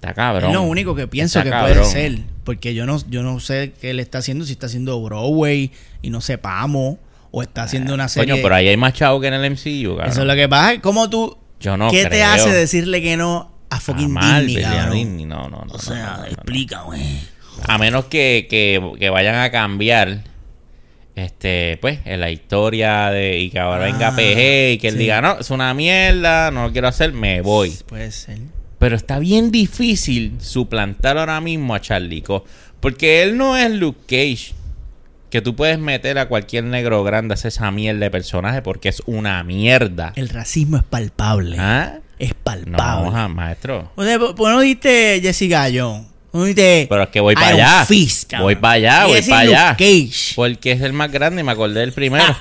Está 0.00 0.14
cabrón. 0.14 0.50
Es 0.50 0.54
lo 0.54 0.62
único 0.62 0.94
que 0.94 1.06
pienso 1.08 1.38
Está 1.40 1.44
que 1.44 1.50
cabrón. 1.50 1.78
puede 1.78 1.90
ser. 1.90 2.18
Porque 2.44 2.72
yo 2.74 2.86
no, 2.86 2.98
yo 3.08 3.22
no 3.22 3.40
sé 3.40 3.72
qué 3.80 3.90
él 3.90 4.00
está 4.00 4.18
haciendo, 4.18 4.44
si 4.44 4.52
está 4.52 4.66
haciendo 4.66 5.00
Broadway 5.02 5.70
y 6.02 6.10
no 6.10 6.20
sepamos, 6.20 6.96
o 7.30 7.42
está 7.42 7.64
haciendo 7.64 7.92
una 7.94 8.08
serie. 8.08 8.32
Coño, 8.32 8.42
pero 8.42 8.54
ahí 8.54 8.68
hay 8.68 8.76
más 8.76 8.92
chavo 8.94 9.20
que 9.20 9.26
en 9.26 9.34
el 9.34 9.50
MCU, 9.50 9.96
cabrón. 9.96 10.10
Eso 10.12 10.20
es 10.22 10.26
lo 10.26 10.34
que 10.34 10.48
pasa. 10.48 10.80
¿Cómo 10.80 11.10
tú. 11.10 11.36
Yo 11.60 11.76
no 11.76 11.90
¿Qué 11.90 12.04
te 12.04 12.10
creo. 12.10 12.26
hace 12.26 12.50
decirle 12.50 13.02
que 13.02 13.16
no 13.16 13.50
a 13.70 13.80
fucking 13.80 14.16
A 14.16 14.40
Disney? 14.40 14.64
Disney, 15.04 15.24
No, 15.26 15.48
no, 15.48 15.58
no. 15.58 15.62
O 15.62 15.64
no, 15.66 15.78
sea, 15.78 16.18
no, 16.18 16.24
explica, 16.26 16.82
güey. 16.82 17.02
A 17.66 17.76
menos 17.76 18.04
que, 18.06 18.46
que, 18.48 18.80
que 19.00 19.10
vayan 19.10 19.34
a 19.34 19.50
cambiar 19.50 20.22
este 21.16 21.76
pues 21.80 21.98
en 22.04 22.20
la 22.20 22.30
historia 22.30 23.10
de 23.10 23.38
y 23.40 23.50
que 23.50 23.58
ahora 23.58 23.86
venga 23.86 24.08
Ah, 24.08 24.12
PG 24.16 24.74
y 24.74 24.78
que 24.78 24.86
él 24.88 24.92
sí. 24.94 24.98
diga 25.00 25.20
no 25.20 25.40
es 25.40 25.50
una 25.50 25.74
mierda 25.74 26.52
no 26.52 26.68
lo 26.68 26.72
quiero 26.72 26.86
hacer 26.86 27.12
me 27.12 27.40
voy 27.40 27.76
Puede 27.88 28.12
ser. 28.12 28.38
Pero 28.78 28.96
está 28.96 29.18
bien 29.18 29.50
difícil 29.50 30.36
suplantar 30.40 31.18
ahora 31.18 31.40
mismo 31.40 31.74
a 31.74 31.80
Charlico 31.80 32.44
porque 32.80 33.22
él 33.22 33.36
no 33.36 33.56
es 33.56 33.70
Luke 33.72 34.00
Cage 34.06 34.54
que 35.30 35.42
tú 35.42 35.54
puedes 35.54 35.78
meter 35.78 36.18
a 36.18 36.28
cualquier 36.28 36.64
negro 36.64 37.04
grande 37.04 37.32
a 37.32 37.34
hacer 37.34 37.48
esa 37.48 37.70
mierda 37.70 38.00
de 38.00 38.10
personaje 38.10 38.62
porque 38.62 38.88
es 38.88 39.02
una 39.06 39.42
mierda 39.44 40.12
El 40.16 40.28
racismo 40.28 40.78
es 40.78 40.84
palpable. 40.84 41.56
¿Ah? 41.58 41.98
Es 42.18 42.30
no 42.30 42.36
palpable. 42.42 43.10
ja, 43.12 43.28
maestro 43.28 43.92
O 43.94 44.04
sea, 44.04 44.18
¿por 44.18 44.34
por 44.34 44.48
qué 44.48 44.54
no 44.54 44.60
dijiste 44.60 45.20
Jessica 45.22 45.68
Jones? 45.72 46.06
¿No 46.32 46.44
dijiste 46.44 46.86
Pero 46.88 47.02
es 47.02 47.08
que 47.10 47.20
voy 47.20 47.34
para 47.34 47.48
allá. 47.48 47.84
Fist? 47.86 48.32
Voy 48.38 48.56
para 48.56 48.74
allá, 48.74 49.06
voy 49.06 49.22
para 49.22 49.40
allá. 49.40 49.76
Cage. 49.78 50.34
Porque 50.36 50.72
es 50.72 50.82
el 50.82 50.92
más 50.92 51.10
grande 51.10 51.40
y 51.40 51.44
me 51.44 51.52
acordé 51.52 51.80
del 51.80 51.92
primero. 51.92 52.24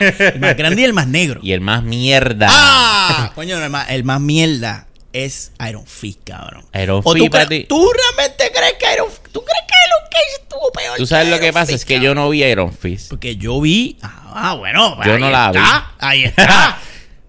el 0.00 0.40
más 0.40 0.56
grande 0.56 0.82
y 0.82 0.84
el 0.84 0.92
más 0.92 1.06
negro. 1.06 1.40
y 1.42 1.52
el 1.52 1.60
más 1.60 1.82
mierda. 1.82 2.48
¡Ah! 2.50 3.32
Coño, 3.34 3.62
el 3.62 3.70
más, 3.70 3.90
el 3.90 4.04
más 4.04 4.20
mierda 4.20 4.86
es 5.12 5.52
Iron 5.68 5.86
Fist, 5.86 6.20
cabrón. 6.24 6.64
Iron 6.74 7.02
¿O 7.04 7.12
Fist, 7.12 7.26
tú. 7.32 7.64
¿Tú 7.68 7.90
realmente 7.92 8.52
crees 8.54 8.74
que 8.78 8.94
Iron 8.94 9.08
¿Tú 9.32 9.42
crees 9.42 9.64
que 9.66 9.74
Iron 9.86 10.08
Cage 10.10 10.42
estuvo 10.42 10.72
peor? 10.72 10.96
Tú 10.96 11.06
sabes 11.06 11.26
que 11.26 11.30
lo 11.32 11.38
que 11.38 11.44
Iron 11.46 11.54
pasa, 11.54 11.66
Fist, 11.66 11.78
es 11.80 11.84
que 11.84 11.94
cabrón? 11.94 12.04
yo 12.10 12.14
no 12.14 12.28
vi 12.30 12.44
Iron 12.44 12.72
Fist. 12.72 13.10
Porque 13.10 13.36
yo 13.36 13.60
vi. 13.60 13.96
Ah, 14.02 14.54
bueno. 14.58 14.96
Yo 15.04 15.14
ahí 15.14 15.20
no 15.20 15.30
la 15.30 15.46
está, 15.48 15.92
Ahí 15.98 16.24
está. 16.36 16.78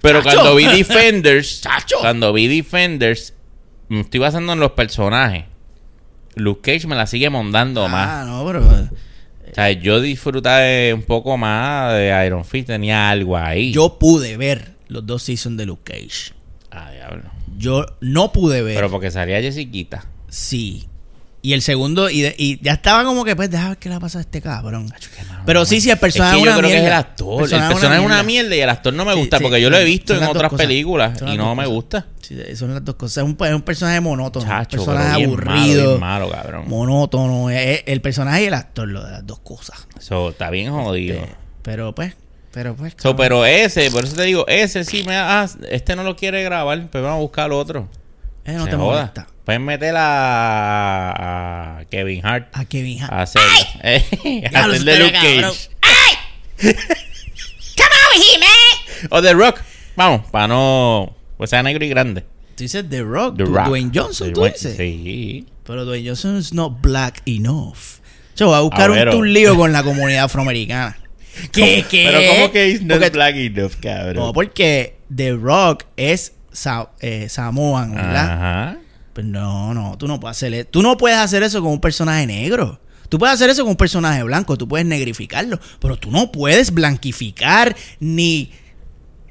Pero 0.02 0.22
Chacho. 0.24 0.36
cuando 0.36 0.56
vi 0.56 0.65
Defenders, 0.65 1.62
Chacho. 1.63 1.98
cuando 2.00 2.34
vi 2.34 2.48
Defenders, 2.48 3.34
me 3.89 4.02
estoy 4.02 4.20
basando 4.20 4.54
en 4.54 4.60
los 4.60 4.72
personajes. 4.72 5.46
Luke 6.36 6.62
Cage 6.74 6.88
me 6.88 6.96
la 6.96 7.08
sigue 7.08 7.30
mondando 7.30 7.88
más. 7.88 8.08
Ah, 8.10 8.26
no, 8.26 8.46
pero. 8.46 8.62
O 8.62 9.54
sea, 9.54 9.70
yo 9.72 10.00
disfruté 10.00 10.94
un 10.94 11.04
poco 11.04 11.38
más 11.38 11.94
de 11.94 12.26
Iron 12.26 12.46
Fist, 12.46 12.67
tenía 12.67 13.10
algo 13.10 13.36
ahí. 13.38 13.74
Yo 13.74 14.00
pude 14.00 14.38
ver 14.38 14.76
los 14.88 15.06
dos 15.06 15.24
seasons 15.24 15.58
de 15.58 15.65
Luke 15.65 15.84
Cage. 15.84 16.34
Ah, 16.72 16.89
diablo. 16.91 17.30
Yo 17.62 17.86
no 18.02 18.32
pude 18.32 18.62
ver. 18.62 18.76
Pero 18.76 18.89
porque 18.91 19.12
salía 19.12 19.39
Jessiquita. 19.41 20.06
Sí. 20.30 20.88
Y 21.43 21.54
el 21.54 21.63
segundo, 21.63 22.08
y, 22.12 22.21
de- 22.21 22.36
y 22.38 22.60
ya 22.63 22.74
estaba 22.74 23.04
como 23.04 23.26
que, 23.26 23.36
pues, 23.36 23.50
déjame 23.50 23.69
ver 23.69 23.78
qué 23.80 23.89
le 23.89 23.95
ha 23.95 24.00
pasado 24.00 24.19
a 24.19 24.21
este 24.21 24.41
cabrón. 24.43 24.93
Pero 25.43 25.65
sí, 25.65 25.82
sí, 25.82 25.89
el 25.89 25.97
personaje 25.97 26.38
es 26.38 26.43
que 26.43 26.50
yo 26.52 26.56
creo 26.56 26.69
que 26.69 26.78
es 26.78 26.84
el 26.84 26.93
actor. 26.93 27.38
El 27.47 27.54
El 27.54 27.67
personaje 27.67 28.00
es 28.00 28.06
una 28.06 28.21
mierda. 28.21 28.56
y 28.56 28.60
el 28.60 28.69
actor 28.69 28.93
no 28.93 29.06
me 29.06 29.15
gusta 29.15 29.38
sí, 29.39 29.43
porque 29.43 29.60
yo 29.60 29.71
lo 29.71 29.78
he 29.78 29.84
visto 29.84 30.15
en 30.15 30.24
otras 30.24 30.52
cosas. 30.52 30.67
películas 30.67 31.19
y 31.26 31.38
no 31.38 31.56
me 31.56 31.65
gusta. 31.65 32.06
Sí, 32.21 32.38
son 32.56 32.76
las 32.76 32.86
dos 32.86 32.93
cosas. 32.93 33.17
Es 33.17 33.24
un, 33.24 33.36
es 33.43 33.54
un 33.56 33.62
personaje 33.63 34.00
monótono. 34.02 34.45
Chacho, 34.45 34.82
un 34.82 34.86
personaje 34.86 35.13
malo, 35.13 35.26
aburrido. 35.26 35.88
bien 35.89 36.00
malo, 36.00 36.30
cabrón. 36.30 36.65
monótono. 36.67 37.50
Es- 37.50 37.84
el 37.88 38.02
personaje 38.02 38.43
y 38.43 38.45
el 38.45 38.54
actor, 38.54 38.88
lo 38.88 39.04
de 39.04 39.12
las 39.12 39.26
dos 39.26 39.39
cosas. 39.39 39.88
Eso 40.00 40.30
está 40.30 40.52
bien 40.52 40.71
jodido. 40.71 41.15
Eh, 41.15 41.30
pero 41.63 41.95
pues, 41.95 42.13
pero 42.52 42.76
pues. 42.76 42.94
So, 42.98 43.16
pero 43.16 43.46
ese, 43.46 43.90
por 43.92 44.04
eso 44.06 44.16
te 44.16 44.24
digo, 44.24 44.46
ese 44.48 44.84
sí 44.84 45.04
me 45.06 45.16
ah, 45.16 45.48
este 45.70 45.96
no 45.96 46.04
lo 46.04 46.16
quiere 46.16 46.44
grabar, 46.44 46.88
pues 46.90 47.04
vamos 47.04 47.18
a 47.18 47.22
buscar 47.22 47.52
otro. 47.52 47.88
Eh, 48.46 48.54
no 48.54 48.66
Se 48.66 48.72
te 48.72 48.76
joda. 48.76 48.96
molesta. 48.98 49.28
Pueden 49.46 49.66
meter 49.66 49.96
a, 49.98 51.78
a 51.80 51.86
Kevin 51.86 52.26
Hart 52.26 52.50
A 52.54 52.66
Kevin 52.66 53.02
Hart. 53.02 53.12
a 53.14 53.22
hacer, 53.24 53.42
eh, 53.84 54.44
a 54.54 54.60
hacer 54.66 54.84
de 54.84 55.00
Luke. 55.00 55.12
Cage. 55.14 55.70
Come 57.78 57.96
over 58.08 58.18
here, 58.22 58.40
man. 58.40 59.08
O 59.12 59.22
The 59.22 59.34
Rock. 59.34 59.62
Vamos, 59.96 60.22
para 60.32 60.48
no. 60.48 61.16
Pues 61.38 61.50
sea 61.50 61.64
negro 61.64 61.84
y 61.86 61.90
grande. 61.90 62.22
Tú 62.56 62.64
dices 62.64 62.86
The 62.90 63.02
Rock, 63.02 63.38
The 63.38 63.46
Rock. 63.46 63.68
Dwayne 63.68 63.92
Johnson, 63.94 64.28
The 64.28 64.34
tú 64.34 64.42
Dwayne- 64.42 64.54
dices. 64.54 64.78
Sí. 64.78 65.46
Pero 65.66 65.86
Dwayne 65.86 66.08
Johnson 66.10 66.38
is 66.38 66.54
not 66.54 66.82
black 66.82 67.22
enough. 67.26 68.00
Yo 68.36 68.48
voy 68.48 68.58
a 68.58 68.62
buscar 68.62 68.90
A 68.90 68.92
un, 68.94 68.98
ver, 68.98 69.10
o- 69.10 69.18
un 69.18 69.34
lío 69.34 69.56
con 69.56 69.72
la 69.74 69.84
comunidad 69.84 70.26
afroamericana. 70.26 70.98
¿Qué, 71.52 71.86
qué? 71.89 72.10
Pero 72.12 72.34
¿cómo 72.34 72.52
que 72.52 72.67
is 72.70 72.82
not 72.82 72.98
Porque- 73.00 73.10
black 73.12 73.36
enough, 73.36 73.74
cabrón? 73.82 74.15
No, 74.15 74.34
porque 74.34 74.98
The 75.15 75.34
Rock 75.34 75.86
es 75.98 76.34
Sa- 76.52 76.91
eh, 77.00 77.28
Samoan, 77.30 77.96
¿verdad? 77.96 78.32
Ajá. 78.34 78.78
Pues 79.13 79.26
no, 79.26 79.74
no, 79.74 79.98
tú 79.98 80.08
no 80.08 80.20
puedes 80.20 80.38
hacer 80.38 80.54
e- 80.54 80.65
Tú 80.65 80.82
no 80.82 80.98
puedes 80.98 81.17
hacer 81.17 81.44
eso 81.44 81.62
con 81.62 81.72
un 81.72 81.82
personaje 81.82 82.26
negro. 82.28 82.80
Tú 83.10 83.20
puedes 83.20 83.34
hacer 83.36 83.50
eso 83.50 83.63
con 83.63 83.72
un 83.72 83.76
personaje 83.78 84.24
blanco, 84.24 84.58
tú 84.58 84.67
puedes 84.70 84.88
negrificarlo, 84.88 85.60
pero 85.82 85.98
tú 85.98 86.12
no 86.12 86.32
puedes 86.32 86.74
blanquificar 86.74 87.76
ni 88.00 88.52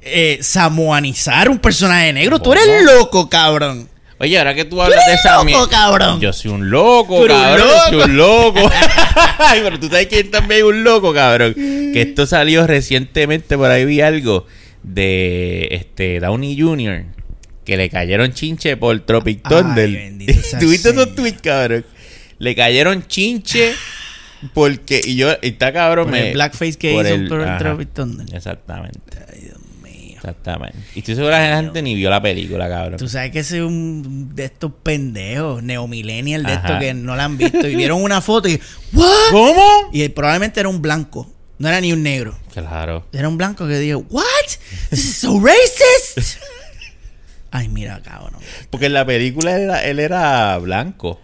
eh, 0.03 0.37
samoanizar 0.41 1.49
un 1.49 1.57
personaje 1.59 2.13
negro. 2.13 2.39
Tú 2.39 2.53
eres 2.53 2.83
loco, 2.83 3.27
cabrón. 3.29 3.89
Oye, 4.21 4.37
ahora 4.37 4.53
que 4.53 4.65
tú 4.65 4.79
hablas 4.81 5.03
de 5.07 5.13
esa 5.15 5.33
loco, 5.33 5.45
mierda. 5.45 5.67
cabrón. 5.69 6.19
Yo 6.21 6.31
soy 6.31 6.51
un 6.51 6.69
loco, 6.69 7.25
cabrón. 7.27 7.67
loco. 7.67 7.79
Soy 7.89 8.01
un 8.03 8.17
loco. 8.17 8.71
Ay, 9.39 9.61
pero 9.63 9.79
tú 9.79 9.87
sabes 9.87 10.07
quién 10.07 10.29
también 10.29 10.59
es 10.61 10.65
un 10.67 10.83
loco, 10.83 11.11
cabrón. 11.13 11.55
Que 11.55 12.01
esto 12.01 12.27
salió 12.27 12.67
recientemente, 12.67 13.57
por 13.57 13.71
ahí 13.71 13.83
vi 13.83 14.01
algo 14.01 14.45
de 14.83 15.67
este 15.71 16.19
Downey 16.19 16.59
Jr. 16.59 17.05
Que 17.65 17.77
le 17.77 17.89
cayeron 17.89 18.31
chinche 18.33 18.77
por 18.77 18.99
Tropic 19.01 19.41
Thunder. 19.47 19.89
¿Tuviste 20.59 20.89
esos 20.91 21.15
tweets, 21.15 21.41
cabrón? 21.41 21.83
Le 22.37 22.55
cayeron 22.55 23.05
chinche 23.07 23.73
porque. 24.53 25.01
Y 25.03 25.15
yo, 25.15 25.31
y 25.41 25.49
está 25.49 25.71
cabrón. 25.73 26.05
Por 26.05 26.11
me, 26.13 26.27
el 26.29 26.33
blackface 26.33 26.73
que 26.77 26.93
por 26.93 27.05
hizo 27.05 27.15
el- 27.15 27.27
por 27.27 27.41
el. 27.41 27.57
Tropic 27.57 27.93
Thunder. 27.93 28.35
Exactamente. 28.35 28.99
Exactamente. 30.21 30.77
Y 30.93 30.99
estoy 30.99 31.15
seguro 31.15 31.33
que 31.33 31.39
la 31.41 31.55
gente 31.57 31.81
ni 31.81 31.95
vio 31.95 32.09
la 32.11 32.21
película, 32.21 32.69
cabrón. 32.69 32.97
Tú 32.97 33.07
sabes 33.09 33.31
que 33.31 33.39
ese 33.39 33.57
es 33.57 33.63
un 33.63 34.35
de 34.35 34.45
estos 34.45 34.71
pendejos, 34.83 35.63
neomillennial 35.63 36.43
de 36.43 36.53
Ajá. 36.53 36.61
estos 36.67 36.79
que 36.79 36.93
no 36.93 37.15
la 37.15 37.23
han 37.25 37.37
visto 37.37 37.67
y 37.67 37.75
vieron 37.75 38.03
una 38.03 38.21
foto 38.21 38.47
y 38.47 38.61
¿what? 38.93 39.07
¿Cómo? 39.31 39.89
Y 39.91 40.07
probablemente 40.09 40.59
era 40.59 40.69
un 40.69 40.79
blanco, 40.81 41.27
no 41.57 41.67
era 41.67 41.81
ni 41.81 41.91
un 41.91 42.03
negro. 42.03 42.37
Claro. 42.53 43.07
Era 43.11 43.27
un 43.27 43.37
blanco 43.37 43.67
que 43.67 43.79
dijo, 43.79 44.05
"What? 44.09 44.23
This 44.91 44.99
is 45.05 45.15
so 45.17 45.39
racist." 45.43 46.37
Ay, 47.51 47.67
mira, 47.67 47.99
cabrón. 48.01 48.41
Porque 48.69 48.85
en 48.85 48.93
la 48.93 49.05
película 49.05 49.55
él 49.55 49.63
era, 49.63 49.83
él 49.83 49.99
era 49.99 50.57
blanco. 50.59 51.19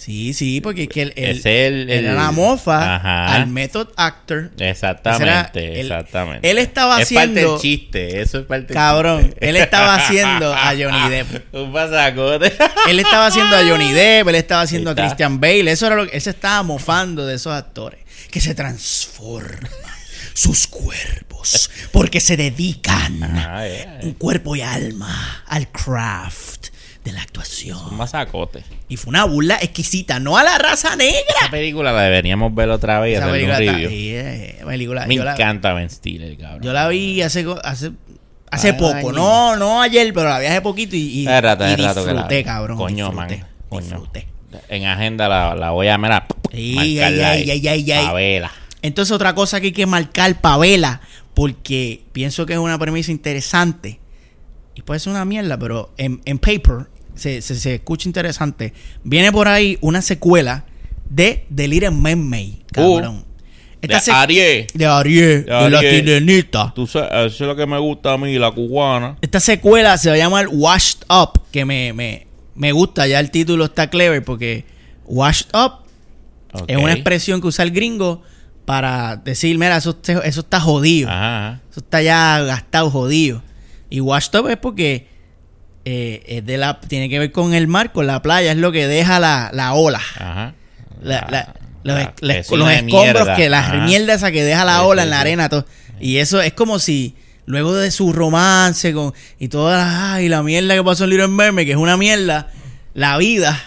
Sí, 0.00 0.32
sí, 0.32 0.62
porque 0.62 0.84
es 0.84 0.88
que 0.88 1.02
él, 1.02 1.12
él- 1.14 1.36
Es 1.36 1.44
el- 1.44 1.90
él 1.90 2.04
era 2.06 2.14
la 2.14 2.30
mofa 2.30 2.96
Ajá. 2.96 3.34
al 3.34 3.48
method 3.48 3.88
actor. 3.96 4.50
Exactamente, 4.58 5.24
Ese 5.24 5.68
era- 5.68 5.80
él- 5.80 5.86
exactamente. 5.92 6.50
él 6.50 6.56
estaba 6.58 7.02
es 7.02 7.12
parte 7.12 7.30
haciendo- 7.32 7.52
del 7.52 7.60
chiste, 7.60 8.20
eso 8.22 8.38
es 8.38 8.46
parte 8.46 8.66
del 8.68 8.74
Cabrón, 8.76 9.24
chiste. 9.26 9.48
él 9.50 9.56
estaba 9.56 9.96
haciendo 9.96 10.54
a 10.54 10.68
Johnny 10.78 11.10
Depp. 11.10 11.54
Un 11.54 11.70
pasacote. 11.72 12.52
Él 12.88 12.98
estaba 12.98 13.26
haciendo 13.26 13.54
a 13.56 13.60
Johnny 13.62 13.92
Depp, 13.92 14.28
él 14.28 14.34
estaba 14.36 14.62
haciendo 14.62 14.90
a. 14.90 14.94
Christian 14.94 15.38
Bale. 15.38 15.70
Eso 15.70 15.86
era 15.86 15.96
lo 15.96 16.06
que 16.08 16.16
él 16.16 16.22
se 16.22 16.30
estaba 16.30 16.62
mofando 16.62 17.26
de 17.26 17.34
esos 17.34 17.52
actores 17.52 18.00
que 18.30 18.40
se 18.40 18.54
transforman 18.54 19.70
sus 20.32 20.66
cuerpos 20.66 21.70
porque 21.92 22.20
se 22.20 22.36
dedican 22.36 23.22
Ah, 23.22 23.64
un 24.02 24.12
cuerpo 24.14 24.56
y 24.56 24.62
alma 24.62 25.42
al 25.46 25.68
craft 25.68 26.59
de 27.10 27.14
la 27.14 27.20
un 27.20 27.24
actuación. 27.26 27.96
masacote. 27.96 28.62
Y 28.88 28.96
fue 28.96 29.10
una 29.10 29.24
burla 29.24 29.56
exquisita, 29.56 30.18
no 30.18 30.36
a 30.36 30.44
la 30.44 30.58
raza 30.58 30.96
negra. 30.96 31.20
Esa 31.42 31.50
película 31.50 31.92
la 31.92 32.02
deberíamos 32.02 32.54
ver 32.54 32.70
otra 32.70 33.00
vez 33.00 33.16
Esa 33.18 33.26
un 33.26 33.32
película 33.32 33.58
está- 33.58 33.78
eh, 33.80 34.62
película- 34.66 35.06
Me 35.06 35.16
yo 35.16 35.28
encanta 35.28 35.72
Ben 35.74 35.90
Stiller, 35.90 36.36
cabrón. 36.38 36.62
Yo 36.62 36.72
la 36.72 36.88
vi 36.88 37.22
hace 37.22 37.44
hace 37.64 37.92
hace 38.50 38.68
Ay, 38.70 38.76
poco, 38.78 39.12
no 39.12 39.54
no 39.56 39.80
ayer, 39.80 40.12
pero 40.12 40.28
la 40.28 40.38
vi 40.40 40.46
hace 40.46 40.60
poquito 40.60 40.96
y, 40.96 41.20
y, 41.20 41.26
rato, 41.26 41.64
y 41.64 41.72
hace 41.72 41.82
rato 41.82 42.00
que 42.04 42.06
la 42.06 42.12
disfruté, 42.14 42.44
cabrón. 42.44 42.76
Coño, 42.78 43.06
disfruté, 43.10 43.36
man. 43.38 43.46
Coño. 43.68 43.82
disfruté. 43.86 44.26
En 44.68 44.86
agenda 44.86 45.28
la, 45.28 45.54
la 45.54 45.70
voy 45.70 45.86
a 45.88 45.96
mirar. 45.98 46.26
Ay, 46.52 46.98
ahí. 46.98 47.20
ay, 47.50 47.68
ay, 47.68 47.92
ay. 47.92 48.06
Pavela. 48.06 48.50
Entonces 48.82 49.12
otra 49.12 49.34
cosa 49.34 49.60
que 49.60 49.66
hay 49.66 49.72
que 49.72 49.86
marcar 49.86 50.40
Pavela, 50.40 51.00
porque 51.34 52.02
pienso 52.12 52.46
que 52.46 52.54
es 52.54 52.58
una 52.58 52.78
premisa 52.78 53.12
interesante 53.12 54.00
y 54.74 54.82
puede 54.82 54.98
ser 54.98 55.12
una 55.12 55.24
mierda, 55.24 55.56
pero 55.58 55.92
en, 55.98 56.20
en 56.24 56.38
paper 56.38 56.88
se, 57.20 57.42
se, 57.42 57.54
se 57.54 57.74
escucha 57.76 58.08
interesante. 58.08 58.72
Viene 59.04 59.30
por 59.32 59.46
ahí 59.48 59.78
una 59.80 60.02
secuela 60.02 60.64
de 61.08 61.44
The 61.54 61.68
Little 61.68 61.90
Mermaid, 61.92 62.54
cabrón. 62.72 63.24
Esta 63.82 64.00
De 64.00 64.12
Ariel. 64.12 64.66
de 64.74 64.86
Ariel, 64.86 65.44
De 65.46 65.70
la 65.70 65.78
Ariel. 65.78 66.04
sirenita. 66.04 66.72
Tú 66.74 66.86
sabes, 66.86 67.32
eso 67.32 67.44
es 67.44 67.48
lo 67.48 67.56
que 67.56 67.66
me 67.66 67.78
gusta 67.78 68.12
a 68.12 68.18
mí, 68.18 68.38
la 68.38 68.50
cubana. 68.50 69.16
Esta 69.22 69.40
secuela 69.40 69.96
se 69.96 70.10
va 70.10 70.16
a 70.16 70.18
llamar 70.18 70.48
Washed 70.50 70.98
Up, 71.08 71.40
que 71.50 71.64
me, 71.64 71.92
me, 71.94 72.26
me 72.54 72.72
gusta, 72.72 73.06
ya 73.06 73.18
el 73.20 73.30
título 73.30 73.64
está 73.64 73.88
clever 73.88 74.22
porque 74.22 74.66
Washed 75.06 75.48
Up 75.54 75.86
es 76.66 76.76
una 76.76 76.92
expresión 76.92 77.40
que 77.40 77.46
usa 77.46 77.62
el 77.64 77.70
gringo 77.70 78.22
para 78.66 79.16
decir, 79.16 79.56
mira, 79.56 79.76
eso, 79.78 79.98
eso 80.24 80.40
está 80.40 80.60
jodido. 80.60 81.08
Ajá. 81.08 81.60
Eso 81.70 81.80
está 81.80 82.02
ya 82.02 82.40
gastado, 82.42 82.90
jodido. 82.90 83.42
Y 83.88 84.00
washed 84.00 84.38
up 84.38 84.48
es 84.48 84.56
porque 84.58 85.08
eh, 85.84 86.22
es 86.26 86.44
de 86.46 86.58
la, 86.58 86.80
tiene 86.80 87.08
que 87.08 87.18
ver 87.18 87.32
con 87.32 87.54
el 87.54 87.66
mar, 87.68 87.92
con 87.92 88.06
la 88.06 88.22
playa, 88.22 88.52
es 88.52 88.58
lo 88.58 88.72
que 88.72 88.86
deja 88.86 89.18
la, 89.18 89.50
la 89.52 89.72
ola. 89.74 90.00
Ajá. 90.18 90.54
La- 91.02 91.26
la- 91.30 91.54
los, 91.82 91.98
escombros 92.36 92.84
mierda. 92.84 93.36
que 93.36 93.48
la 93.48 93.60
Ajá. 93.60 93.76
mierda 93.86 94.12
esa 94.14 94.30
que 94.30 94.44
deja 94.44 94.64
la 94.66 94.82
ola 94.82 95.02
en 95.04 95.10
la 95.10 95.20
arena. 95.20 95.48
todo. 95.48 95.64
Y 95.98 96.18
eso 96.18 96.40
es 96.42 96.52
como 96.52 96.78
si 96.78 97.14
luego 97.46 97.74
de 97.74 97.90
su 97.90 98.12
romance 98.12 98.92
con 98.92 99.14
y 99.38 99.48
toda 99.48 99.78
la, 99.78 100.14
ay, 100.14 100.28
la 100.28 100.42
mierda 100.42 100.74
que 100.74 100.84
pasó 100.84 101.04
en 101.04 101.10
Little 101.10 101.28
Mermaid, 101.28 101.64
que 101.66 101.72
es 101.72 101.78
una 101.78 101.96
mierda, 101.96 102.50
la 102.94 103.16
vida, 103.16 103.58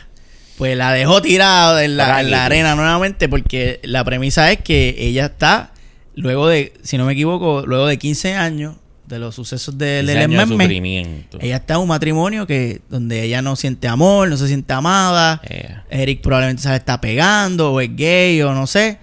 pues 0.60 0.78
la 0.78 0.92
dejó 0.94 1.22
tirada 1.24 1.84
en 1.84 1.98
la, 1.98 2.22
en 2.22 2.30
la 2.30 2.46
arena 2.46 2.76
nuevamente 2.76 3.28
porque 3.28 3.80
la 3.84 4.04
premisa 4.04 4.52
es 4.52 4.60
que 4.62 4.96
ella 5.00 5.26
está 5.26 5.72
luego 6.16 6.48
de, 6.48 6.74
si 6.84 6.98
no 7.00 7.06
me 7.06 7.14
equivoco, 7.14 7.64
luego 7.66 7.88
de 7.88 7.98
15 7.98 8.36
años 8.36 8.76
de 9.08 9.20
los 9.20 9.36
sucesos 9.36 9.78
de 9.78 10.00
Ese 10.00 10.04
Little 10.08 10.24
año 10.24 10.58
de 10.58 11.24
ella 11.42 11.56
está 11.58 11.74
en 11.76 11.80
un 11.82 11.88
matrimonio 11.88 12.48
que 12.48 12.82
donde 12.90 13.24
ella 13.24 13.42
no 13.42 13.56
siente 13.56 13.88
amor, 13.88 14.30
no 14.30 14.38
se 14.38 14.48
siente 14.48 14.74
amada. 14.74 15.42
Yeah. 15.50 15.86
Eric 15.90 16.22
probablemente 16.22 16.64
se 16.64 16.70
la 16.70 16.78
está 16.78 17.02
pegando 17.02 17.74
o 17.74 17.82
es 17.82 17.96
gay 17.96 18.42
o 18.42 18.54
no 18.54 18.66
sé. 18.68 19.00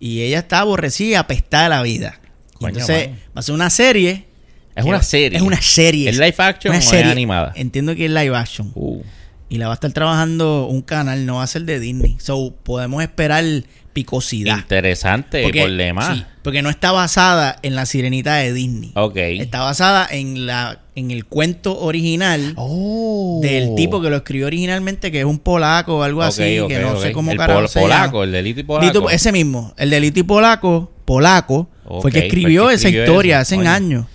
Y 0.00 0.22
ella 0.22 0.40
está 0.40 0.58
aborrecida, 0.60 1.20
apestada 1.20 1.64
de 1.64 1.68
la 1.70 1.82
vida. 1.82 2.20
Coño, 2.54 2.68
entonces 2.70 3.08
va 3.08 3.40
a 3.40 3.42
ser 3.42 3.54
una 3.54 3.70
serie. 3.70 4.26
Es 4.74 4.84
una 4.84 4.96
va- 4.98 5.02
serie. 5.02 5.36
Es 5.38 5.42
una 5.42 5.62
serie. 5.62 6.10
¿Es 6.10 6.16
live 6.16 6.34
action 6.38 6.70
Una 6.72 6.78
o 6.78 6.82
es 6.82 6.88
serie. 6.88 7.12
animada? 7.12 7.52
Entiendo 7.54 7.94
que 7.94 8.06
es 8.06 8.10
live 8.10 8.36
action. 8.36 8.72
Uh, 8.74 9.02
Y 9.48 9.58
la 9.58 9.66
va 9.68 9.74
a 9.74 9.76
estar 9.76 9.92
trabajando 9.92 10.66
un 10.66 10.82
canal, 10.82 11.26
no 11.26 11.36
va 11.36 11.44
a 11.44 11.46
ser 11.46 11.62
de 11.62 11.78
Disney. 11.78 12.16
So 12.18 12.54
podemos 12.64 13.02
esperar 13.02 13.44
picosidad. 13.94 14.58
interesante 14.58 15.42
por 15.42 15.52
demás. 15.72 16.18
sí, 16.18 16.24
porque 16.42 16.60
no 16.60 16.68
está 16.68 16.92
basada 16.92 17.56
en 17.62 17.74
la 17.74 17.86
sirenita 17.86 18.34
de 18.36 18.52
Disney. 18.52 18.92
Ok. 18.94 19.16
Está 19.16 19.60
basada 19.62 20.06
en 20.10 20.44
la 20.46 20.80
en 20.96 21.10
el 21.10 21.24
cuento 21.24 21.80
original 21.80 22.52
Oh. 22.56 23.40
del 23.42 23.74
tipo 23.74 24.00
que 24.02 24.10
lo 24.10 24.16
escribió 24.16 24.46
originalmente, 24.46 25.10
que 25.10 25.20
es 25.20 25.24
un 25.24 25.38
polaco 25.38 25.96
o 25.98 26.02
algo 26.02 26.22
así, 26.22 26.58
que 26.68 26.78
no 26.80 27.00
sé 27.00 27.12
cómo 27.12 27.32
el 27.32 27.38
pol- 27.38 27.66
polaco, 27.72 28.22
el 28.24 28.32
de 28.32 28.42
Lito 28.42 28.60
y 28.60 28.64
Polaco. 28.64 28.86
Lito- 29.00 29.10
ese 29.10 29.32
mismo, 29.32 29.72
el 29.78 29.88
de 29.90 30.00
Lito 30.00 30.20
y 30.20 30.22
Polaco, 30.24 30.92
polaco, 31.04 31.68
fue 32.00 32.10
el 32.10 32.14
que 32.14 32.26
escribió 32.26 32.70
esa 32.70 32.88
escribió 32.88 33.02
historia 33.04 33.36
eso, 33.36 33.42
hace 33.42 33.56
coño. 33.56 33.70
años. 33.70 34.06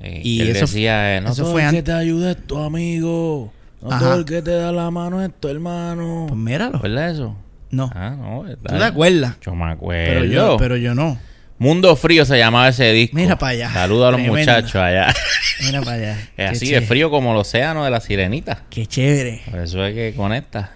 Eh, 0.00 0.20
y 0.22 0.40
él 0.42 0.48
eso- 0.50 0.60
decía, 0.66 1.16
eh, 1.16 1.20
no 1.20 1.30
eso 1.32 1.42
todo 1.42 1.52
fue 1.52 1.64
el 1.64 1.70
que 1.70 1.82
te 1.82 1.92
ayuda 1.92 2.30
es 2.32 2.46
tu 2.46 2.58
amigo. 2.58 3.52
No 3.82 3.90
Ajá. 3.90 3.98
todo 4.00 4.14
el 4.14 4.24
que 4.24 4.40
te 4.42 4.50
da 4.52 4.72
la 4.72 4.90
mano 4.90 5.22
es 5.22 5.30
tu 5.38 5.48
hermano. 5.48 6.26
Pues 6.28 6.38
míralo. 6.40 6.78
¿Verdad 6.80 7.10
eso? 7.10 7.36
No, 7.70 7.90
Ah, 7.94 8.10
no, 8.10 8.42
¿verdad? 8.42 8.58
tú 8.68 8.78
te 8.78 8.84
acuerdas. 8.84 9.36
Yo 9.40 9.54
me 9.54 9.70
acuerdo. 9.70 10.06
Pero 10.12 10.24
yo, 10.24 10.56
pero 10.58 10.76
yo 10.76 10.94
no. 10.94 11.18
Mundo 11.58 11.96
Frío 11.96 12.24
se 12.26 12.36
llamaba 12.38 12.68
ese 12.68 12.92
disco. 12.92 13.16
Mira 13.16 13.38
pa' 13.38 13.48
allá. 13.48 13.72
Saludos 13.72 14.08
a 14.08 14.10
los 14.10 14.20
Tremendo. 14.20 14.38
muchachos 14.52 14.76
allá. 14.76 15.14
Mira 15.64 15.80
para 15.80 15.96
allá. 15.96 16.12
Es 16.20 16.28
Qué 16.36 16.42
así 16.44 16.58
de 16.66 16.66
chévere. 16.72 16.86
frío 16.86 17.10
como 17.10 17.32
el 17.32 17.38
océano 17.38 17.82
de 17.84 17.90
la 17.90 18.00
sirenita. 18.00 18.62
Qué 18.68 18.86
chévere. 18.86 19.42
Por 19.50 19.60
eso 19.60 19.84
es 19.84 19.94
que 19.94 20.12
conecta. 20.14 20.72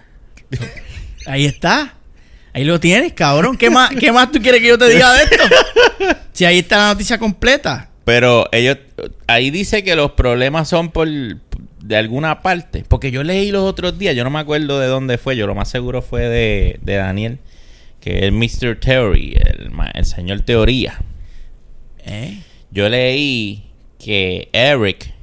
Ahí 1.27 1.45
está. 1.45 1.93
Ahí 2.53 2.63
lo 2.65 2.79
tienes, 2.79 3.13
cabrón. 3.13 3.57
¿Qué 3.57 3.69
más, 3.69 3.91
¿Qué 3.91 4.11
más 4.11 4.31
tú 4.31 4.41
quieres 4.41 4.59
que 4.59 4.67
yo 4.67 4.77
te 4.77 4.89
diga 4.89 5.13
de 5.13 5.23
esto? 5.23 5.43
Si 6.33 6.45
ahí 6.45 6.59
está 6.59 6.77
la 6.77 6.87
noticia 6.87 7.19
completa. 7.19 7.89
Pero 8.05 8.47
ellos, 8.51 8.77
ahí 9.27 9.51
dice 9.51 9.83
que 9.83 9.95
los 9.95 10.11
problemas 10.13 10.67
son 10.67 10.89
por 10.89 11.07
de 11.83 11.97
alguna 11.97 12.41
parte. 12.41 12.83
Porque 12.87 13.11
yo 13.11 13.23
leí 13.23 13.51
los 13.51 13.63
otros 13.63 13.97
días, 13.97 14.15
yo 14.15 14.23
no 14.23 14.29
me 14.29 14.39
acuerdo 14.39 14.79
de 14.79 14.87
dónde 14.87 15.17
fue, 15.17 15.35
yo 15.35 15.47
lo 15.47 15.55
más 15.55 15.69
seguro 15.69 16.01
fue 16.01 16.21
de, 16.29 16.79
de 16.81 16.95
Daniel, 16.95 17.39
que 17.99 18.27
es 18.27 18.31
Mr. 18.31 18.79
Theory, 18.79 19.35
el, 19.35 19.71
el 19.93 20.05
señor 20.05 20.41
Teoría. 20.41 20.99
¿Eh? 22.05 22.39
Yo 22.71 22.89
leí 22.89 23.63
que 23.99 24.49
Eric 24.53 25.13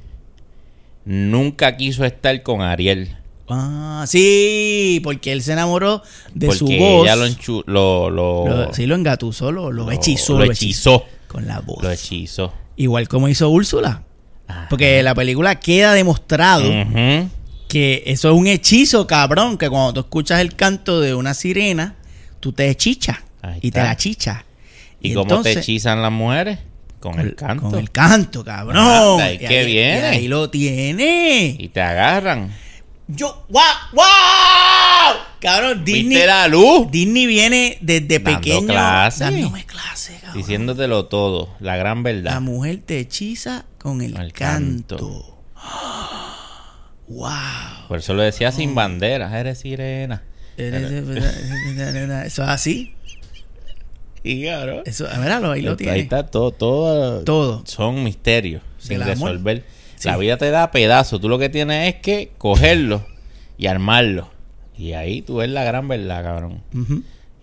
nunca 1.05 1.75
quiso 1.77 2.05
estar 2.05 2.41
con 2.43 2.61
Ariel. 2.61 3.15
Ah, 3.51 4.05
sí, 4.07 5.01
porque 5.03 5.31
él 5.31 5.41
se 5.41 5.53
enamoró 5.53 6.03
de 6.35 6.45
porque 6.47 6.59
su 6.59 6.65
voz. 6.67 7.03
ella 7.05 7.15
lo, 7.15 7.25
enchu- 7.27 7.63
lo, 7.65 8.09
lo, 8.11 8.47
Lo- 8.47 8.73
sí, 8.73 8.85
lo 8.85 8.93
engatusó, 8.95 9.51
lo, 9.51 9.71
lo 9.71 9.89
hechizó. 9.91 10.37
lo 10.37 10.43
hechizó. 10.45 11.03
Con 11.27 11.47
la 11.47 11.59
voz. 11.59 11.81
Lo 11.83 11.89
hechizó. 11.91 12.53
Igual 12.75 13.07
como 13.07 13.27
hizo 13.27 13.49
Úrsula. 13.49 14.03
Ajá. 14.49 14.67
Porque 14.69 15.01
la 15.03 15.15
película 15.15 15.55
queda 15.59 15.93
demostrado 15.93 16.69
que 17.69 18.03
eso 18.07 18.29
es 18.29 18.35
un 18.35 18.47
hechizo, 18.47 19.07
cabrón. 19.07 19.57
Que 19.57 19.69
cuando 19.69 19.93
tú 19.93 19.99
escuchas 20.01 20.41
el 20.41 20.55
canto 20.55 20.99
de 20.99 21.13
una 21.13 21.33
sirena, 21.33 21.95
tú 22.41 22.51
te 22.51 22.67
hechichas. 22.69 23.17
Ahí 23.41 23.59
Y 23.61 23.71
te 23.71 23.81
la 23.81 23.95
chichas. 23.95 24.43
¿Y, 25.01 25.13
cómo 25.13 25.41
te 25.41 25.53
hechizan 25.53 26.01
las 26.01 26.11
mujeres? 26.11 26.59
Con 26.99 27.17
el 27.19 27.33
canto. 27.35 27.69
Con 27.69 27.79
el 27.79 27.89
canto, 27.91 28.43
cabrón. 28.43 29.21
Y 29.31 29.35
Y 29.35 29.37
qué 29.37 29.59
ahí- 29.59 29.65
bien. 29.65 29.97
y 29.99 30.01
ahí 30.07 30.27
lo 30.27 30.49
tiene. 30.49 31.55
Y 31.57 31.69
te 31.69 31.79
agarran. 31.81 32.51
Yo, 33.07 33.45
¡wow! 33.49 33.61
¡Wow! 33.93 34.05
Cabrón, 35.41 35.85
Disney. 35.85 36.09
¿Viste 36.09 36.27
la 36.27 36.47
luz? 36.47 36.91
Disney 36.91 37.25
viene 37.25 37.77
desde 37.81 38.19
Dando 38.19 38.39
pequeño 38.39 38.67
clase. 38.67 39.23
dándome 39.23 39.65
clase, 39.65 40.13
cabrón. 40.21 40.37
Diciéndotelo 40.37 41.05
todo. 41.05 41.49
La 41.59 41.77
gran 41.77 42.03
verdad. 42.03 42.33
La 42.33 42.39
mujer 42.39 42.81
te 42.85 42.99
hechiza 42.99 43.65
con 43.77 44.01
el, 44.01 44.15
El 44.17 44.33
canto. 44.33 44.97
canto. 44.97 45.37
¡Wow! 47.07 47.87
Por 47.87 47.99
eso 47.99 48.13
lo 48.13 48.21
decía 48.21 48.51
sin 48.51 48.75
banderas. 48.75 49.33
Eres 49.33 49.59
sirena. 49.59 50.23
Eso 50.57 52.43
es 52.43 52.49
así. 52.49 52.93
Y 54.23 54.43
claro. 54.43 54.83
Eso, 54.85 55.07
míralo, 55.17 55.51
ahí 55.51 55.61
lo 55.61 55.77
tiene. 55.77 55.93
Ahí 55.93 56.01
está 56.01 56.27
todo, 56.27 56.51
todo. 56.51 57.23
Todo. 57.23 57.63
Son 57.65 58.03
misterios 58.03 58.61
sin 58.77 59.01
resolver. 59.01 59.63
Sí. 59.95 60.07
La 60.07 60.17
vida 60.17 60.37
te 60.37 60.49
da 60.51 60.71
pedazos. 60.71 61.19
Tú 61.21 61.29
lo 61.29 61.39
que 61.39 61.49
tienes 61.49 61.93
es 61.95 62.01
que 62.01 62.31
cogerlo 62.37 63.05
y 63.57 63.67
armarlo. 63.67 64.29
Y 64.79 64.93
ahí 64.93 65.21
tú 65.21 65.35
ves 65.35 65.49
la 65.49 65.65
gran 65.65 65.89
verdad, 65.89 66.23
cabrón. 66.23 66.63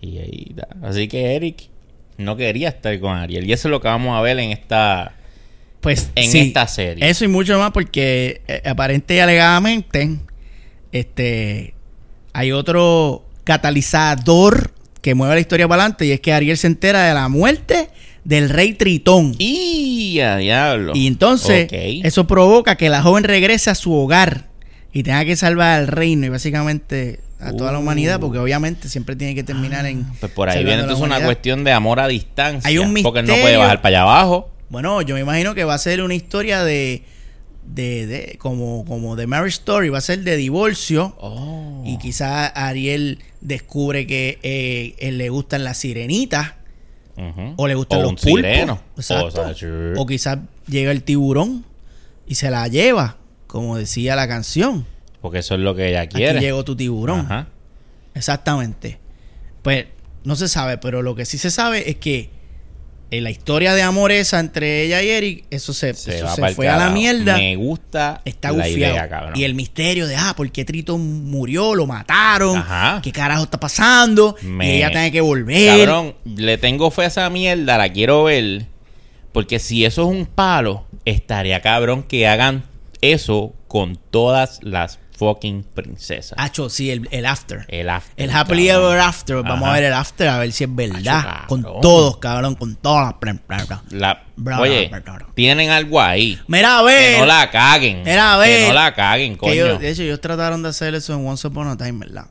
Y 0.01 0.17
ahí. 0.17 0.55
Así 0.81 1.07
que 1.07 1.35
Eric 1.35 1.69
no 2.17 2.35
quería 2.35 2.69
estar 2.69 2.99
con 2.99 3.15
Ariel. 3.15 3.47
Y 3.47 3.53
eso 3.53 3.67
es 3.67 3.71
lo 3.71 3.79
que 3.79 3.87
vamos 3.87 4.17
a 4.17 4.21
ver 4.21 4.39
en 4.39 4.51
esta. 4.51 5.13
Pues 5.79 6.09
En 6.15 6.31
sí, 6.31 6.39
esta 6.39 6.67
serie. 6.67 7.07
Eso 7.07 7.23
y 7.25 7.27
mucho 7.27 7.59
más 7.59 7.71
porque 7.71 8.41
eh, 8.47 8.63
aparente 8.65 9.15
y 9.15 9.19
alegadamente 9.19 10.17
este 10.91 11.75
hay 12.33 12.51
otro 12.51 13.23
catalizador 13.43 14.71
que 15.01 15.13
mueve 15.13 15.35
la 15.35 15.39
historia 15.39 15.67
para 15.67 15.83
adelante 15.83 16.07
y 16.07 16.11
es 16.11 16.19
que 16.19 16.33
Ariel 16.33 16.57
se 16.57 16.67
entera 16.67 17.03
de 17.07 17.13
la 17.13 17.29
muerte 17.29 17.89
del 18.23 18.49
rey 18.49 18.73
Tritón. 18.73 19.35
¡Y 19.37 20.19
a 20.19 20.37
diablo! 20.37 20.93
Y 20.95 21.05
entonces 21.05 21.69
eso 21.71 22.25
provoca 22.25 22.75
que 22.75 22.89
la 22.89 23.03
joven 23.03 23.23
regrese 23.23 23.69
a 23.69 23.75
su 23.75 23.93
hogar 23.93 24.47
y 24.91 25.03
tenga 25.03 25.23
que 25.25 25.35
salvar 25.35 25.79
al 25.79 25.87
reino 25.87 26.25
y 26.25 26.29
básicamente 26.29 27.19
a 27.39 27.53
toda 27.53 27.71
la 27.71 27.77
humanidad 27.79 28.19
porque 28.19 28.39
obviamente 28.39 28.89
siempre 28.89 29.15
tiene 29.15 29.35
que 29.35 29.43
terminar 29.43 29.85
en 29.85 30.05
Pues 30.19 30.31
por 30.31 30.49
ahí 30.49 30.63
viene 30.63 30.81
entonces 30.81 31.03
una 31.05 31.21
cuestión 31.23 31.63
de 31.63 31.71
amor 31.71 31.99
a 31.99 32.07
distancia. 32.07 32.67
Hay 32.67 32.77
un 32.79 32.93
Porque 33.03 33.19
él 33.19 33.25
no 33.27 33.33
misterio. 33.33 33.41
puede 33.43 33.57
bajar 33.57 33.81
para 33.81 33.89
allá 33.99 34.01
abajo. 34.03 34.49
Bueno, 34.69 35.01
yo 35.01 35.15
me 35.15 35.21
imagino 35.21 35.53
que 35.55 35.63
va 35.63 35.73
a 35.75 35.77
ser 35.77 36.01
una 36.01 36.15
historia 36.15 36.63
de 36.63 37.03
de, 37.65 38.07
de 38.07 38.37
como 38.39 38.85
como 38.85 39.15
de 39.17 39.27
Marriage 39.27 39.55
Story, 39.59 39.89
va 39.89 39.97
a 39.97 40.01
ser 40.01 40.23
de 40.23 40.37
divorcio 40.37 41.15
Oh. 41.19 41.83
y 41.85 41.97
quizás 41.97 42.51
Ariel 42.55 43.19
descubre 43.41 44.07
que 44.07 44.39
eh, 44.41 44.95
él 44.99 45.17
le 45.17 45.29
gustan 45.29 45.63
las 45.65 45.77
sirenitas 45.77 46.53
o 47.57 47.67
le 47.67 47.75
gustan 47.75 47.99
O 47.99 48.01
los 48.03 48.11
pulpos. 48.13 48.25
sireno. 48.41 48.79
Exacto. 48.95 49.25
O 49.27 49.31
sea, 49.31 49.53
sí. 49.53 49.65
O 49.97 50.05
quizás 50.05 50.37
llega 50.67 50.91
el 50.91 51.03
tiburón 51.03 51.65
y 52.27 52.35
se 52.35 52.49
la 52.51 52.67
lleva, 52.67 53.17
como 53.47 53.75
decía 53.77 54.15
la 54.15 54.27
canción. 54.27 54.85
Porque 55.21 55.39
eso 55.39 55.55
es 55.55 55.61
lo 55.61 55.75
que 55.75 55.89
ella 55.89 56.01
Aquí 56.01 56.17
quiere. 56.17 56.39
llegó 56.39 56.63
tu 56.63 56.75
tiburón. 56.75 57.21
Ajá. 57.21 57.47
Exactamente. 58.13 58.99
Pues 59.61 59.85
no 60.23 60.35
se 60.35 60.47
sabe, 60.47 60.77
pero 60.77 61.01
lo 61.01 61.15
que 61.15 61.25
sí 61.25 61.37
se 61.37 61.51
sabe 61.51 61.89
es 61.89 61.97
que 61.97 62.29
en 63.09 63.23
la 63.23 63.29
historia 63.29 63.73
de 63.73 63.81
amor 63.83 64.11
esa 64.11 64.39
entre 64.39 64.83
ella 64.83 65.01
y 65.01 65.09
Eric, 65.09 65.45
eso 65.49 65.73
se, 65.73 65.93
Se 65.93 66.17
eso 66.17 66.25
va 66.25 66.35
se 66.35 66.41
pa'l 66.41 66.53
fue 66.55 66.67
a 66.67 66.75
la 66.77 66.89
mierda. 66.89 67.37
Me 67.37 67.55
gusta 67.55 68.21
Está 68.25 68.51
la 68.51 68.67
idea, 68.67 69.07
cabrón. 69.07 69.33
y 69.35 69.43
el 69.45 69.53
misterio 69.55 70.07
de, 70.07 70.15
ah, 70.17 70.33
¿por 70.35 70.51
qué 70.51 70.65
Trito 70.65 70.97
murió? 70.97 71.73
Lo 71.73 71.85
mataron. 71.85 72.57
Ajá. 72.57 72.99
¿Qué 73.01 73.11
carajo 73.13 73.43
está 73.43 73.59
pasando? 73.59 74.35
Me- 74.41 74.67
Y 74.73 74.77
ella 74.77 74.89
tiene 74.91 75.11
que 75.11 75.21
volver. 75.21 75.77
Cabrón, 75.79 76.15
le 76.25 76.57
tengo 76.57 76.91
fe 76.91 77.03
a 77.03 77.07
esa 77.07 77.29
mierda, 77.29 77.77
la 77.77 77.89
quiero 77.93 78.25
ver. 78.25 78.65
Porque 79.31 79.59
si 79.59 79.85
eso 79.85 80.01
es 80.03 80.07
un 80.17 80.25
palo, 80.25 80.85
estaría 81.05 81.61
cabrón 81.61 82.03
que 82.03 82.27
hagan 82.27 82.63
eso 83.01 83.53
con 83.69 83.97
todas 84.09 84.59
las 84.63 84.99
fucking 85.17 85.63
princesas. 85.73 86.33
Hacho, 86.37 86.69
sí, 86.69 86.91
el, 86.91 87.07
el 87.11 87.25
after. 87.25 87.65
el 87.67 87.89
after. 87.89 88.13
El 88.23 88.31
happily 88.35 88.67
cabrón. 88.67 88.85
ever 88.91 88.99
after. 89.01 89.35
Vamos 89.37 89.63
Ajá. 89.63 89.69
a 89.71 89.73
ver 89.75 89.83
el 89.85 89.93
after 89.93 90.27
a 90.29 90.37
ver 90.39 90.51
si 90.51 90.63
es 90.63 90.75
verdad. 90.75 91.19
Hacho, 91.39 91.47
con 91.47 91.63
todos, 91.81 92.17
cabrón, 92.17 92.55
con 92.55 92.75
todas 92.75 93.05
las... 93.07 93.19
bla, 93.19 93.35
bla, 93.47 93.65
bla. 93.65 93.83
La- 93.89 94.23
Bra, 94.39 94.59
oye, 94.61 94.91
tienen 95.33 95.71
algo 95.71 95.99
ahí. 95.99 96.39
Mira, 96.47 96.77
a 96.77 96.83
ver. 96.83 97.13
Que 97.15 97.19
no 97.19 97.25
la 97.25 97.49
caguen. 97.49 98.03
Mira, 98.05 98.35
a 98.39 98.43
Que 98.43 98.49
ver. 98.51 98.67
no 98.67 98.73
la 98.75 98.93
caguen, 98.93 99.33
que 99.33 99.39
coño. 99.39 99.51
ellos- 99.53 99.79
de 99.79 99.89
hecho, 99.89 100.03
ellos 100.03 100.21
trataron 100.21 100.61
de 100.61 100.69
hacer 100.69 100.93
eso 100.93 101.15
en 101.15 101.27
Once 101.27 101.47
Upon 101.47 101.67
a 101.67 101.75
Time, 101.75 102.05
¿verdad? 102.05 102.27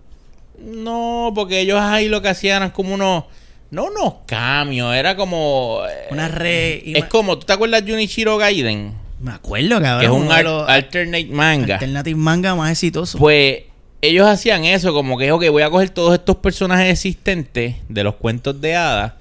No, 0.60 1.32
porque 1.34 1.60
ellos 1.60 1.80
ahí 1.80 2.08
lo 2.08 2.22
que 2.22 2.28
hacían 2.28 2.58
eran 2.58 2.70
como 2.70 2.94
unos. 2.94 3.24
No 3.72 3.86
unos 3.86 4.14
cambios, 4.26 4.94
era 4.94 5.16
como. 5.16 5.80
eh, 5.90 6.06
Una 6.12 6.28
re... 6.28 6.82
Es 6.96 7.06
como, 7.06 7.36
¿tú 7.38 7.46
te 7.46 7.52
acuerdas 7.52 7.84
de 7.84 7.90
Junichiro 7.90 8.38
Gaiden? 8.38 8.94
Me 9.26 9.32
acuerdo, 9.32 9.80
cabrón. 9.80 9.98
Que 10.00 10.06
es 10.06 10.12
un 10.12 10.30
al- 10.30 10.70
alternate 10.70 11.26
manga. 11.26 11.74
alternative 11.74 12.16
manga 12.16 12.54
más 12.54 12.70
exitoso. 12.70 13.18
Pues 13.18 13.64
ellos 14.00 14.24
hacían 14.28 14.64
eso, 14.64 14.92
como 14.92 15.18
que, 15.18 15.32
ok, 15.32 15.48
voy 15.50 15.62
a 15.64 15.70
coger 15.70 15.90
todos 15.90 16.14
estos 16.14 16.36
personajes 16.36 16.92
existentes 16.92 17.74
de 17.88 18.04
los 18.04 18.14
cuentos 18.14 18.60
de 18.60 18.76
hadas 18.76 19.14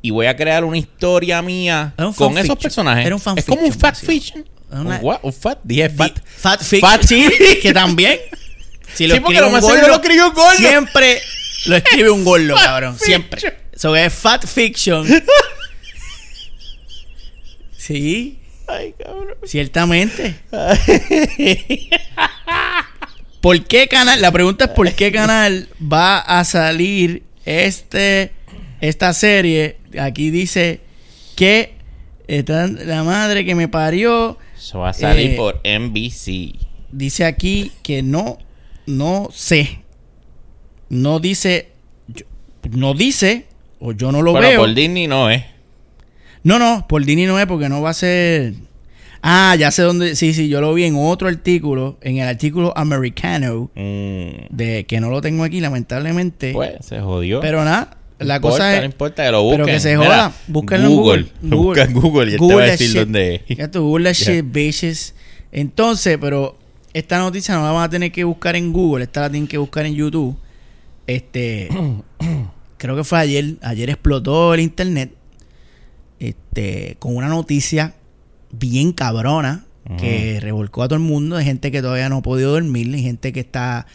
y 0.00 0.10
voy 0.10 0.26
a 0.26 0.36
crear 0.36 0.64
una 0.64 0.78
historia 0.78 1.42
mía 1.42 1.92
un 1.98 2.12
con 2.12 2.38
esos 2.38 2.56
personajes. 2.56 3.04
Era 3.04 3.16
un 3.16 3.20
es 3.36 3.44
como 3.44 3.62
un 3.62 3.68
básicamente. 3.70 4.06
fiction. 4.06 4.44
Una- 4.70 5.00
¿Un? 5.02 5.16
¿Un 5.22 5.32
fat? 5.32 5.58
Dije 5.64 5.90
fat. 5.90 6.20
Fat. 6.36 6.62
Fat- 6.62 7.02
sí, 7.08 7.28
que 7.60 7.72
también. 7.72 8.16
Si 8.94 9.08
Sí, 9.08 9.20
porque 9.20 9.34
escribe 9.38 9.40
lo 9.40 9.50
más 9.50 9.62
gordo, 9.62 9.88
lo 9.88 9.94
escribió 9.94 10.28
un 10.28 10.34
gordo. 10.34 10.56
Siempre 10.56 11.20
lo 11.66 11.76
escribe 11.76 12.10
un 12.10 12.24
gordo, 12.24 12.54
cabrón. 12.54 12.92
fiction. 12.96 13.06
Siempre. 13.22 13.58
Eso 13.72 13.96
es 13.96 14.12
Fat 14.14 14.46
Fiction. 14.46 15.04
Sí, 17.76 18.38
Ay, 18.68 18.94
cabrón. 19.02 19.34
ciertamente. 19.44 20.34
¿Por 23.40 23.64
qué 23.64 23.86
canal? 23.88 24.20
La 24.20 24.32
pregunta 24.32 24.66
es 24.66 24.70
¿por 24.72 24.92
qué 24.94 25.12
canal 25.12 25.68
va 25.80 26.18
a 26.18 26.44
salir 26.44 27.22
este 27.44 28.32
esta 28.80 29.12
serie? 29.12 29.76
Aquí 29.98 30.30
dice 30.30 30.80
que 31.36 31.74
está 32.26 32.66
la 32.66 33.04
madre 33.04 33.44
que 33.44 33.54
me 33.54 33.68
parió 33.68 34.38
Eso 34.56 34.80
va 34.80 34.90
a 34.90 34.92
salir 34.92 35.30
Eh, 35.32 35.36
por 35.36 35.60
NBC. 35.64 36.56
dice 36.90 37.24
aquí 37.24 37.70
que 37.82 38.02
no, 38.02 38.38
no 38.86 39.28
sé. 39.32 39.80
No 40.90 41.20
dice, 41.20 41.68
no 42.70 42.94
dice, 42.94 43.46
o 43.78 43.92
yo 43.92 44.10
no 44.10 44.22
lo 44.22 44.32
Bueno, 44.32 44.48
veo. 44.48 44.60
por 44.60 44.74
Disney 44.74 45.06
no 45.06 45.28
es. 45.30 45.44
No, 46.48 46.58
no, 46.58 46.86
por 46.88 47.04
Disney 47.04 47.26
no 47.26 47.38
es 47.38 47.46
porque 47.46 47.68
no 47.68 47.82
va 47.82 47.90
a 47.90 47.94
ser. 47.94 48.54
Ah, 49.22 49.54
ya 49.58 49.70
sé 49.70 49.82
dónde. 49.82 50.16
Sí, 50.16 50.32
sí, 50.32 50.48
yo 50.48 50.60
lo 50.60 50.72
vi 50.72 50.84
en 50.84 50.94
otro 50.96 51.28
artículo, 51.28 51.98
en 52.00 52.18
el 52.18 52.28
artículo 52.28 52.72
americano, 52.76 53.70
Mm, 53.74 54.46
de 54.56 54.86
que 54.88 55.00
no 55.00 55.10
lo 55.10 55.20
tengo 55.20 55.44
aquí, 55.44 55.60
lamentablemente. 55.60 56.52
pues 56.52 56.72
se 56.80 57.00
jodió. 57.00 57.40
pero 57.40 57.64
nada, 57.64 57.98
la 58.18 58.40
cosa 58.40 58.72
es. 58.74 58.80
No 58.80 58.86
importa 58.86 59.24
que 59.26 59.32
lo 59.32 59.42
busquen. 59.42 59.64
Pero 59.64 59.74
que 59.74 59.80
se 59.80 59.96
Mira, 59.96 60.08
joda. 60.08 60.32
Búsquenlo 60.46 60.88
en 60.88 60.94
Google. 60.96 61.26
Busca 61.42 61.82
en 61.84 61.92
Google 61.92 62.30
y 62.30 62.34
él 62.34 62.40
te 62.48 62.54
va 62.54 62.62
a 62.62 62.66
decir 62.66 62.88
shit. 62.88 63.00
dónde 63.00 63.42
es. 63.46 63.56
Ya 63.58 63.70
tú, 63.70 63.82
Google 63.82 64.04
Ya. 64.14 64.32
shit, 64.32 64.44
bitches. 64.50 65.14
Entonces, 65.52 66.16
pero 66.20 66.56
esta 66.94 67.18
noticia 67.18 67.54
no 67.56 67.62
la 67.64 67.72
van 67.72 67.84
a 67.84 67.90
tener 67.90 68.10
que 68.12 68.24
buscar 68.24 68.56
en 68.56 68.72
Google, 68.72 69.04
esta 69.04 69.20
la 69.22 69.30
tienen 69.30 69.48
que 69.48 69.58
buscar 69.58 69.84
en 69.84 69.94
YouTube. 69.94 70.36
Este, 71.06 71.68
creo 72.78 72.96
que 72.96 73.04
fue 73.04 73.18
ayer, 73.18 73.54
ayer 73.62 73.90
explotó 73.90 74.54
el 74.54 74.60
internet, 74.60 75.12
este, 76.20 76.96
con 76.98 77.16
una 77.16 77.28
noticia 77.28 77.94
bien 78.50 78.92
cabrona 78.92 79.64
que 79.98 80.38
revolcó 80.40 80.82
a 80.82 80.88
todo 80.88 80.96
el 80.96 81.02
mundo, 81.02 81.36
de 81.36 81.44
gente 81.44 81.70
que 81.72 81.80
todavía 81.80 82.10
no 82.10 82.18
ha 82.18 82.22
podido 82.22 82.52
dormir, 82.52 82.94
y 82.94 83.02
gente 83.02 83.32
que 83.32 83.40
está 83.40 83.86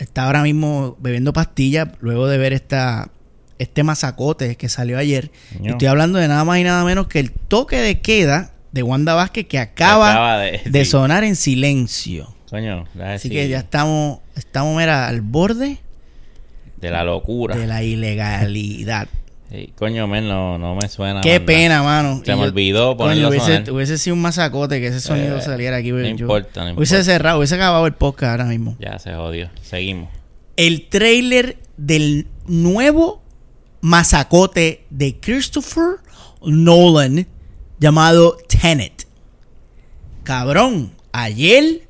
está 0.00 0.24
ahora 0.24 0.42
mismo 0.42 0.96
bebiendo 0.98 1.32
pastillas 1.32 1.88
luego 2.00 2.26
de 2.26 2.36
ver 2.36 2.52
esta 2.52 3.10
este 3.60 3.84
masacote 3.84 4.56
que 4.56 4.68
salió 4.68 4.98
ayer. 4.98 5.30
Y 5.62 5.68
estoy 5.68 5.86
hablando 5.86 6.18
de 6.18 6.26
nada 6.26 6.42
más 6.44 6.58
y 6.58 6.64
nada 6.64 6.84
menos 6.84 7.06
que 7.06 7.20
el 7.20 7.30
toque 7.30 7.76
de 7.76 8.00
queda 8.00 8.50
de 8.72 8.82
Wanda 8.82 9.14
Vázquez 9.14 9.46
que 9.46 9.60
acaba, 9.60 10.10
Acaba 10.10 10.38
de- 10.38 10.60
de 10.64 10.84
sí. 10.84 10.90
sonar 10.90 11.22
en 11.22 11.36
silencio. 11.36 12.34
Coño, 12.50 12.84
Así 13.00 13.30
que 13.30 13.48
ya 13.48 13.58
estamos, 13.60 14.18
estamos 14.34 14.76
mira, 14.76 15.06
al 15.06 15.20
borde 15.20 15.78
de 16.80 16.90
la 16.90 17.04
locura. 17.04 17.54
de 17.56 17.68
la 17.68 17.84
ilegalidad. 17.84 19.06
Coño, 19.76 20.06
men, 20.08 20.26
no, 20.26 20.58
no 20.58 20.74
me 20.74 20.88
suena. 20.88 21.20
Qué 21.20 21.38
pena, 21.38 21.82
mano. 21.82 22.20
Se 22.24 22.32
Y 22.32 22.34
me 22.34 22.40
yo- 22.42 22.48
olvidó 22.48 22.86
Coño, 22.96 22.96
ponerlo 22.96 23.26
a 23.26 23.30
hubiese, 23.30 23.70
hubiese 23.70 23.98
sido 23.98 24.14
un 24.16 24.22
masacote 24.22 24.80
que 24.80 24.88
ese 24.88 25.00
sonido 25.00 25.38
Eh, 25.38 25.42
saliera 25.42 25.76
aquí. 25.76 25.92
no 25.92 26.00
yo- 26.00 26.06
importa, 26.08 26.64
no 26.64 26.74
Hubiese 26.76 26.96
importa. 26.96 27.04
cerrado, 27.12 27.38
hubiese 27.38 27.54
acabado 27.54 27.86
el 27.86 27.92
podcast 27.94 28.30
ahora 28.32 28.44
mismo. 28.46 28.76
Ya 28.80 28.98
se 28.98 29.14
jodió. 29.14 29.50
Seguimos. 29.62 30.08
El 30.56 30.88
trailer 30.88 31.58
del 31.76 32.26
nuevo 32.46 33.22
masacote 33.80 34.84
de 34.90 35.20
Christopher 35.20 35.98
Nolan 36.42 37.26
llamado 37.78 38.36
Tenet. 38.48 39.06
Cabrón, 40.22 40.92
ayer 41.12 41.82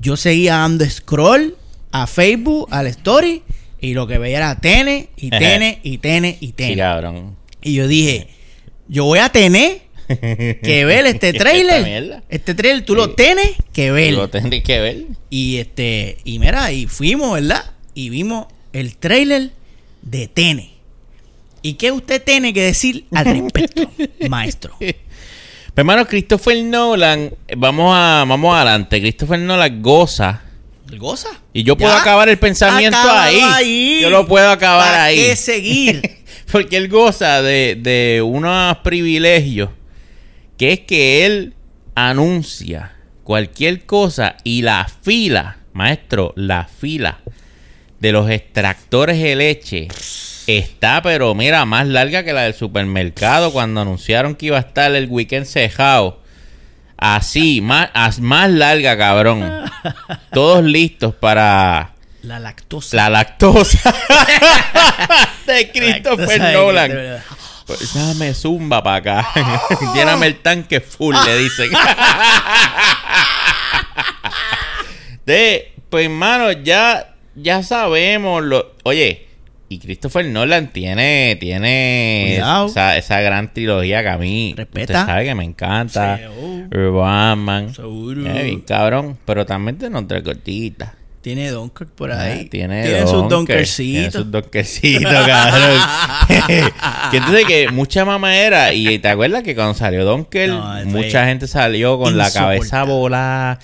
yo 0.00 0.16
seguía 0.16 0.56
dando 0.58 0.84
scroll 0.88 1.56
a 1.92 2.06
Facebook, 2.06 2.68
al 2.70 2.86
story, 2.88 3.42
y 3.80 3.94
lo 3.94 4.06
que 4.06 4.18
veía 4.18 4.38
era 4.38 4.60
Tenet, 4.60 5.10
y 5.16 5.30
Tenet, 5.30 5.80
y 5.82 5.98
Tenet, 5.98 6.42
y 6.42 6.54
Sí, 6.56 6.76
cabrón. 6.76 7.36
Y 7.62 7.74
yo 7.74 7.88
dije, 7.88 8.28
yo 8.88 9.04
voy 9.04 9.18
a 9.18 9.28
tener 9.28 9.82
que 10.08 10.84
ver 10.86 11.06
este 11.06 11.32
trailer. 11.32 12.22
Este 12.28 12.54
trailer 12.54 12.84
tú 12.84 12.94
lo 12.94 13.10
tienes 13.10 13.50
que 13.72 13.90
ver. 13.90 14.14
Lo 14.14 14.28
tendréis 14.28 14.64
que 14.64 14.80
ver. 14.80 15.06
Y 15.30 15.58
este, 15.58 16.18
y 16.24 16.38
mira, 16.38 16.72
y 16.72 16.86
fuimos, 16.86 17.34
¿verdad? 17.34 17.64
Y 17.94 18.10
vimos 18.10 18.46
el 18.72 18.96
trailer 18.96 19.50
de 20.02 20.28
Tene. 20.28 20.70
¿Y 21.62 21.74
qué 21.74 21.92
usted 21.92 22.22
tiene 22.22 22.52
que 22.52 22.62
decir 22.62 23.04
al 23.12 23.26
respecto, 23.26 23.90
maestro? 24.28 24.74
Pero 24.78 24.94
hermano, 25.76 26.06
Christopher 26.06 26.64
Nolan, 26.64 27.32
vamos 27.56 27.92
a 27.94 28.24
vamos 28.26 28.54
adelante. 28.54 29.00
Christopher 29.00 29.38
Nolan 29.38 29.82
goza. 29.82 30.42
¿Goza? 30.96 31.28
Y 31.52 31.64
yo 31.64 31.76
puedo 31.76 31.92
Ya. 31.92 32.00
acabar 32.00 32.28
el 32.28 32.38
pensamiento 32.38 32.96
Acábalo 32.96 33.46
ahí. 33.54 33.98
Yo 34.00 34.10
lo 34.10 34.26
puedo 34.26 34.50
acabar 34.50 34.86
¿Para 34.90 35.04
ahí. 35.04 35.16
qué 35.16 35.36
seguir? 35.36 36.02
Porque 36.52 36.76
él 36.78 36.88
goza 36.88 37.42
de, 37.42 37.76
de 37.78 38.22
unos 38.22 38.78
privilegios. 38.78 39.70
Que 40.56 40.72
es 40.72 40.80
que 40.80 41.26
él 41.26 41.54
anuncia 41.94 42.92
cualquier 43.22 43.84
cosa 43.84 44.36
y 44.44 44.62
la 44.62 44.90
fila, 45.02 45.58
maestro, 45.72 46.32
la 46.36 46.64
fila 46.64 47.18
de 48.00 48.12
los 48.12 48.30
extractores 48.30 49.20
de 49.20 49.36
leche 49.36 49.88
está, 50.46 51.02
pero 51.02 51.34
mira, 51.34 51.64
más 51.66 51.86
larga 51.86 52.24
que 52.24 52.32
la 52.32 52.42
del 52.42 52.54
supermercado 52.54 53.52
cuando 53.52 53.80
anunciaron 53.82 54.34
que 54.34 54.46
iba 54.46 54.56
a 54.56 54.60
estar 54.60 54.94
el 54.94 55.08
weekend 55.08 55.44
cejado. 55.46 56.17
Así, 56.98 57.60
más, 57.60 58.18
más 58.20 58.50
larga, 58.50 58.98
cabrón. 58.98 59.48
Todos 60.32 60.64
listos 60.64 61.14
para 61.14 61.92
La 62.22 62.40
lactosa. 62.40 62.96
la 62.96 63.08
lactosa 63.08 63.94
de 65.46 65.70
Christopher 65.70 66.18
Lactosa 66.26 66.46
de 66.48 66.52
Nolan. 66.54 66.90
Christopher- 66.90 67.22
Pues 67.66 67.94
dame 67.94 68.34
zumba 68.34 68.82
para 68.82 68.96
acá. 69.22 69.28
Lléname 69.94 70.26
el 70.26 70.40
tanque 70.40 70.80
full, 70.80 71.14
le 71.24 71.38
dicen. 71.38 71.70
de, 75.26 75.72
pues 75.90 76.04
hermano, 76.06 76.50
ya, 76.52 77.14
ya 77.34 77.62
sabemos 77.62 78.42
lo. 78.42 78.74
Oye, 78.84 79.27
y 79.70 79.78
Christopher 79.78 80.24
Nolan 80.26 80.68
tiene, 80.68 81.36
tiene 81.38 82.36
esa, 82.36 82.96
esa 82.96 83.20
gran 83.20 83.52
trilogía 83.52 84.02
que 84.02 84.08
a 84.08 84.16
mí. 84.16 84.54
Respeta. 84.56 84.92
Usted 85.00 85.06
sabe 85.06 85.24
que 85.24 85.34
me 85.34 85.44
encanta. 85.44 86.18
Batman. 86.70 87.74
Seguro. 87.74 88.26
Eh, 88.26 88.44
bien 88.44 88.60
cabrón. 88.62 89.18
Pero 89.26 89.44
también 89.44 89.76
tiene 89.76 89.98
otra 89.98 90.22
cortita. 90.22 90.94
Tiene 91.20 91.50
Dunkirk 91.50 91.90
por 91.90 92.12
ahí. 92.12 92.44
Ah, 92.46 92.48
tiene, 92.50 93.00
sus 93.00 93.28
Dunker, 93.28 93.66
Tiene 93.66 94.04
Dunkercitos. 94.08 94.12
sus 94.14 94.30
donkercitos, 94.30 95.12
cabrón. 95.26 95.80
que 97.10 97.16
entonces 97.16 97.44
que 97.44 97.68
mucha 97.70 98.04
mamadera. 98.06 98.72
Y 98.72 98.98
te 99.00 99.08
acuerdas 99.08 99.42
que 99.42 99.54
cuando 99.54 99.74
salió 99.74 100.06
Donker, 100.06 100.48
No, 100.48 100.84
mucha 100.86 101.26
gente 101.26 101.46
salió 101.46 101.98
con 101.98 102.16
la 102.16 102.30
cabeza 102.30 102.84
volada. 102.84 103.58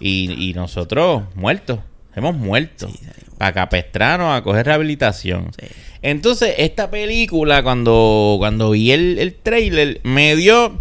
Y 0.00 0.52
nosotros 0.56 1.22
muertos. 1.36 1.78
Hemos 2.16 2.34
muerto. 2.34 2.88
Sí. 2.88 2.98
Para 3.38 3.52
capestrarnos 3.52 4.36
a 4.36 4.42
coger 4.42 4.66
rehabilitación. 4.66 5.52
Sí. 5.60 5.66
Entonces, 6.02 6.54
esta 6.58 6.90
película, 6.90 7.62
cuando, 7.62 8.36
cuando 8.38 8.70
vi 8.70 8.92
el, 8.92 9.18
el 9.18 9.34
trailer, 9.34 10.00
me 10.02 10.34
dio 10.34 10.76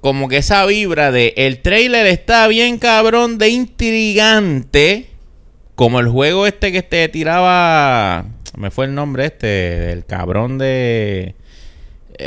como 0.00 0.28
que 0.28 0.38
esa 0.38 0.64
vibra 0.66 1.12
de 1.12 1.34
el 1.36 1.60
trailer 1.60 2.06
está 2.06 2.48
bien 2.48 2.78
cabrón 2.78 3.38
de 3.38 3.50
intrigante. 3.50 5.06
Como 5.74 6.00
el 6.00 6.08
juego 6.08 6.46
este 6.46 6.72
que 6.72 6.82
te 6.82 7.08
tiraba. 7.08 8.26
Me 8.56 8.70
fue 8.70 8.86
el 8.86 8.94
nombre 8.94 9.26
este. 9.26 9.46
Del 9.46 10.04
cabrón 10.04 10.58
de. 10.58 11.34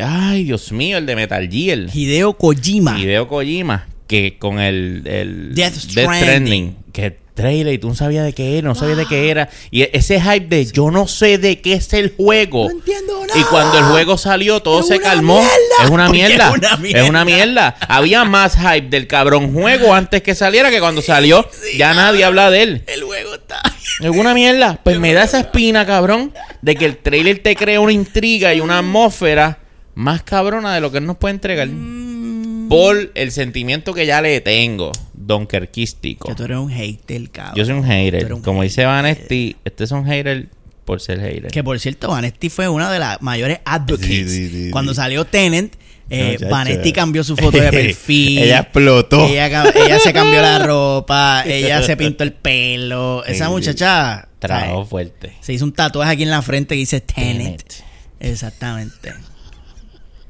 Ay, 0.02 0.44
Dios 0.46 0.72
mío, 0.72 0.98
el 0.98 1.06
de 1.06 1.16
Metal 1.16 1.48
Gear. 1.50 1.88
Hideo 1.94 2.34
Kojima. 2.34 3.00
Hideo 3.00 3.28
Kojima. 3.28 3.88
Que 4.08 4.38
con 4.40 4.60
el, 4.60 5.04
el 5.06 5.56
Death 5.56 5.74
Stranding. 5.74 6.76
Que 6.92 7.18
trailer 7.34 7.74
y 7.74 7.78
tú 7.78 7.90
no 7.90 7.96
sabías 7.96 8.26
de 8.26 8.34
qué 8.34 8.58
era, 8.58 8.68
no 8.68 8.76
sabías 8.76 8.98
de 8.98 9.06
qué 9.06 9.30
era. 9.30 9.50
Y 9.72 9.82
e- 9.84 9.92
ese 9.94 10.22
hype 10.22 10.48
de 10.48 10.66
yo 10.66 10.92
no 10.92 11.08
sé 11.08 11.38
de 11.38 11.62
qué 11.62 11.74
es 11.74 11.92
el 11.94 12.14
juego. 12.16 12.66
No 12.66 12.72
entiendo 12.72 13.26
nada. 13.28 13.40
Y 13.40 13.44
cuando 13.44 13.78
el 13.80 13.86
juego 13.86 14.18
salió, 14.18 14.62
todo 14.62 14.82
Es 14.82 14.88
se 14.88 15.00
calmó. 15.00 15.38
mierda. 15.40 15.84
Es 15.84 15.90
una 15.90 16.10
mierda. 16.10 16.50
es 16.50 16.54
una 16.58 16.78
mierda. 16.78 17.02
Es 17.04 17.10
una 17.10 17.26
mierda. 17.26 17.76
Había 17.88 18.24
más 18.26 18.56
hype 18.56 18.90
del 18.90 19.08
cabrón 19.08 19.54
juego 19.54 19.94
antes 19.94 20.22
que 20.22 20.36
saliera 20.36 20.70
que 20.70 20.80
cuando 20.80 21.02
salió. 21.02 21.48
Sí, 21.52 21.78
ya 21.78 21.94
nadie 21.94 22.24
habla 22.24 22.52
de 22.52 22.62
él. 22.64 22.84
El 22.88 23.04
juego 23.04 23.36
está. 23.36 23.62
Es 24.00 24.10
una 24.10 24.34
mierda. 24.34 24.80
Pues 24.84 25.00
me 25.00 25.14
da 25.14 25.24
esa 25.24 25.40
espina, 25.40 25.86
cabrón, 25.86 26.34
de 26.62 26.76
que 26.76 26.86
el 26.86 26.98
trailer 26.98 27.40
te 27.40 27.56
crea 27.56 27.80
una 27.80 27.92
intriga 27.94 28.54
y 28.54 28.60
una 28.60 28.80
atmósfera 28.80 29.60
más 29.96 30.24
cabrona 30.24 30.74
de 30.74 30.82
lo 30.82 30.92
que 30.92 30.98
él 31.00 31.06
nos 31.06 31.18
puede 31.18 31.34
entregar. 31.36 31.68
Mm. 31.68 32.70
Por 32.70 33.12
el 33.14 33.32
sentimiento 33.32 33.94
que 33.94 34.06
ya 34.06 34.22
le 34.22 34.42
tengo, 34.42 34.92
donkerquístico. 35.28 36.30
Que 36.30 36.36
tú 36.36 36.44
eres 36.44 36.58
un 36.58 36.70
hater, 36.70 37.30
cabrón. 37.30 37.56
Yo 37.56 37.66
soy 37.66 37.76
un 37.76 37.86
hater. 37.86 38.34
un 38.34 38.42
Como 38.42 38.60
hater. 38.62 38.70
dice 38.70 38.86
Vanesti, 38.86 39.56
este 39.66 39.84
es 39.84 39.92
un 39.92 40.06
hater 40.06 40.48
por 40.86 41.02
ser 41.02 41.20
hater. 41.22 41.52
Que 41.52 41.64
por 41.64 41.80
cierto, 41.80 42.10
Vanetti 42.10 42.50
fue 42.50 42.68
una 42.68 42.92
de 42.92 43.00
las 43.00 43.22
mayores 43.22 43.60
advocates. 43.66 44.08
Sí, 44.08 44.28
sí, 44.28 44.50
sí, 44.50 44.70
Cuando 44.72 44.94
salió 44.94 45.26
Tenant, 45.26 45.74
eh. 46.10 46.38
Vanetti 46.50 46.92
cambió 46.92 47.24
su 47.24 47.36
foto 47.38 47.58
de 47.58 47.70
perfil. 47.72 48.40
Ella 48.40 48.60
explotó. 48.60 49.26
Ella, 49.28 50.00
se 50.00 50.12
cambió 50.14 50.42
la 50.42 50.60
ropa. 50.66 51.44
Ella 51.46 51.82
se 51.84 51.96
pintó 51.96 52.24
el 52.24 52.34
pelo. 52.34 53.24
Esa 53.26 53.50
muchacha 53.50 54.28
Trabajo 54.40 54.74
¿sabes? 54.76 54.90
fuerte. 54.90 55.34
se 55.40 55.54
hizo 55.54 55.64
un 55.64 55.72
tatuaje 55.72 56.12
aquí 56.12 56.24
en 56.24 56.30
la 56.30 56.42
frente 56.42 56.76
que 56.76 56.80
dice 56.80 57.00
Tenet. 57.00 57.64
Tenet. 57.64 57.84
Exactamente. 58.20 59.14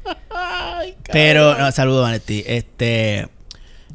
Pero, 1.12 1.58
no, 1.58 1.72
saludos, 1.72 2.04
Vanetti. 2.04 2.44
Este. 2.46 3.28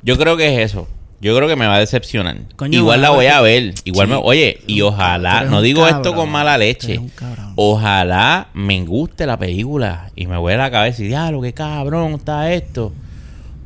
Yo 0.02 0.16
creo 0.18 0.36
que 0.36 0.54
es 0.54 0.70
eso. 0.70 0.88
Yo 1.20 1.34
creo 1.34 1.48
que 1.48 1.56
me 1.56 1.66
va 1.66 1.76
a 1.76 1.80
decepcionar. 1.80 2.36
Coño, 2.54 2.78
Igual 2.78 3.02
la 3.02 3.10
voy 3.10 3.26
a 3.26 3.40
ver. 3.40 3.74
Igual 3.84 4.06
Sí, 4.06 4.12
me. 4.12 4.20
Oye, 4.22 4.60
y 4.68 4.82
ojalá. 4.82 5.44
No 5.44 5.62
digo 5.62 5.86
esto 5.88 6.14
con 6.14 6.30
mala 6.30 6.56
leche. 6.56 7.00
Ojalá 7.56 8.48
me 8.54 8.84
guste 8.84 9.26
la 9.26 9.36
película. 9.36 10.12
Y 10.14 10.26
me 10.28 10.36
voy 10.36 10.52
a 10.52 10.58
la 10.58 10.70
cabeza 10.70 11.02
y 11.02 11.08
diablo, 11.08 11.40
qué 11.42 11.52
cabrón 11.52 12.14
está 12.14 12.52
esto. 12.52 12.92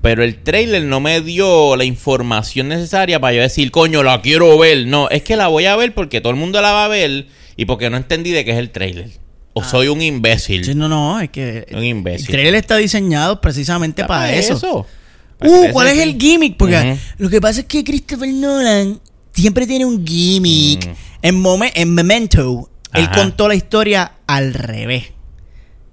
Pero 0.01 0.25
el 0.25 0.43
trailer 0.43 0.83
no 0.83 0.99
me 1.01 1.21
dio 1.21 1.77
la 1.77 1.85
información 1.85 2.69
necesaria 2.69 3.21
para 3.21 3.35
yo 3.35 3.43
decir, 3.43 3.71
coño, 3.71 4.03
la 4.03 4.21
quiero 4.23 4.59
ver. 4.59 4.87
No, 4.87 5.09
es 5.11 5.23
que 5.23 5.37
la 5.37 5.49
voy 5.49 5.67
a 5.67 5.77
ver 5.77 5.95
porque 5.95 6.21
todo 6.21 6.33
el 6.33 6.39
mundo 6.39 6.61
la 6.63 6.73
va 6.73 6.87
a 6.87 6.89
ver 6.89 7.27
y 7.57 7.67
porque 7.67 7.91
no 7.91 7.99
entendí 7.99 8.31
de 8.31 8.45
qué 8.45 8.53
es 8.53 8.59
el 8.59 8.71
trailer. 8.71 9.11
O 9.53 9.63
soy 9.63 9.89
un 9.89 10.01
imbécil. 10.01 10.63
Ah. 10.63 10.65
Sí, 10.65 10.75
no, 10.75 10.89
no, 10.89 11.21
es 11.21 11.29
que. 11.29 11.67
Un 11.73 11.85
imbécil. 11.85 12.27
El 12.29 12.33
trailer 12.33 12.55
está 12.55 12.79
diseñado 12.79 13.43
precisamente 13.43 14.03
Está 14.03 14.09
para 14.09 14.33
eso. 14.33 14.59
Para 14.59 15.02
Uh, 15.45 15.73
¿cuál 15.73 15.89
es 15.89 15.99
el 15.99 16.19
gimmick? 16.19 16.57
Porque 16.57 16.97
lo 17.19 17.29
que 17.31 17.41
pasa 17.41 17.61
es 17.61 17.67
que 17.67 17.83
Christopher 17.85 18.29
Nolan 18.29 19.01
siempre 19.33 19.67
tiene 19.67 19.85
un 19.85 20.07
gimmick. 20.07 20.87
Mm. 20.89 20.93
En, 21.23 21.43
Momen- 21.43 21.73
en 21.75 21.95
Memento, 21.95 22.69
él 22.95 23.09
contó 23.15 23.49
la 23.49 23.55
historia 23.55 24.13
al 24.27 24.55
revés. 24.55 25.13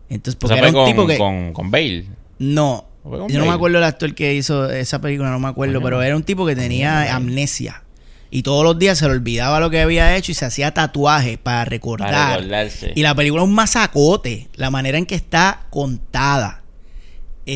Entonces, 0.10 0.36
O 0.36 0.40
porque 0.40 0.56
sea, 0.56 0.60
era 0.64 0.70
un 0.70 0.74
con, 0.74 0.86
tipo 0.86 1.08
que. 1.08 1.18
con, 1.18 1.54
con 1.54 1.70
Bale. 1.72 2.06
No, 2.40 2.86
¿Fue 3.04 3.20
con 3.20 3.30
yo 3.30 3.40
no 3.40 3.46
me 3.46 3.52
acuerdo 3.52 3.78
el 3.78 3.84
actor 3.84 4.16
que 4.16 4.34
hizo 4.34 4.70
esa 4.72 5.00
película, 5.00 5.30
no 5.30 5.40
me 5.40 5.48
acuerdo, 5.48 5.82
pero 5.82 6.02
era 6.02 6.16
un 6.16 6.24
tipo 6.24 6.46
que 6.46 6.56
tenía 6.56 7.16
amnesia. 7.16 7.84
Y 8.32 8.44
todos 8.44 8.64
los 8.64 8.78
días 8.78 8.98
se 9.00 9.06
le 9.06 9.12
olvidaba 9.14 9.60
lo 9.60 9.70
que 9.72 9.82
había 9.82 10.16
hecho 10.16 10.32
y 10.32 10.36
se 10.36 10.46
hacía 10.46 10.72
tatuajes 10.72 11.38
para 11.40 11.66
recordar. 11.66 12.40
Para. 12.40 12.68
Y 12.96 13.02
la 13.02 13.16
película 13.16 13.42
es 13.42 13.48
un 13.48 13.56
masacote, 13.56 14.50
la 14.56 14.70
manera 14.70 14.98
en 15.00 15.06
que 15.08 15.16
está 15.16 15.66
contada. 15.72 16.62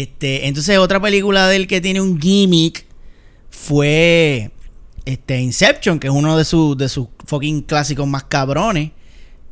Este, 0.02 0.48
entonces 0.48 0.80
otra 0.80 1.00
película 1.00 1.48
de 1.48 1.56
él 1.56 1.68
que 1.68 1.80
tiene 1.80 2.02
un 2.02 2.20
gimmick 2.20 2.88
fue 3.52 4.50
este 5.06 5.40
Inception, 5.40 6.00
que 6.00 6.08
es 6.08 6.14
uno 6.14 6.36
de 6.36 6.46
sus 6.46 6.76
de 6.76 6.90
sus 6.90 7.10
fucking 7.28 7.62
clásicos 7.62 8.08
más 8.08 8.24
cabrones. 8.24 8.90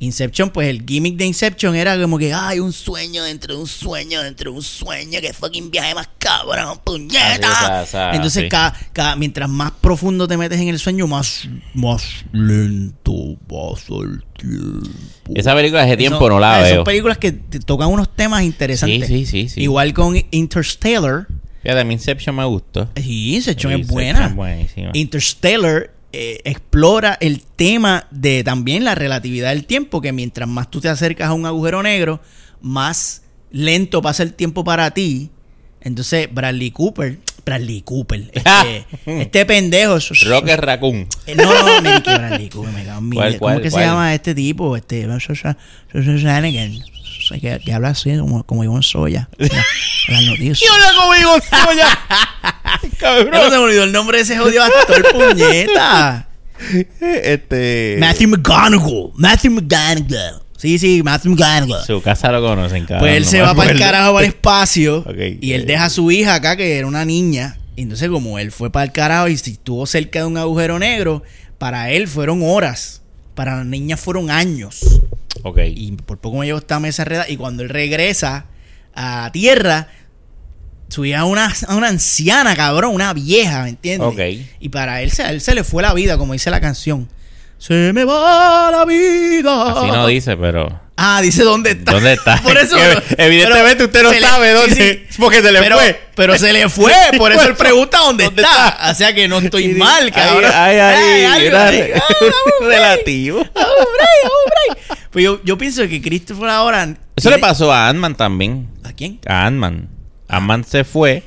Inception, 0.02 0.49
pues 0.49 0.68
el 0.68 0.84
gimmick 0.84 1.16
de 1.16 1.26
Inception 1.26 1.76
era 1.76 1.95
como 2.02 2.18
que 2.18 2.34
hay 2.34 2.60
un 2.60 2.74
sueño 2.74 3.24
dentro 3.24 3.54
de 3.54 3.62
un 3.62 3.68
sueño 3.68 4.24
dentro 4.24 4.49
de 4.52 4.58
un 4.58 4.64
sueño, 4.64 5.22
que 5.22 5.32
fucking 5.32 5.70
viaje 5.70 5.93
más 5.93 6.10
cabrón, 6.18 6.80
puñeta. 6.84 7.22
Así, 7.30 7.45
o 7.45 7.68
sea, 7.68 7.82
o 7.84 7.86
sea, 7.86 8.16
Entonces, 8.16 8.43
sí. 8.43 8.49
cada, 8.49 8.74
cada- 8.93 9.16
mientras 9.16 9.47
más 9.47 9.72
profundo 9.80 10.28
te 10.28 10.38
metes 10.38 10.60
en 10.60 10.70
el 10.70 10.80
sueño, 10.80 11.06
más, 11.06 11.47
más 11.76 12.04
lento 12.32 13.14
pasa 13.47 13.93
el 14.04 14.24
tiempo. 14.39 14.89
Esa 15.36 15.54
película 15.54 15.84
hace 15.84 15.97
tiempo 15.97 16.28
no 16.30 16.39
la 16.39 16.56
ah, 16.58 16.62
veo. 16.64 16.76
Son 16.78 16.84
películas 16.84 17.20
que 17.20 17.32
te 17.32 17.60
tocan 17.60 17.89
unos 17.89 18.16
temas 18.16 18.41
interesantes. 18.41 19.08
Sí, 19.08 19.26
sí, 19.26 19.43
sí, 19.43 19.49
sí. 19.49 19.62
Igual 19.62 19.93
con 19.93 20.16
Interstellar. 20.32 21.28
Fíjate, 21.62 21.80
a 21.80 21.84
mí 21.84 21.93
Inception 21.93 22.36
me 22.36 22.45
gustó. 22.45 22.89
Sí, 22.95 23.36
Inception 23.36 23.76
Sí, 23.76 23.82
es 23.82 23.88
buena. 23.88 24.30
buenísima. 24.30 24.89
Interstellar 24.93 25.91
eh, 26.14 26.39
explora 26.43 27.18
el 27.22 27.41
tema 27.41 28.07
de 28.12 28.43
también 28.43 28.84
la 28.84 28.95
relatividad 28.95 29.49
del 29.49 29.66
tiempo, 29.66 30.01
que 30.01 30.12
mientras 30.12 30.47
más 30.47 30.70
tú 30.70 30.82
te 30.82 30.89
acercas 30.89 31.30
a 31.30 31.34
un 31.34 31.45
agujero 31.45 31.82
negro, 31.84 32.20
más 32.62 33.24
lento 33.51 34.01
pasa 34.01 34.24
el 34.24 34.34
tiempo 34.34 34.64
para 34.64 34.91
ti. 34.91 35.30
Entonces, 35.82 36.28
Bradley 36.32 36.72
Cooper, 36.72 37.18
Bradley 37.45 37.82
Cooper, 37.82 38.30
este, 38.34 38.86
este 39.05 39.45
pendejo. 39.45 39.97
Rocket 40.26 40.59
Raccoon. 40.59 41.07
Eh, 41.26 41.36
No, 41.36 41.82
no, 41.82 42.03
que 42.03 42.14
Bradley 42.14 42.49
Cooper, 42.49 42.72
me 42.74 42.86
cago 42.86 42.99
en 42.99 43.09
mi 43.09 43.16
¿Cuál, 43.16 43.30
vida. 43.30 43.39
¿Cómo 43.39 43.62
que 43.62 43.72
se 43.72 43.80
llama 43.80 44.14
este 44.14 44.36
tipo? 44.36 44.76
Este, 44.76 45.07
Shanagan. 47.39 47.59
Que, 47.59 47.65
que 47.65 47.73
habla 47.73 47.89
así 47.89 48.17
como, 48.17 48.43
como 48.43 48.63
Ivonne 48.63 48.84
Soya. 48.84 49.29
las 49.38 50.23
noticias. 50.25 50.61
Hola 50.75 50.91
conmigo, 51.01 51.36
soya. 51.49 51.88
Ya 52.82 52.89
no 52.89 53.29
Cabrón. 53.29 53.51
se 53.51 53.57
me 53.57 53.63
olvidó 53.63 53.84
el 53.84 53.91
nombre 53.91 54.17
de 54.17 54.23
ese 54.23 54.38
jodido 54.38 54.63
actor, 54.63 55.05
puñeta. 55.11 56.27
Este. 56.99 57.97
Matthew 57.99 58.29
McGonagall. 58.29 59.11
Matthew 59.15 59.51
McGonagall. 59.51 60.41
Sí, 60.57 60.77
sí, 60.77 61.01
Matthew 61.03 61.32
McGonagall. 61.32 61.86
Su 61.86 62.01
casa 62.01 62.32
lo 62.32 62.41
conocen, 62.41 62.86
cabrón. 62.86 62.99
Pues 62.99 63.17
él 63.17 63.23
no 63.23 63.29
se 63.29 63.41
va 63.41 63.55
para 63.55 63.71
el 63.71 63.79
carajo 63.79 64.13
para 64.13 64.25
el 64.25 64.32
espacio 64.36 65.03
y 65.41 65.53
él 65.53 65.61
eh. 65.61 65.65
deja 65.65 65.86
a 65.86 65.89
su 65.89 66.11
hija 66.11 66.36
acá, 66.36 66.55
que 66.55 66.77
era 66.77 66.88
una 66.88 67.05
niña. 67.05 67.57
Y 67.75 67.84
entonces, 67.84 68.09
como 68.09 68.38
él 68.38 68.51
fue 68.51 68.71
para 68.71 68.86
el 68.86 68.91
carajo 68.91 69.27
y 69.27 69.38
si 69.38 69.51
estuvo 69.51 69.86
cerca 69.86 70.19
de 70.19 70.25
un 70.25 70.38
agujero 70.38 70.77
negro, 70.77 71.23
para 71.57 71.91
él 71.91 72.07
fueron 72.07 72.41
horas. 72.43 73.01
Para 73.36 73.57
la 73.57 73.63
niña 73.63 73.97
fueron 73.97 74.29
años. 74.29 75.01
Ok. 75.43 75.59
Y 75.65 75.91
por 75.93 76.17
poco 76.19 76.38
me 76.38 76.45
llevo 76.45 76.59
esta 76.59 76.79
mesa 76.79 77.03
redada. 77.03 77.29
Y 77.29 77.38
cuando 77.38 77.63
él 77.63 77.69
regresa 77.69 78.45
a 78.93 79.29
tierra, 79.32 79.88
su 80.89 81.05
hija 81.05 81.19
es 81.19 81.23
una, 81.23 81.53
una 81.69 81.88
anciana, 81.88 82.55
cabrón, 82.55 82.93
una 82.93 83.13
vieja, 83.13 83.63
¿me 83.63 83.69
entiendes? 83.69 84.07
Ok. 84.07 84.19
Y 84.59 84.69
para 84.69 85.01
él 85.01 85.11
se, 85.11 85.23
a 85.23 85.29
él 85.32 85.41
se 85.41 85.55
le 85.55 85.63
fue 85.63 85.82
la 85.84 85.93
vida, 85.93 86.17
como 86.17 86.34
dice 86.34 86.49
la 86.51 86.59
canción. 86.61 87.07
Se 87.57 87.93
me 87.93 88.03
va 88.05 88.71
la 88.71 88.86
vida. 88.86 89.71
Así 89.73 89.88
no 89.88 90.07
dice, 90.07 90.36
pero. 90.36 90.79
Ah, 90.97 91.19
dice 91.21 91.43
dónde 91.43 91.71
está. 91.71 91.91
¿Dónde 91.93 92.13
está? 92.13 92.38
Por 92.43 92.57
eso. 92.57 92.75
Que 92.75 93.23
evidentemente 93.23 93.86
usted 93.86 94.03
no 94.03 94.09
se 94.09 94.19
le- 94.19 94.25
sabe 94.27 94.51
dónde. 94.51 94.75
sí. 95.09 95.15
Porque 95.19 95.41
se 95.43 95.51
le 95.51 95.59
pero, 95.59 95.77
fue. 95.77 96.01
Pero 96.15 96.38
se 96.39 96.53
le 96.53 96.69
fue. 96.69 96.93
Por 97.17 97.32
eso 97.32 97.47
él 97.47 97.55
pregunta 97.55 97.97
dónde, 98.03 98.25
¿Dónde 98.25 98.41
está? 98.41 98.91
O 98.91 98.95
sea 98.95 99.13
que 99.13 99.27
no 99.27 99.38
estoy 99.39 99.69
mal, 99.75 100.11
cabrón. 100.11 100.51
Ay, 100.53 100.77
ay, 100.77 101.03
ay, 101.23 101.23
algo 101.25 101.57
era 101.57 101.97
Ah, 101.97 102.01
relativo. 102.61 103.47
Vamos, 103.53 103.75
Brian. 103.95 105.01
Pues 105.12 105.26
yo, 105.26 105.43
yo 105.43 105.57
pienso 105.57 105.88
que 105.88 106.01
Christopher 106.01 106.49
ahora. 106.49 106.97
Eso 107.16 107.30
le 107.30 107.38
pasó 107.39 107.72
a 107.72 107.89
Ant-Man 107.89 108.16
también. 108.16 108.70
¿A 108.84 108.93
quién? 108.93 109.20
A 109.26 109.45
Ant-Man. 109.45 109.89
Ant-Man 110.28 110.64
se 110.64 110.84
fue 110.84 111.24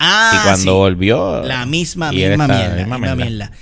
Ah, 0.00 0.32
y 0.34 0.42
cuando 0.42 0.62
sí. 0.62 0.68
volvió. 0.68 1.42
La 1.44 1.66
misma, 1.66 2.10
misma 2.10 2.48
mierda. 2.48 2.76
misma 2.76 2.98
misma 2.98 3.14
mierda. 3.14 3.14
mierda. 3.14 3.52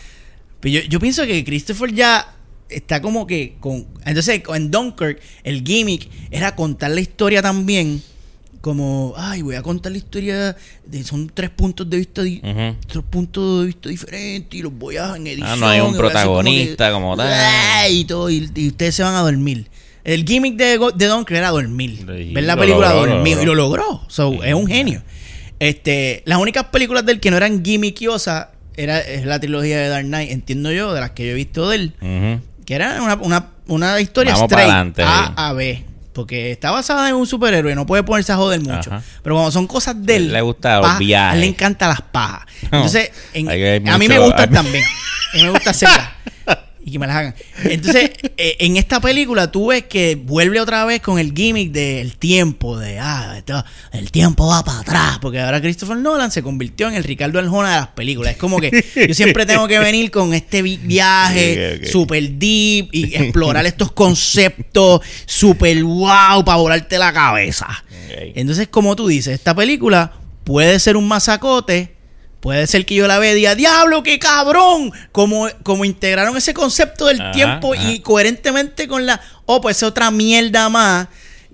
Pero 0.60 0.74
yo, 0.80 0.88
yo 0.88 1.00
pienso 1.00 1.26
que 1.26 1.44
Christopher 1.44 1.92
ya 1.92 2.32
está 2.70 3.02
como 3.02 3.26
que 3.26 3.56
con. 3.60 3.86
Entonces, 4.06 4.42
en 4.54 4.70
Dunkirk, 4.70 5.20
el 5.42 5.62
gimmick 5.64 6.08
era 6.30 6.54
contar 6.54 6.92
la 6.92 7.00
historia 7.00 7.42
también. 7.42 8.02
Como, 8.60 9.14
ay, 9.16 9.42
voy 9.42 9.54
a 9.54 9.62
contar 9.62 9.92
la 9.92 9.98
historia. 9.98 10.56
De, 10.84 11.04
son 11.04 11.30
tres 11.32 11.50
puntos 11.50 11.88
de 11.88 11.96
vista. 11.98 12.22
di-. 12.22 12.40
Tres 12.40 13.04
puntos 13.08 13.60
de 13.60 13.66
vista 13.66 13.88
diferentes. 13.88 14.58
Y 14.58 14.62
los 14.62 14.72
voy 14.72 14.96
a 14.96 15.14
en 15.16 15.26
edición. 15.26 15.48
Ah, 15.50 15.56
no 15.56 15.68
hay 15.68 15.80
un 15.80 15.86
y 15.86 15.90
como 15.90 15.92
que- 15.92 15.98
protagonista 15.98 16.92
como 16.92 17.16
tal. 17.16 17.92
Y 17.92 18.04
todo. 18.04 18.30
Y, 18.30 18.50
y 18.54 18.68
ustedes 18.68 18.94
se 18.94 19.02
van 19.02 19.14
a 19.14 19.20
dormir. 19.20 19.68
El 20.04 20.24
gimmick 20.24 20.56
de, 20.56 20.78
de 20.94 21.36
era 21.36 21.50
dormir. 21.50 21.98
Sí, 21.98 22.32
ver 22.32 22.44
la 22.44 22.56
película 22.56 22.88
logró, 22.94 23.06
lo 23.06 23.14
dormir. 23.14 23.38
Y 23.42 23.44
lo 23.44 23.54
logró. 23.54 24.02
So, 24.08 24.32
Sí. 24.32 24.38
es 24.44 24.54
un 24.54 24.66
genio. 24.66 25.02
Este, 25.58 26.22
las 26.24 26.38
únicas 26.38 26.64
películas 26.66 27.04
del 27.04 27.20
que 27.20 27.30
no 27.30 27.36
eran 27.36 27.64
gimmickiosas 27.64 28.48
era 28.76 29.00
es 29.00 29.26
la 29.26 29.40
trilogía 29.40 29.76
de 29.78 29.88
Dark 29.88 30.06
Knight, 30.06 30.30
entiendo 30.30 30.70
yo, 30.72 30.94
de 30.94 31.00
las 31.00 31.10
que 31.10 31.24
yo 31.26 31.30
he 31.32 31.34
visto 31.34 31.68
de 31.68 31.76
él, 31.76 31.92
que 32.64 32.74
era 32.74 33.02
una, 33.02 33.16
una, 33.16 33.50
una 33.66 34.00
historia 34.00 34.34
Vamos 34.34 34.50
straight 34.50 34.68
pa'lante, 34.70 35.02
A 35.02 35.48
a 35.48 35.52
B. 35.52 35.84
Porque 36.18 36.50
está 36.50 36.72
basada 36.72 37.08
en 37.08 37.14
un 37.14 37.28
superhéroe, 37.28 37.76
no 37.76 37.86
puede 37.86 38.02
ponerse 38.02 38.32
a 38.32 38.36
joder 38.36 38.60
mucho. 38.60 38.90
Ajá. 38.92 39.02
Pero 39.22 39.36
cuando 39.36 39.52
son 39.52 39.68
cosas 39.68 39.94
de 40.04 40.16
él, 40.16 40.32
Le 40.32 40.40
gusta 40.40 40.78
los 40.78 40.86
paja, 40.86 40.98
viajes. 40.98 41.30
A 41.30 41.34
él 41.36 41.40
le 41.42 41.46
encantan 41.46 41.90
las 41.90 42.00
pajas. 42.02 42.40
Entonces, 42.62 43.12
en- 43.34 43.88
a 43.88 43.98
mí 43.98 44.08
me 44.08 44.18
gustan 44.18 44.50
también. 44.50 44.82
A 45.32 45.36
mí 45.36 45.42
me 45.44 45.50
gusta 45.50 45.70
hacerlas. 45.70 46.08
Y 46.88 46.90
que 46.90 46.98
me 46.98 47.06
las 47.06 47.16
hagan. 47.16 47.34
Entonces, 47.64 48.10
eh, 48.38 48.56
en 48.60 48.78
esta 48.78 48.98
película 48.98 49.50
tú 49.52 49.66
ves 49.66 49.84
que 49.84 50.14
vuelve 50.14 50.58
otra 50.58 50.86
vez 50.86 51.02
con 51.02 51.18
el 51.18 51.34
gimmick 51.34 51.70
del 51.70 52.16
tiempo, 52.16 52.78
de 52.78 52.98
ah, 52.98 53.34
esto- 53.36 53.62
el 53.92 54.10
tiempo 54.10 54.46
va 54.46 54.64
para 54.64 54.78
atrás, 54.80 55.18
porque 55.20 55.38
ahora 55.38 55.60
Christopher 55.60 55.98
Nolan 55.98 56.30
se 56.30 56.42
convirtió 56.42 56.88
en 56.88 56.94
el 56.94 57.04
Ricardo 57.04 57.38
Arjona 57.38 57.74
de 57.74 57.76
las 57.80 57.88
películas. 57.88 58.32
Es 58.32 58.38
como 58.38 58.58
que 58.58 58.70
yo 59.06 59.14
siempre 59.14 59.44
tengo 59.44 59.68
que 59.68 59.78
venir 59.78 60.10
con 60.10 60.32
este 60.32 60.62
vi- 60.62 60.78
viaje 60.78 61.74
Ok, 61.76 61.82
ok. 61.84 61.90
super 61.90 62.22
deep 62.38 62.88
y 62.92 63.14
explorar 63.14 63.66
estos 63.66 63.92
conceptos 63.92 65.02
super 65.26 65.84
wow 65.84 66.42
para 66.44 66.56
volarte 66.56 66.96
la 66.96 67.12
cabeza. 67.12 67.84
Entonces, 68.34 68.68
como 68.68 68.96
tú 68.96 69.08
dices, 69.08 69.34
esta 69.34 69.54
película 69.54 70.12
puede 70.44 70.78
ser 70.80 70.96
un 70.96 71.06
masacote, 71.06 71.97
puede 72.40 72.66
ser 72.66 72.86
que 72.86 72.94
yo 72.94 73.06
la 73.06 73.18
vea 73.18 73.32
y 73.32 73.36
diga, 73.36 73.54
diablo, 73.54 74.02
qué 74.02 74.18
cabrón, 74.18 74.92
como, 75.12 75.48
como 75.62 75.84
integraron 75.84 76.36
ese 76.36 76.54
concepto 76.54 77.06
del 77.06 77.20
Ajá, 77.20 77.32
tiempo 77.32 77.74
ajá. 77.74 77.90
y 77.90 78.00
coherentemente 78.00 78.86
con 78.88 79.06
la, 79.06 79.20
oh, 79.46 79.60
pues 79.60 79.78
es 79.78 79.82
otra 79.82 80.10
mierda 80.10 80.68
más 80.68 81.08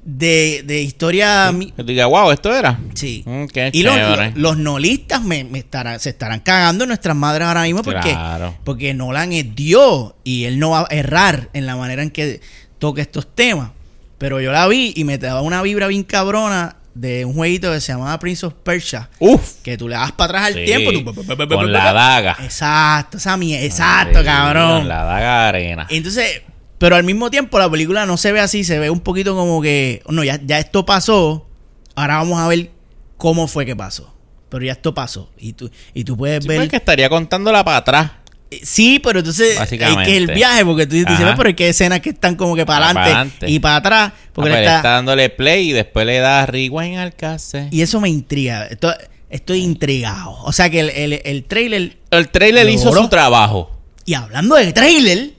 de, 0.05 0.63
de 0.67 0.83
historia. 0.83 1.51
Que 1.77 1.83
digas, 1.83 2.07
wow, 2.09 2.31
esto 2.31 2.55
era. 2.55 2.79
Sí. 2.95 3.23
Mm, 3.25 3.47
y 3.73 3.83
los, 3.83 3.97
los- 3.97 4.35
los 4.37 4.57
nolistas 4.59 5.23
me, 5.23 5.45
me 5.45 5.61
estarán, 5.61 5.99
se 6.01 6.11
estarán 6.11 6.41
cagando 6.41 6.85
en 6.85 6.89
nuestras 6.89 7.17
madres 7.17 7.49
ahora 7.49 7.63
mismo 7.63 7.83
porque, 7.83 8.11
Claro. 8.11 8.55
porque 8.65 8.93
Nolan 8.93 9.33
es 9.33 9.55
Dios 9.55 10.13
y 10.23 10.45
él 10.45 10.59
no 10.59 10.71
va 10.71 10.81
a 10.81 10.87
errar 10.95 11.49
en 11.55 11.65
la 11.65 11.77
manera 11.77 12.03
en 12.03 12.11
que 12.11 12.41
toca 12.79 13.01
estos 13.01 13.35
temas. 13.35 13.71
Pero 14.19 14.41
yo 14.41 14.53
la 14.53 14.69
vi 14.69 14.93
y 14.95 15.05
me 15.05 15.17
daba 15.19 15.41
una 15.41 15.63
vibra 15.63 15.87
bien 15.87 16.03
cabrona 16.05 16.77
de 16.95 17.25
un 17.25 17.35
jueguito 17.35 17.73
que 17.73 17.81
se 17.81 17.93
llamaba 17.93 18.19
Prince 18.19 18.47
of 18.47 18.55
Persia. 18.63 19.11
Uf. 19.19 19.55
Que 19.63 19.77
tú 19.77 19.89
le 19.89 19.97
das 19.97 20.13
para 20.13 20.25
atrás 20.39 20.47
al 20.47 20.55
Sí, 20.55 20.65
tiempo. 20.65 20.93
tú- 20.93 21.49
con 21.49 21.73
la 21.73 21.93
daga. 21.93 22.37
Exacto, 22.43 23.17
esa 23.19 23.37
mierda. 23.37 23.65
Exacto, 23.65 24.21
Sí, 24.21 24.25
cabrón. 24.25 24.79
con 24.81 24.89
La 24.89 25.05
daga 25.05 25.49
arena. 25.49 25.87
Entonces, 25.91 26.43
pero 26.79 26.97
al 26.97 27.05
mismo 27.05 27.31
tiempo 27.31 27.59
la 27.59 27.69
película 27.71 28.07
no 28.07 28.17
se 28.17 28.31
ve 28.33 28.41
así, 28.41 28.63
se 28.65 28.79
ve 28.79 28.91
un 28.91 29.01
poquito 29.01 29.35
como 29.35 29.61
que, 29.61 30.03
no, 30.09 30.23
ya, 30.25 30.39
ya 30.45 30.59
esto 30.59 30.87
pasó, 30.87 31.49
ahora 31.97 32.17
vamos 32.17 32.39
a 32.41 32.47
ver 32.49 32.71
cómo 33.17 33.49
fue 33.49 33.67
que 33.67 33.75
pasó. 33.75 34.13
Pero 34.49 34.65
ya 34.67 34.73
esto 34.73 34.95
pasó. 34.95 35.31
Y 35.37 35.55
tú, 35.55 35.69
y 35.95 36.05
tú 36.05 36.17
puedes 36.17 36.45
Sí, 36.45 36.49
ver... 36.49 36.59
pues, 36.59 36.69
que 36.69 36.77
estaría 36.77 37.09
contándola 37.09 37.65
para 37.65 37.79
atrás. 37.79 38.11
Eh, 38.57 38.61
Sí, 38.65 38.99
pero 38.99 39.21
entonces 39.21 39.53
hay 39.53 39.59
Básicamente. 39.59 40.11
que 40.11 40.17
el 40.17 40.27
viaje, 40.29 40.65
porque 40.65 40.87
tú 40.87 40.95
dices, 40.97 41.11
Ajá. 41.13 41.25
"Ves, 41.25 41.35
pero 41.37 41.49
hay 41.49 41.55
que 41.55 41.69
escenas 41.69 42.01
que 42.01 42.11
están 42.11 42.37
como 42.37 42.55
que 42.57 42.65
para 42.67 42.87
Ah, 42.87 42.91
adelante 42.91 43.11
pa'lante. 43.13 43.51
y 43.51 43.59
para 43.59 43.77
atrás. 43.77 44.13
Porque 44.33 44.51
Ah, 44.51 44.53
él 44.53 44.57
pues, 44.59 44.67
está- 44.67 44.77
está 44.77 44.89
dándole 44.91 45.31
play 45.31 45.71
y 45.71 45.73
después 45.73 46.07
le 46.07 46.19
da 46.19 46.47
rewind 46.47 46.99
al 46.99 47.15
cassette. 47.15 47.73
Y 47.73 47.83
eso 47.83 48.01
me 48.01 48.09
intriga. 48.09 48.67
Esto- 48.67 48.95
estoy 49.31 49.61
intrigado. 49.63 50.33
O 50.45 50.53
sea 50.53 50.71
que 50.71 50.81
el, 50.81 50.91
el, 50.91 51.21
el 51.25 51.45
trailer 51.45 51.97
El 52.11 52.29
trailer 52.29 52.69
hizo 52.69 52.93
su 52.93 53.09
trabajo. 53.09 53.71
Y 54.05 54.15
hablando 54.15 54.55
de 54.57 54.73
trailer, 54.73 55.33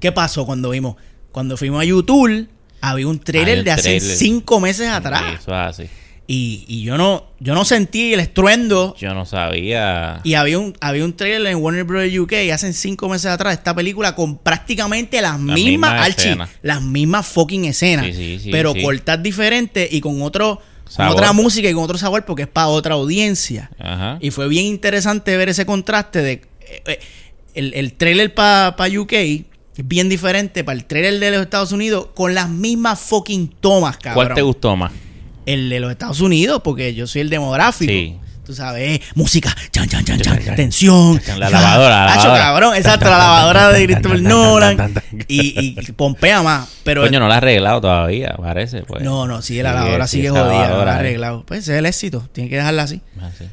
¿qué 0.00 0.12
pasó 0.12 0.44
cuando 0.46 0.70
vimos? 0.70 0.96
Cuando 1.32 1.56
fuimos 1.56 1.80
a 1.80 1.84
YouTube, 1.84 2.48
había 2.80 3.06
un 3.08 3.18
trailer 3.18 3.60
Ah, 3.60 3.62
de 3.62 3.70
hace 3.70 3.82
trailer. 3.98 4.16
cinco 4.16 4.60
meses 4.60 4.88
atrás. 4.88 5.22
Eso 5.40 5.50
es 5.50 5.68
así. 5.68 5.84
Y, 6.26 6.64
y 6.68 6.82
yo 6.82 6.96
no, 6.96 7.26
yo 7.40 7.54
no 7.54 7.64
sentí 7.64 8.14
el 8.14 8.20
estruendo. 8.20 8.94
Yo 8.96 9.12
no 9.12 9.26
sabía. 9.26 10.20
Y 10.22 10.34
había 10.34 10.58
un, 10.58 10.74
había 10.80 11.04
un 11.04 11.14
trailer 11.14 11.52
en 11.52 11.58
Warner 11.58 11.84
Bros. 11.84 12.04
UK 12.16 12.32
hace 12.52 12.72
cinco 12.72 13.08
meses 13.08 13.26
atrás, 13.26 13.54
esta 13.54 13.74
película 13.74 14.14
con 14.14 14.38
prácticamente 14.38 15.20
las, 15.20 15.38
mismas, 15.38 15.56
mismas 15.56 16.00
Archie, 16.00 16.38
las 16.62 16.80
mismas 16.80 17.26
fucking 17.26 17.64
escenas. 17.64 18.06
Sí, 18.06 18.12
sí, 18.12 18.38
sí, 18.44 18.50
pero 18.50 18.72
cortas 18.74 19.22
diferentes 19.22 19.92
y 19.92 20.00
con 20.00 20.22
otro, 20.22 20.60
con 20.96 21.08
otra 21.08 21.32
música 21.32 21.68
y 21.68 21.74
con 21.74 21.82
otro 21.82 21.98
sabor 21.98 22.24
porque 22.24 22.42
es 22.42 22.48
para 22.48 22.68
otra 22.68 22.94
audiencia. 22.94 23.70
Ajá. 23.78 24.18
Y 24.20 24.30
fue 24.30 24.48
bien 24.48 24.66
interesante 24.66 25.36
ver 25.36 25.48
ese 25.48 25.66
contraste 25.66 26.22
de 26.22 26.32
eh, 26.32 26.82
eh, 26.86 27.00
el, 27.54 27.74
el 27.74 27.92
trailer 27.94 28.32
para 28.32 28.74
UK 28.88 29.12
es 29.12 29.88
bien 29.88 30.08
diferente 30.08 30.64
para 30.64 30.78
el 30.78 30.84
trailer 30.84 31.18
de 31.18 31.30
los 31.32 31.42
Estados 31.42 31.72
Unidos 31.72 32.08
con 32.14 32.34
las 32.34 32.48
mismas 32.48 33.00
fucking 33.00 33.48
tomas, 33.60 33.96
cabrón. 33.96 34.26
¿Cuál 34.26 34.34
te 34.34 34.42
gustó 34.42 34.76
más? 34.76 34.92
El 35.46 35.68
de 35.70 35.80
los 35.80 35.90
Estados 35.90 36.20
Unidos, 36.20 36.60
porque 36.64 36.94
yo 36.94 37.06
soy 37.06 37.22
el 37.22 37.30
demográfico. 37.30 37.92
Sí. 37.92 38.16
Tú 38.44 38.54
sabes, 38.54 39.00
música, 39.14 39.54
chan, 39.70 39.88
chan, 39.88 40.04
chan, 40.04 40.20
chan, 40.20 40.56
tensión. 40.56 41.20
la 41.38 41.48
lavadora, 41.48 42.06
la 42.06 42.12
Hacho, 42.14 42.22
lavadora. 42.24 42.42
cabrón, 42.42 42.74
exacto, 42.76 43.04
la 43.08 43.18
lavadora 43.18 43.68
de 43.70 43.84
Christopher 43.86 44.20
Nolan. 44.20 44.94
Y, 45.28 45.70
y 45.80 45.92
pompea 45.92 46.42
más. 46.42 46.68
Pero 46.82 47.02
Coño, 47.02 47.20
no 47.20 47.28
la 47.28 47.34
ha 47.34 47.38
arreglado 47.38 47.80
todavía, 47.80 48.34
parece. 48.36 48.82
Pues. 48.82 49.04
no, 49.04 49.28
no, 49.28 49.42
sí, 49.42 49.62
la 49.62 49.72
lavadora 49.72 50.08
sí, 50.08 50.16
sigue 50.16 50.30
jodida, 50.30 50.68
no 50.70 50.84
la 50.84 50.92
ha 50.92 50.96
eh. 50.96 50.98
arreglado. 50.98 51.44
Pues 51.46 51.60
ese 51.60 51.74
es 51.74 51.78
el 51.78 51.86
éxito, 51.86 52.28
tiene 52.32 52.50
que 52.50 52.56
dejarla 52.56 52.82
así. 52.82 53.00
Ah, 53.20 53.30
sí. 53.38 53.44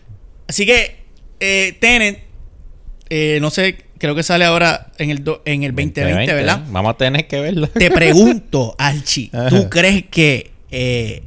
Así 0.47 0.65
que, 0.65 1.03
eh, 1.39 1.77
Tenet, 1.79 2.23
eh, 3.11 3.37
no 3.41 3.51
sé, 3.51 3.85
creo 3.99 4.15
que 4.15 4.23
sale 4.23 4.45
ahora 4.45 4.87
en 4.97 5.11
el, 5.11 5.23
do- 5.23 5.43
en 5.45 5.63
el 5.63 5.75
2020, 5.75 6.33
¿verdad? 6.33 6.61
Vamos 6.69 6.95
a 6.95 6.97
tener 6.97 7.27
que 7.27 7.39
verla. 7.39 7.67
Te 7.67 7.91
pregunto, 7.91 8.73
Archie, 8.79 9.29
¿tú 9.49 9.69
crees 9.69 10.05
que 10.09 10.51
eh, 10.71 11.23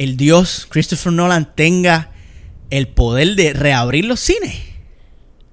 el 0.00 0.16
dios 0.16 0.66
Christopher 0.70 1.12
Nolan 1.12 1.54
tenga 1.54 2.08
el 2.70 2.88
poder 2.88 3.36
de 3.36 3.52
reabrir 3.52 4.06
los 4.06 4.18
cines? 4.18 4.56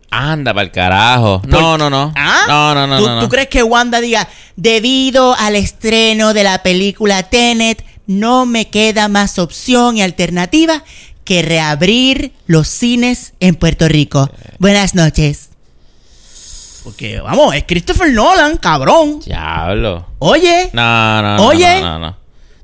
Anda, 0.09 0.53
para 0.53 0.63
el 0.63 0.71
carajo. 0.71 1.41
No, 1.45 1.77
no, 1.77 1.89
no. 1.89 2.13
¿Ah? 2.15 2.45
No, 2.47 2.73
no, 2.73 2.87
no. 2.87 2.97
¿Tú, 2.97 3.07
no, 3.07 3.15
no. 3.15 3.21
tú 3.21 3.27
crees 3.27 3.49
que 3.49 3.61
Wanda 3.61 3.99
diga, 3.99 4.25
Debido 4.55 5.35
al 5.35 5.57
estreno 5.57 6.33
de 6.33 6.45
la 6.45 6.63
película 6.63 7.23
Tenet, 7.23 7.83
no 8.05 8.45
me 8.45 8.69
queda 8.69 9.09
más 9.09 9.37
opción 9.37 9.97
y 9.97 10.01
alternativa 10.01 10.81
que 11.25 11.41
reabrir 11.41 12.31
los 12.45 12.69
cines 12.69 13.33
en 13.41 13.55
Puerto 13.55 13.89
Rico. 13.89 14.31
Buenas 14.59 14.95
noches. 14.95 15.49
porque 16.85 17.19
vamos, 17.19 17.53
es 17.53 17.65
Christopher 17.67 18.13
Nolan, 18.13 18.55
cabrón. 18.55 19.19
Diablo. 19.25 20.05
Oye, 20.19 20.69
No, 20.71 21.21
no, 21.21 21.35
no. 21.35 21.45
Oye. 21.47 21.81
No, 21.81 21.99
no, 21.99 21.99
no. 21.99 22.16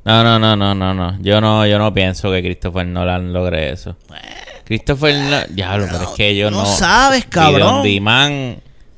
No, 0.05 0.21
no, 0.23 0.37
no, 0.37 0.55
no, 0.55 0.75
no, 0.75 0.93
no. 0.93 1.17
Yo 1.21 1.39
no, 1.39 1.65
yo 1.65 1.77
no 1.79 1.93
pienso 1.93 2.29
que 2.31 2.41
Christopher 2.41 2.85
Nolan 2.85 3.31
logre 3.31 3.71
eso. 3.71 3.95
Christopher 4.65 5.15
Nolan. 5.15 5.45
Diablo, 5.55 5.87
pero 5.89 6.03
es 6.03 6.09
que 6.09 6.35
yo 6.35 6.51
no 6.51 6.63
no. 6.63 6.65
sabes, 6.65 7.25
cabrón. 7.25 7.83
Diman. 7.83 8.57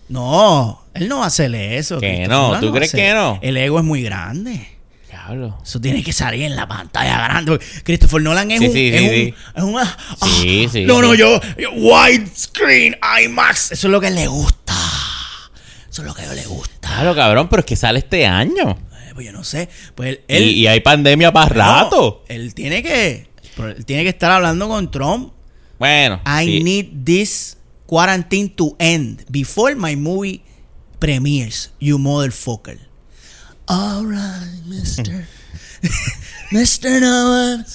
no, 0.10 0.82
él 0.94 1.08
no 1.08 1.20
va 1.20 1.26
a 1.26 1.28
hacer 1.28 1.54
eso. 1.54 2.00
Que 2.00 2.28
no, 2.28 2.48
Nolan 2.48 2.62
¿tú 2.62 2.72
crees 2.72 2.92
que 2.92 3.14
no? 3.14 3.38
El 3.42 3.58
ego 3.58 3.78
es 3.80 3.86
muy 3.86 4.02
grande. 4.02 4.68
Diablo. 5.08 5.60
Eso 5.64 5.80
tiene 5.80 6.04
que 6.04 6.12
salir 6.14 6.42
en 6.44 6.56
la 6.56 6.68
pantalla 6.68 7.18
grande. 7.24 7.60
Christopher 7.84 8.22
Nolan 8.22 8.50
es 8.52 8.60
Sí, 8.60 8.66
un. 8.68 8.74
sí, 8.74 8.88
es 8.94 9.00
sí, 9.00 9.06
un- 9.08 9.14
sí. 9.14 9.34
es 9.56 9.64
una- 9.64 9.86
Sí, 10.24 10.66
ah, 10.68 10.70
sí, 10.72 10.86
No, 10.86 11.02
no, 11.02 11.14
yo. 11.14 11.40
yo- 11.58 11.72
Widescreen, 11.74 12.98
IMAX. 13.24 13.72
Eso 13.74 13.88
es 13.88 13.92
lo 13.92 14.02
que 14.02 14.10
le 14.12 14.28
gusta. 14.28 14.74
Eso 15.90 16.02
es 16.02 16.08
lo 16.08 16.14
que 16.14 16.24
a 16.24 16.32
él 16.32 16.36
le 16.36 16.46
gusta. 16.46 16.88
Claro, 16.88 17.16
cabrón, 17.16 17.48
pero 17.48 17.60
es 17.62 17.66
que 17.66 17.76
sale 17.76 18.00
este 18.00 18.26
año. 18.26 18.78
Pues 19.16 19.26
yo 19.26 19.32
no 19.34 19.44
sé. 19.44 19.70
Pues 19.96 20.20
él. 20.28 20.44
Y, 20.44 20.68
hay 20.68 20.82
pandemia 20.82 21.32
para 21.32 21.50
rato. 21.50 22.24
él 22.28 22.54
tiene 22.54 22.84
que. 22.84 23.28
él 23.58 23.86
tiene 23.86 24.04
que 24.04 24.10
estar 24.10 24.30
hablando 24.30 24.68
con 24.68 24.92
Trump. 24.92 25.34
Bueno. 25.80 26.22
I 26.26 26.46
sí. 26.46 26.64
need 26.64 27.06
this 27.06 27.58
quarantine 27.88 28.50
to 28.50 28.76
end 28.78 29.26
before 29.30 29.74
my 29.76 29.96
movie 29.96 30.44
premieres, 31.00 31.72
you 31.80 31.98
motherfucker. 31.98 32.80
Alright, 33.70 34.62
mister. 34.68 35.28
Mr. 36.52 37.00
Noah, 37.02 37.66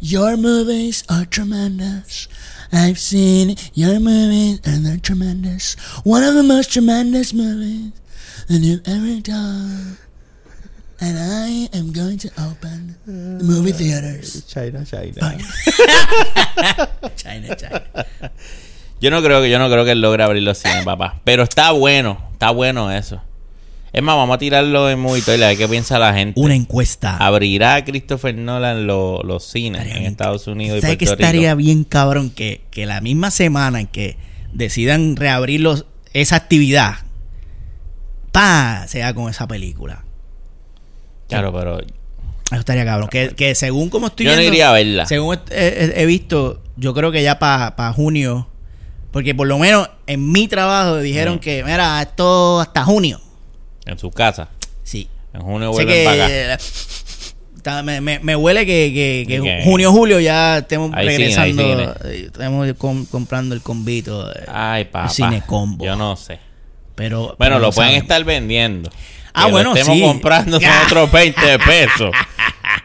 your 0.00 0.36
movies 0.36 1.04
are 1.08 1.24
tremendous. 1.24 2.28
I've 2.72 2.98
seen 2.98 3.56
your 3.74 3.98
movies 4.00 4.60
and 4.64 4.84
they're 4.84 4.98
tremendous. 4.98 5.74
One 6.04 6.22
of 6.22 6.34
the 6.34 6.42
most 6.42 6.72
tremendous 6.72 7.32
movies 7.32 7.92
that 8.48 8.58
you've 8.58 8.86
ever 8.86 9.20
done. 9.20 9.98
And 11.00 11.16
I 11.16 11.68
am 11.78 11.92
going 11.92 12.18
to 12.18 12.28
open 12.38 12.96
the 13.06 13.44
movie 13.44 13.72
theaters. 13.72 14.44
China, 14.46 14.84
China. 14.84 15.14
China, 17.16 17.54
China. 17.56 17.82
Yo 19.00 19.10
no 19.10 19.22
creo 19.22 19.40
que 19.40 19.48
yo 19.48 19.58
no 19.60 19.68
creo 19.70 19.84
que 19.84 19.92
él 19.92 20.00
logre 20.00 20.24
abrir 20.24 20.42
los 20.42 20.58
cines, 20.58 20.84
papá. 20.84 21.20
Pero 21.24 21.44
está 21.44 21.70
bueno, 21.70 22.18
está 22.32 22.50
bueno 22.50 22.90
eso. 22.90 23.22
Es 23.92 24.02
más, 24.02 24.16
vamos 24.16 24.34
a 24.34 24.38
tirarlo 24.38 24.90
en 24.90 24.98
Movie 24.98 25.22
Toilet, 25.22 25.44
a 25.44 25.48
ver 25.50 25.56
qué 25.56 25.68
piensa 25.68 25.98
la 26.00 26.12
gente. 26.12 26.38
Una 26.40 26.54
encuesta. 26.56 27.16
¿Abrirá 27.16 27.84
Christopher 27.84 28.34
Nolan 28.34 28.86
lo- 28.86 29.22
los 29.22 29.44
cines 29.44 29.80
Estaría 29.82 29.94
en 29.94 30.00
bien. 30.00 30.10
Estados 30.12 30.46
Unidos 30.48 30.78
y 30.78 30.80
¿Sabes 30.82 30.96
Puerto 30.96 31.16
que 31.16 31.22
estaría 31.22 31.50
Rico? 31.54 31.56
bien 31.66 31.84
cabrón? 31.84 32.30
Que, 32.30 32.62
que 32.70 32.86
la 32.86 33.00
misma 33.00 33.30
semana 33.30 33.80
en 33.80 33.86
que 33.86 34.16
decidan 34.52 35.14
reabrir 35.16 35.60
los- 35.60 35.86
esa 36.12 36.36
actividad, 36.36 36.96
pa, 38.32 38.84
sea 38.88 39.14
con 39.14 39.30
esa 39.30 39.46
película. 39.46 40.04
Claro, 41.28 41.52
pero 41.52 41.78
Eso 41.80 42.60
estaría 42.60 42.84
cabrón. 42.84 43.08
Que, 43.08 43.30
que 43.34 43.54
según 43.54 43.90
como 43.90 44.06
estoy 44.08 44.26
yo 44.26 44.32
no 44.32 44.38
viendo- 44.38 44.54
iría 44.54 44.70
a 44.70 44.72
verla. 44.72 45.06
Según 45.06 45.38
he, 45.50 46.06
visto, 46.06 46.62
yo 46.76 46.94
creo 46.94 47.12
que 47.12 47.22
ya 47.22 47.38
para 47.38 47.92
junio, 47.92 48.48
porque 49.10 49.34
por 49.34 49.46
lo 49.46 49.58
menos 49.58 49.88
en 50.06 50.30
mi 50.32 50.48
trabajo 50.48 50.96
dijeron 50.98 51.36
Mm. 51.36 51.40
que, 51.40 51.64
mira, 51.64 52.00
esto 52.02 52.60
hasta 52.60 52.84
junio. 52.84 53.20
En 53.84 53.98
su 53.98 54.10
casa. 54.10 54.48
Sí. 54.82 55.08
En 55.34 55.42
junio 55.42 55.70
vuelven 55.72 56.04
para 56.04 56.24
acá. 56.26 56.54
está- 57.56 57.82
me, 57.82 58.00
me- 58.00 58.18
me 58.20 58.34
huele 58.36 58.64
que, 58.64 59.24
que- 59.28 59.40
que 59.42 59.62
junio, 59.64 59.92
julio 59.92 60.18
ya 60.20 60.58
estemos 60.58 60.90
Hay 60.94 61.06
cine, 61.10 61.18
regresando. 61.18 61.94
eh, 62.04 62.74
com- 62.78 63.04
comprando 63.06 63.54
el 63.54 63.60
convito. 63.60 64.26
de- 64.28 64.44
Ay, 64.48 64.86
papá. 64.86 65.08
cine 65.10 65.42
combo. 65.46 65.84
Yo 65.84 65.96
no 65.96 66.16
sé. 66.16 66.38
Pero, 66.94 67.36
Bueno, 67.38 67.58
lo 67.58 67.66
no 67.66 67.72
pueden 67.72 67.94
estar 67.94 68.24
vendiendo. 68.24 68.90
Ah, 69.34 69.42
Que 69.42 69.46
lo 69.48 69.52
bueno, 69.52 69.74
estemos 69.74 69.96
sí. 69.98 70.02
comprando 70.04 70.60
son 70.60 70.70
otros 70.86 71.12
20 71.12 71.58
pesos. 71.60 72.10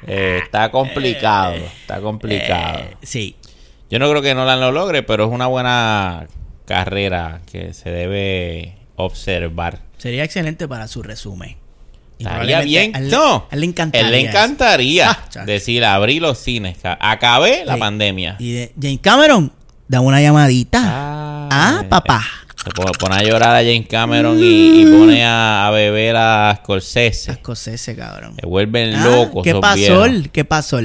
Eh, 0.07 0.39
está 0.43 0.69
complicado. 0.71 1.55
Está 1.55 1.99
complicado. 2.01 2.79
Eh, 2.79 2.97
sí. 3.01 3.35
Yo 3.89 3.99
no 3.99 4.09
creo 4.09 4.21
que 4.21 4.33
Nolan 4.35 4.59
lo 4.59 4.71
logre, 4.71 5.03
pero 5.03 5.25
es 5.25 5.31
una 5.31 5.47
buena 5.47 6.27
carrera 6.65 7.41
que 7.51 7.73
se 7.73 7.89
debe 7.91 8.75
observar. 8.95 9.79
Sería 9.97 10.23
excelente 10.23 10.67
para 10.67 10.87
su 10.87 11.03
resumen. 11.03 11.57
Estaría 12.19 12.61
bien. 12.61 12.95
a 12.95 12.99
él- 12.99 13.09
no. 13.09 13.47
a 13.49 13.53
él 13.53 13.59
le 13.61 13.65
encantaría. 13.65 14.05
Él 14.07 14.11
le 14.11 14.19
encantaría 14.29 15.09
Ah, 15.11 15.43
decir 15.45 15.83
abrí 15.83 16.19
los 16.19 16.37
cines. 16.37 16.77
ca- 16.81 16.97
Acabé 17.01 17.65
la 17.65 17.77
pandemia. 17.77 18.35
Y 18.39 18.51
de 18.53 18.73
James 18.81 18.99
Cameron, 19.01 19.51
da 19.87 19.99
una 19.99 20.21
llamadita. 20.21 20.79
Ah, 20.83 21.49
Ah, 21.51 21.79
eh, 21.83 21.87
papá. 21.87 22.25
Se 22.63 22.69
pone, 22.71 23.15
a 23.15 23.23
llorar 23.23 23.55
a 23.55 23.59
James 23.59 23.87
Cameron 23.89 24.39
y, 24.39 24.81
y 24.81 24.85
pone 24.85 25.25
a, 25.25 25.67
a 25.67 25.71
beber 25.71 26.15
a 26.15 26.55
Scorsese. 26.61 27.31
Escocese, 27.31 27.95
cabrón. 27.95 28.35
Se 28.39 28.45
vuelven 28.45 28.95
Ah, 28.95 29.05
locos. 29.05 29.43
¿Qué 29.43 29.53
pasó? 29.55 30.05
¿Qué 30.31 30.45
pasó? 30.45 30.79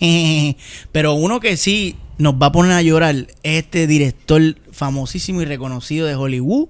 Pero 0.92 1.14
uno 1.14 1.40
que 1.40 1.56
sí 1.56 1.96
nos 2.18 2.34
va 2.34 2.46
a 2.46 2.52
poner 2.52 2.72
a 2.72 2.82
llorar 2.82 3.14
es 3.14 3.64
este 3.64 3.86
director 3.86 4.42
famosísimo 4.72 5.40
y 5.42 5.44
reconocido 5.44 6.06
de 6.06 6.14
Hollywood, 6.16 6.68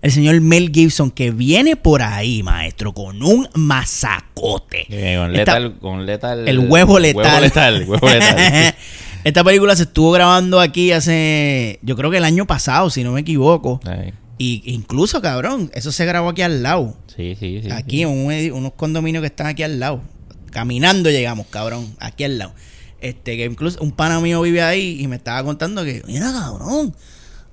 el 0.00 0.12
señor 0.12 0.40
Mel 0.40 0.70
Gibson, 0.72 1.10
que 1.10 1.30
viene 1.32 1.76
por 1.76 2.02
ahí, 2.02 2.42
maestro, 2.42 2.92
con 2.94 3.22
un 3.22 3.48
masacote. 3.54 4.86
Con 4.88 4.96
Esta- 5.36 5.58
letal, 5.58 5.78
con 5.80 6.06
letal- 6.06 6.48
el 6.48 6.58
huevo 6.60 6.98
letal. 6.98 7.24
Huevo 7.26 7.40
letal, 7.40 7.84
huevo 7.86 8.08
letal. 8.08 8.74
Esta 9.24 9.44
película 9.44 9.76
se 9.76 9.82
estuvo 9.82 10.10
grabando 10.12 10.60
aquí 10.60 10.92
hace, 10.92 11.78
yo 11.82 11.96
creo 11.96 12.10
que 12.10 12.18
el 12.18 12.24
año 12.24 12.46
pasado, 12.46 12.90
si 12.90 13.04
no 13.04 13.12
me 13.12 13.20
equivoco. 13.20 13.80
Ay, 13.84 14.14
Y 14.38 14.62
incluso, 14.66 15.20
cabrón, 15.20 15.70
eso 15.74 15.92
se 15.92 16.06
grabó 16.06 16.30
aquí 16.30 16.42
al 16.42 16.62
lado. 16.62 16.96
Sí, 17.14 17.36
sí, 17.38 17.60
sí. 17.62 17.70
aquí 17.70 17.96
sí. 17.96 18.02
en 18.02 18.08
un 18.08 18.52
unos 18.52 18.72
condominios 18.74 19.22
que 19.22 19.26
están 19.26 19.48
aquí 19.48 19.62
al 19.62 19.80
lado. 19.80 20.02
Caminando 20.50 21.10
llegamos, 21.10 21.46
cabrón, 21.48 21.94
aquí 22.00 22.24
al 22.24 22.38
lado. 22.38 22.54
Este, 23.00 23.36
que 23.36 23.44
incluso 23.44 23.80
un 23.80 23.92
pana 23.92 24.18
mío 24.20 24.40
vive 24.40 24.62
ahí 24.62 25.00
y 25.00 25.06
me 25.06 25.16
estaba 25.16 25.42
contando 25.44 25.84
que, 25.84 26.02
mira, 26.06 26.32
cabrón, 26.32 26.94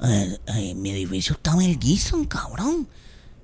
eh, 0.03 0.37
eh, 0.47 0.71
en 0.71 0.81
mi 0.81 0.91
edificio 0.91 1.35
está 1.35 1.55
Mel 1.55 1.77
Gibson, 1.79 2.25
cabrón. 2.25 2.87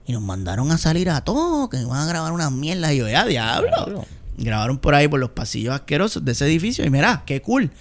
Y 0.06 0.14
nos 0.14 0.22
mandaron 0.22 0.72
a 0.72 0.78
salir 0.78 1.10
a 1.10 1.22
todos, 1.22 1.70
que 1.70 1.84
van 1.86 2.00
a 2.00 2.06
grabar 2.06 2.32
unas 2.32 2.52
mierdas. 2.52 2.94
Y 2.94 2.98
yo, 2.98 3.08
ya, 3.08 3.26
diablo. 3.26 3.70
Diablo. 3.70 4.06
Grabaron 4.38 4.80
por 4.80 4.96
ahí 4.96 5.08
por 5.08 5.20
los 5.20 5.30
pasillos 5.32 5.74
asquerosos 5.76 6.26
de 6.26 6.32
ese 6.32 6.46
edificio. 6.46 6.84
Y 6.86 6.90
mira, 6.90 7.24
qué 7.26 7.42
cool. 7.42 7.72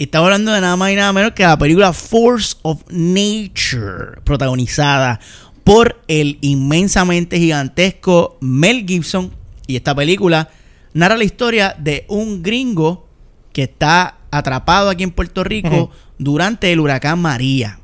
Y 0.00 0.04
estamos 0.04 0.28
hablando 0.28 0.52
de 0.52 0.62
nada 0.62 0.76
más 0.76 0.92
y 0.92 0.96
nada 0.96 1.12
menos 1.12 1.32
que 1.32 1.42
la 1.42 1.58
película 1.58 1.92
Force 1.92 2.56
of 2.62 2.84
Nature, 2.88 4.22
protagonizada 4.24 5.20
por 5.62 6.00
el 6.08 6.38
inmensamente 6.40 7.38
gigantesco 7.38 8.38
Mel 8.40 8.86
Gibson. 8.88 9.30
Y 9.66 9.76
esta 9.76 9.94
película 9.94 10.48
narra 10.94 11.18
la 11.18 11.24
historia 11.24 11.76
de 11.78 12.06
un 12.08 12.42
gringo 12.42 13.10
que 13.52 13.64
está 13.64 14.16
atrapado 14.30 14.88
aquí 14.88 15.02
en 15.02 15.10
Puerto 15.10 15.44
Rico 15.44 15.90
durante 16.16 16.72
el 16.72 16.80
huracán 16.80 17.20
María. 17.20 17.78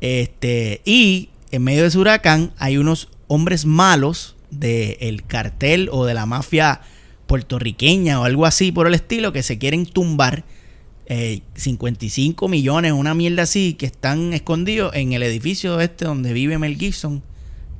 Este, 0.00 0.82
y 0.84 1.28
en 1.52 1.62
medio 1.62 1.82
de 1.82 1.88
ese 1.90 1.98
huracán 1.98 2.54
hay 2.58 2.76
unos 2.76 3.08
hombres 3.28 3.66
malos 3.66 4.34
del 4.50 5.24
cartel 5.28 5.90
o 5.92 6.06
de 6.06 6.14
la 6.14 6.26
mafia 6.26 6.80
puertorriqueña 7.28 8.18
o 8.18 8.24
algo 8.24 8.46
así 8.46 8.72
por 8.72 8.88
el 8.88 8.94
estilo 8.94 9.32
que 9.32 9.44
se 9.44 9.58
quieren 9.58 9.86
tumbar 9.86 10.42
eh, 11.12 11.40
55 11.56 12.46
millones, 12.46 12.92
una 12.92 13.14
mierda 13.14 13.42
así, 13.42 13.74
que 13.74 13.86
están 13.86 14.32
escondidos 14.32 14.94
en 14.94 15.12
el 15.12 15.24
edificio 15.24 15.80
este 15.80 16.04
donde 16.04 16.32
vive 16.32 16.56
Mel 16.56 16.76
Gibson. 16.78 17.22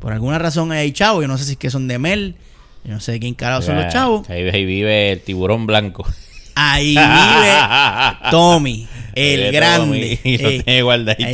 Por 0.00 0.12
alguna 0.12 0.40
razón 0.40 0.72
hay 0.72 0.90
chavos, 0.90 1.22
yo 1.22 1.28
no 1.28 1.38
sé 1.38 1.44
si 1.44 1.52
es 1.52 1.56
que 1.56 1.70
son 1.70 1.86
de 1.86 2.00
Mel, 2.00 2.34
yo 2.82 2.92
no 2.92 2.98
sé 2.98 3.12
de 3.12 3.20
quién 3.20 3.34
carajo 3.34 3.62
son 3.62 3.76
los 3.76 3.92
chavos. 3.92 4.28
Ahí, 4.28 4.48
ahí 4.48 4.64
vive 4.64 5.12
el 5.12 5.20
tiburón 5.20 5.64
blanco. 5.66 6.04
Ahí 6.56 6.88
vive 6.96 8.30
Tommy. 8.32 8.88
El 9.14 9.42
Ahí 9.44 9.52
grande. 9.52 10.18
Tommy, 10.22 10.34
Eh, 10.34 10.62
ahí 10.66 10.82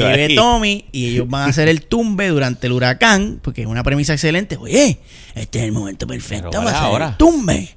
ve 0.02 0.24
ahí. 0.28 0.34
Tommy 0.34 0.84
y 0.92 1.06
ellos 1.08 1.28
van 1.28 1.42
a 1.42 1.46
hacer 1.46 1.68
el 1.68 1.82
tumbe 1.82 2.28
durante 2.28 2.66
el 2.66 2.74
huracán, 2.74 3.40
porque 3.42 3.62
es 3.62 3.66
una 3.66 3.82
premisa 3.82 4.12
excelente. 4.12 4.58
Oye, 4.58 4.98
este 5.34 5.60
es 5.60 5.64
el 5.64 5.72
momento 5.72 6.06
perfecto 6.06 6.50
para 6.50 6.70
hacer 6.70 6.82
ahora. 6.82 7.08
el 7.08 7.16
tumbe. 7.16 7.70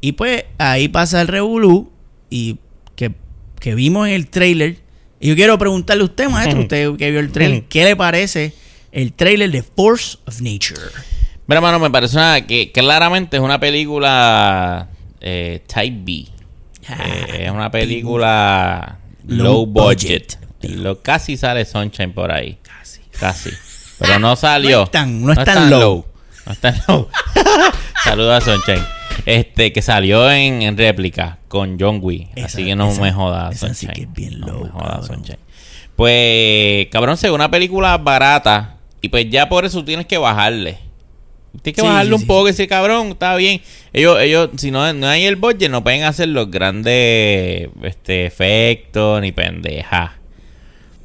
Y 0.00 0.12
pues 0.12 0.44
ahí 0.58 0.86
pasa 0.86 1.20
el 1.20 1.26
revolú 1.26 1.90
y 2.30 2.58
que, 2.94 3.12
que 3.60 3.74
vimos 3.74 4.06
en 4.08 4.14
el 4.14 4.28
trailer. 4.28 4.76
Y 5.20 5.28
yo 5.28 5.34
quiero 5.34 5.58
preguntarle 5.58 6.02
a 6.02 6.06
usted, 6.06 6.28
maestro, 6.28 6.60
usted 6.62 6.96
que 6.96 7.10
vio 7.10 7.20
el 7.20 7.32
trailer, 7.32 7.64
¿qué 7.64 7.84
le 7.84 7.96
parece 7.96 8.54
el 8.92 9.12
trailer 9.12 9.50
de 9.50 9.62
Force 9.62 10.18
of 10.26 10.40
Nature? 10.40 10.80
Mira, 11.46 11.58
hermano, 11.58 11.78
me 11.78 11.90
parece 11.90 12.16
una- 12.16 12.46
que 12.46 12.70
claramente 12.72 13.36
es 13.36 13.42
una 13.42 13.58
película 13.58 14.88
eh, 15.20 15.62
Type 15.66 15.98
B. 16.04 16.12
Eh, 16.90 17.44
es 17.46 17.50
una 17.50 17.70
película 17.70 18.98
Low 19.26 19.44
low 19.44 19.66
budget. 19.66 20.38
Lo, 20.62 21.00
casi 21.02 21.36
sale 21.36 21.64
Sunshine 21.64 22.12
por 22.12 22.30
ahí. 22.32 22.58
Casi. 22.62 23.00
Casi. 23.18 23.50
Pero 23.98 24.18
no 24.18 24.36
salió. 24.36 24.78
No 24.80 24.84
es 24.84 24.90
tan- 24.90 25.24
no 25.24 25.32
es 25.32 25.44
tan 25.44 25.70
low. 25.70 26.06
No 26.46 26.52
es 26.52 26.58
tan 26.60 26.80
low. 26.88 27.08
Saludos 28.04 28.42
a 28.42 28.52
Sunshine. 28.52 28.84
Este, 29.28 29.72
que 29.72 29.82
salió 29.82 30.30
en, 30.30 30.62
en 30.62 30.76
réplica 30.78 31.38
con 31.48 31.78
John 31.78 32.00
Wee. 32.02 32.28
Esa- 32.34 32.46
Así 32.46 32.64
que 32.64 32.74
no 32.74 32.90
esa- 32.90 33.02
me 33.02 33.12
jodas, 33.12 33.60
que 33.60 34.02
es 34.02 34.12
bien 34.14 34.40
no 34.40 34.46
low, 34.46 34.64
me 34.64 34.70
jodas, 34.70 34.88
cabrón. 34.90 35.06
Sunshine. 35.06 35.38
Pues, 35.96 36.86
cabrón, 36.90 37.16
se 37.16 37.28
ve 37.28 37.34
una 37.34 37.50
película 37.50 37.98
barata. 37.98 38.76
Y 39.00 39.08
pues 39.10 39.28
ya 39.30 39.48
por 39.48 39.64
eso 39.64 39.84
tienes 39.84 40.06
que 40.06 40.16
bajarle. 40.18 40.78
Tienes 41.62 41.74
que 41.76 41.80
Sí, 41.82 41.86
bajarle 41.86 42.08
sí, 42.10 42.14
un 42.14 42.20
sí, 42.20 42.26
poco 42.26 42.48
ese 42.48 42.66
cabrón, 42.68 43.08
está 43.08 43.34
bien. 43.36 43.60
Ellos, 43.92 44.20
ellos, 44.20 44.50
si 44.56 44.70
no, 44.70 44.92
no 44.92 45.08
hay 45.08 45.24
el 45.26 45.36
budget, 45.36 45.70
no 45.70 45.82
pueden 45.82 46.04
hacer 46.04 46.28
los 46.28 46.50
grandes 46.50 47.68
este, 47.82 48.26
efectos 48.26 49.20
ni 49.20 49.32
pendejas. 49.32 50.12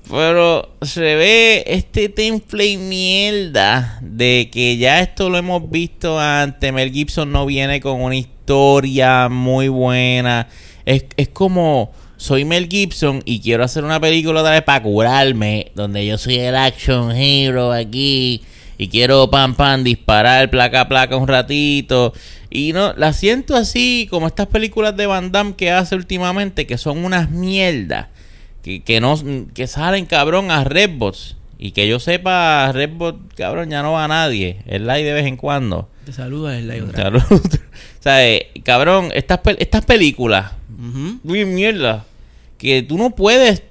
Pero 0.09 0.75
se 0.81 1.15
ve 1.15 1.63
este 1.65 2.09
template 2.09 2.77
mierda 2.77 3.99
de 4.01 4.49
que 4.51 4.77
ya 4.77 4.99
esto 4.99 5.29
lo 5.29 5.37
hemos 5.37 5.69
visto 5.69 6.19
antes. 6.19 6.73
Mel 6.73 6.91
Gibson 6.91 7.31
no 7.31 7.45
viene 7.45 7.79
con 7.79 8.01
una 8.01 8.15
historia 8.15 9.29
muy 9.29 9.69
buena. 9.69 10.47
Es, 10.85 11.05
es 11.15 11.29
como 11.29 11.91
soy 12.17 12.45
Mel 12.45 12.67
Gibson 12.69 13.21
y 13.25 13.39
quiero 13.39 13.63
hacer 13.63 13.83
una 13.83 13.99
película 13.99 14.41
otra 14.41 14.51
vez 14.51 14.61
para 14.63 14.83
curarme, 14.83 15.71
donde 15.75 16.05
yo 16.05 16.17
soy 16.17 16.35
el 16.35 16.55
action 16.55 17.11
hero 17.11 17.71
aquí 17.71 18.41
y 18.77 18.87
quiero 18.87 19.29
pam 19.29 19.55
pam 19.55 19.83
disparar 19.83 20.49
placa 20.49 20.87
placa 20.87 21.15
un 21.15 21.27
ratito 21.27 22.13
y 22.49 22.73
no 22.73 22.93
la 22.93 23.13
siento 23.13 23.55
así 23.55 24.07
como 24.09 24.27
estas 24.27 24.47
películas 24.47 24.95
de 24.97 25.05
Van 25.05 25.31
Damme 25.31 25.55
que 25.55 25.71
hace 25.71 25.95
últimamente 25.95 26.65
que 26.65 26.77
son 26.77 27.05
unas 27.05 27.29
mierdas 27.29 28.07
que, 28.63 28.81
que 28.81 28.99
no 29.01 29.15
que 29.53 29.67
salen 29.67 30.05
cabrón 30.05 30.49
a 30.49 30.63
Redbox 30.63 31.35
y 31.59 31.71
que 31.71 31.87
yo 31.87 31.99
sepa 31.99 32.71
Redbox 32.71 33.17
cabrón 33.35 33.69
ya 33.69 33.81
no 33.83 33.91
va 33.93 34.05
a 34.05 34.07
nadie 34.07 34.59
el 34.65 34.87
live 34.87 35.03
de 35.03 35.13
vez 35.13 35.25
en 35.27 35.37
cuando 35.37 35.89
Te 36.05 36.13
saluda 36.13 36.57
el 36.57 36.67
live. 36.67 36.87
Salud. 36.95 37.21
o 37.29 38.01
sea 38.03 38.27
eh, 38.27 38.49
cabrón 38.63 39.09
estas 39.13 39.39
pel- 39.43 39.57
estas 39.59 39.85
películas 39.85 40.51
muy 41.23 41.45
mierda 41.45 42.05
que 42.57 42.81
tú 42.83 42.97
no 42.97 43.11
puedes 43.11 43.63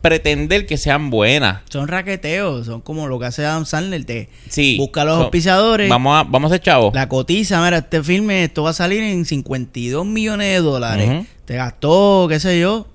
pretender 0.00 0.66
que 0.66 0.76
sean 0.78 1.10
buenas 1.10 1.60
Son 1.70 1.86
raqueteos, 1.86 2.66
son 2.66 2.80
como 2.80 3.06
lo 3.06 3.18
que 3.18 3.26
hace 3.26 3.44
Adam 3.44 3.64
Sandler. 3.66 4.04
Te 4.04 4.28
sí 4.48 4.76
busca 4.78 5.02
a 5.02 5.04
los 5.04 5.14
son- 5.14 5.22
auspiciadores, 5.24 5.88
vamos 5.88 6.18
a 6.18 6.24
vamos 6.28 6.50
a 6.50 6.54
ser 6.56 6.62
chavos 6.64 6.94
la 6.94 7.08
cotiza. 7.08 7.62
Mira, 7.64 7.78
este 7.78 8.02
filme, 8.02 8.44
esto 8.44 8.62
va 8.64 8.70
a 8.70 8.74
salir 8.74 9.02
en 9.02 9.24
52 9.24 10.04
millones 10.06 10.48
de 10.48 10.60
dólares. 10.60 11.26
Te 11.44 11.54
gastó, 11.56 12.26
qué 12.28 12.40
sé 12.40 12.58
yo, 12.58 12.86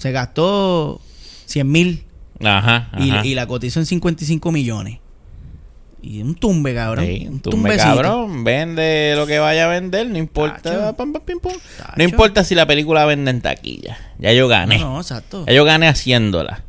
se 0.00 0.12
gastó 0.12 1.00
100 1.46 1.70
mil 1.70 2.04
ajá, 2.42 2.88
y, 2.98 3.10
ajá. 3.10 3.26
y 3.26 3.34
la 3.34 3.46
cotizó 3.46 3.80
en 3.80 3.86
55 3.86 4.50
millones. 4.50 4.98
Y 6.02 6.22
un 6.22 6.34
tumbe, 6.34 6.74
cabrón. 6.74 7.04
Sí, 7.04 7.26
un 7.28 7.40
tú 7.40 7.50
me 7.50 7.56
tumbecito. 7.56 7.84
cabrón, 7.84 8.42
vende 8.42 9.12
lo 9.16 9.26
que 9.26 9.38
vaya 9.38 9.66
a 9.66 9.68
vender, 9.68 10.08
no 10.08 10.16
importa, 10.16 10.96
pam, 10.96 11.12
pam, 11.12 11.22
pim, 11.22 11.38
pum. 11.40 11.52
Tacho. 11.76 11.92
no 11.94 12.02
importa 12.02 12.42
si 12.42 12.54
la 12.54 12.66
película 12.66 13.04
vende 13.04 13.30
en 13.30 13.42
taquilla, 13.42 13.98
ya 14.18 14.32
yo 14.32 14.48
gané, 14.48 14.78
No, 14.78 14.94
no, 14.94 15.00
exacto. 15.02 15.44
ya 15.46 15.52
yo 15.52 15.64
gané 15.64 15.88
haciéndola. 15.88 16.62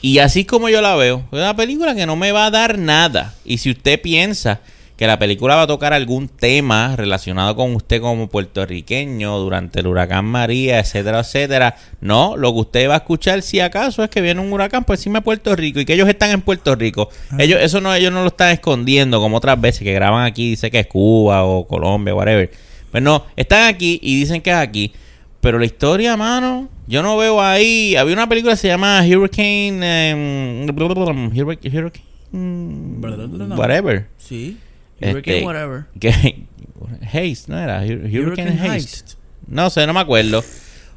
Y 0.00 0.18
así 0.18 0.46
como 0.46 0.70
yo 0.70 0.80
la 0.80 0.96
veo, 0.96 1.18
es 1.30 1.38
una 1.38 1.54
película 1.54 1.94
que 1.94 2.06
no 2.06 2.16
me 2.16 2.32
va 2.32 2.46
a 2.46 2.50
dar 2.50 2.78
nada. 2.78 3.34
Y 3.44 3.58
si 3.58 3.70
usted 3.70 4.00
piensa 4.00 4.60
que 4.96 5.06
la 5.06 5.18
película 5.18 5.56
va 5.56 5.62
a 5.62 5.66
tocar 5.66 5.92
algún 5.92 6.28
tema 6.28 6.94
relacionado 6.96 7.56
con 7.56 7.74
usted 7.74 8.00
como 8.00 8.28
puertorriqueño 8.28 9.38
durante 9.38 9.80
el 9.80 9.86
huracán 9.86 10.24
María, 10.24 10.78
etcétera, 10.78 11.20
etcétera, 11.20 11.76
no, 12.00 12.36
lo 12.36 12.52
que 12.52 12.60
usted 12.60 12.88
va 12.88 12.94
a 12.94 12.98
escuchar 12.98 13.42
si 13.42 13.60
acaso 13.60 14.04
es 14.04 14.10
que 14.10 14.20
viene 14.20 14.40
un 14.40 14.52
huracán 14.52 14.84
por 14.84 14.96
encima 14.96 15.20
de 15.20 15.24
Puerto 15.24 15.56
Rico 15.56 15.80
y 15.80 15.84
que 15.84 15.94
ellos 15.94 16.08
están 16.08 16.30
en 16.30 16.42
Puerto 16.42 16.74
Rico. 16.74 17.08
Ellos 17.38 17.60
eso 17.60 17.80
no 17.80 17.94
ellos 17.94 18.12
no 18.12 18.22
lo 18.22 18.28
están 18.28 18.50
escondiendo 18.50 19.20
como 19.20 19.38
otras 19.38 19.60
veces 19.60 19.82
que 19.82 19.92
graban 19.92 20.24
aquí 20.24 20.50
dice 20.50 20.70
que 20.70 20.80
es 20.80 20.86
Cuba 20.86 21.44
o 21.44 21.66
Colombia, 21.66 22.14
whatever. 22.14 22.50
Pues 22.90 23.02
no, 23.02 23.24
están 23.36 23.68
aquí 23.68 23.98
y 24.02 24.20
dicen 24.20 24.42
que 24.42 24.50
es 24.50 24.56
aquí. 24.56 24.92
Pero 25.40 25.58
la 25.58 25.64
historia, 25.64 26.16
mano, 26.16 26.68
yo 26.86 27.02
no 27.02 27.16
veo 27.16 27.42
ahí. 27.42 27.96
Había 27.96 28.14
una 28.14 28.28
película 28.28 28.52
que 28.52 28.58
se 28.58 28.68
llama 28.68 29.02
Hurricane. 29.04 30.64
Hurricane. 30.68 31.32
Hurricane 31.34 32.12
whatever. 32.32 34.06
Sí. 34.18 34.56
Este, 35.02 35.12
Hurricane 35.12 35.44
whatever. 35.46 35.84
Que, 36.00 36.10
Haste, 37.02 37.44
¿no 37.52 37.58
era? 37.58 37.84
Hur- 37.84 38.00
Hurricane, 38.04 38.20
Hurricane 38.26 38.50
Haste. 38.60 38.68
Heist. 38.74 39.12
No 39.46 39.70
sé, 39.70 39.86
no 39.86 39.92
me 39.92 40.00
acuerdo. 40.00 40.42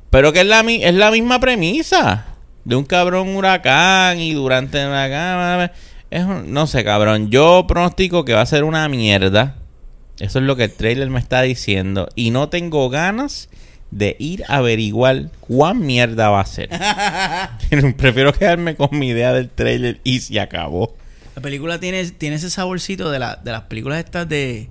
Pero 0.10 0.32
que 0.34 0.41
es 0.41 0.45
la, 0.47 0.64
mi- 0.64 0.84
es 0.84 0.93
la 0.93 1.12
misma 1.12 1.39
premisa. 1.39 2.26
De 2.64 2.76
un 2.76 2.86
cabrón 2.86 3.36
huracán 3.36 4.20
y 4.20 4.34
durante 4.34 4.82
el 4.82 4.88
huracán. 4.89 5.72
Es 6.10 6.24
un- 6.24 6.53
no 6.53 6.68
sé, 6.68 6.84
cabrón. 6.84 7.30
Yo 7.30 7.66
pronostico 7.68 8.24
que 8.26 8.34
va 8.34 8.41
a 8.41 8.45
ser 8.45 8.64
una 8.64 8.88
mierda. 8.89 9.56
Eso 10.20 10.39
es 10.39 10.45
lo 10.45 10.56
que 10.56 10.64
el 10.66 10.72
trailer 10.72 11.10
me 11.10 11.20
está 11.20 11.41
diciendo. 11.41 12.08
Y 12.16 12.32
no 12.32 12.47
tengo 12.49 12.89
ganas 12.89 13.49
de 13.91 14.16
ir 14.20 14.43
a 14.47 14.58
averiguar 14.58 15.30
cuán 15.41 15.86
mierda 15.86 16.30
va 16.30 16.39
a 16.41 16.45
ser. 16.45 16.70
Prefiero 17.97 18.34
quedarme 18.34 18.76
con 18.76 18.89
mi 18.97 19.10
idea 19.10 19.34
del 19.34 19.49
trailer 19.49 19.99
y 20.03 20.20
se 20.22 20.39
acabó. 20.39 20.95
La 21.36 21.42
película 21.42 21.80
tiene, 21.80 22.04
tiene 22.12 22.38
ese 22.38 22.50
saborcito 22.50 23.10
de, 23.12 23.20
la, 23.20 23.36
de 23.36 23.52
las 23.52 23.64
películas 23.64 24.00
estas 24.04 24.28
de, 24.30 24.70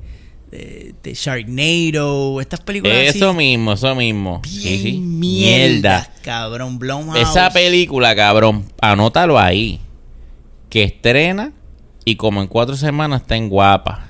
de, 0.51 0.95
de 1.03 1.15
Sharknado, 1.15 2.41
estas 2.41 2.61
películas 2.61 2.97
Eso 2.97 3.29
así. 3.31 3.37
mismo, 3.37 3.73
eso 3.75 3.95
mismo. 3.95 4.41
Bien 4.43 4.63
Sí, 4.63 4.79
sí. 4.83 4.99
mierda, 4.99 6.11
cabrón. 6.23 6.79
Blumhouse. 6.79 7.19
Esa 7.21 7.51
película, 7.51 8.17
cabrón, 8.17 8.65
anótalo 8.81 9.39
ahí. 9.39 9.81
Que 10.71 10.85
estrena 10.85 11.53
y 12.05 12.17
como 12.17 12.41
en 12.41 12.49
cuatro 12.49 12.77
semanas 12.77 13.21
está 13.23 13.37
en 13.37 13.49
guapa. 13.49 14.09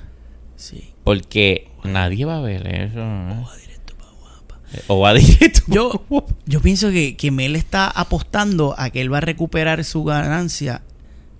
Sí. 0.55 0.91
Porque 1.03 1.67
nadie 1.83 2.25
va 2.25 2.37
a 2.37 2.41
ver 2.41 2.65
eso. 2.67 2.99
¿eh? 2.99 3.43
Va 3.45 3.55
directo 3.57 3.95
pa' 3.97 4.11
guapa. 4.19 4.59
O 4.87 4.99
va 5.01 5.13
directo. 5.13 5.61
Yo, 5.67 6.05
yo 6.45 6.61
pienso 6.61 6.89
que, 6.89 7.15
que 7.17 7.29
Mel 7.31 7.55
está 7.55 7.87
apostando 7.89 8.73
a 8.77 8.89
que 8.89 9.01
él 9.01 9.11
va 9.13 9.17
a 9.17 9.21
recuperar 9.21 9.83
su 9.83 10.03
ganancia 10.05 10.81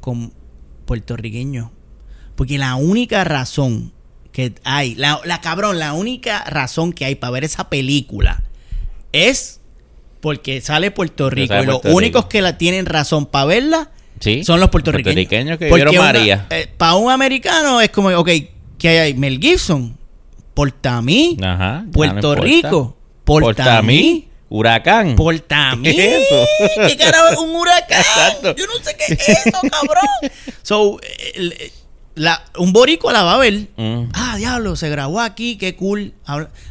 con 0.01 0.31
puertorriqueños. 0.85 1.69
Porque 2.35 2.57
la 2.57 2.75
única 2.75 3.23
razón 3.23 3.91
que 4.31 4.53
hay, 4.63 4.95
la, 4.95 5.19
la 5.23 5.39
cabrón, 5.41 5.79
la 5.79 5.93
única 5.93 6.43
razón 6.45 6.91
que 6.93 7.05
hay 7.05 7.15
para 7.15 7.31
ver 7.31 7.43
esa 7.45 7.69
película 7.69 8.43
es 9.13 9.61
porque 10.21 10.59
sale 10.61 10.91
Puerto 10.91 11.29
Rico. 11.29 11.53
sale 11.53 11.63
y 11.63 11.67
los 11.67 11.83
Rico. 11.83 11.95
únicos 11.95 12.25
que 12.25 12.41
la 12.41 12.57
tienen 12.57 12.85
razón 12.85 13.25
para 13.27 13.45
verla 13.45 13.91
Sí, 14.19 14.43
son 14.43 14.59
los 14.59 14.69
puertorriqueños. 14.69 15.15
puertorriqueños 15.27 15.57
que 15.59 15.67
Porque 15.67 15.83
vieron 15.85 15.95
una- 15.95 16.13
María. 16.13 16.47
para 16.77 16.95
un 16.95 17.11
americano 17.11 17.79
es 17.81 17.89
como, 17.89 18.09
ok, 18.09 18.29
¿qué 18.77 18.89
hay 18.89 18.97
ahí? 18.97 19.13
Mel 19.13 19.39
Gibson, 19.39 19.97
Portamí, 20.53 21.37
Ajá. 21.41 21.83
ya 21.85 21.91
Puerto. 21.91 22.35
Rico. 22.35 22.97
Portamí, 23.25 24.27
Huracán. 24.49 25.15
Portamí. 25.15 25.83
¿Qué 25.95 26.15
es 26.17 26.23
eso? 26.25 26.87
¿Qué 26.87 26.97
carajo 26.97 27.27
es 27.31 27.37
un 27.37 27.55
huracán? 27.55 27.99
Exacto. 27.99 28.55
Yo 28.55 28.65
no 28.67 28.73
sé 28.83 28.95
qué 28.95 29.13
es 29.13 29.29
eso, 29.29 29.59
cabrón. 29.71 30.31
So, 30.61 30.99
el- 31.35 31.53
el- 31.53 31.71
la- 32.15 32.43
un 32.57 32.71
boricua 32.73 33.11
la 33.11 33.23
va 33.23 33.33
a 33.35 33.37
ver. 33.37 33.67
Mm. 33.75 34.09
Ah, 34.13 34.35
diablo, 34.37 34.75
se 34.75 34.89
grabó 34.89 35.19
aquí, 35.19 35.57
qué 35.57 35.75
cool. 35.75 36.13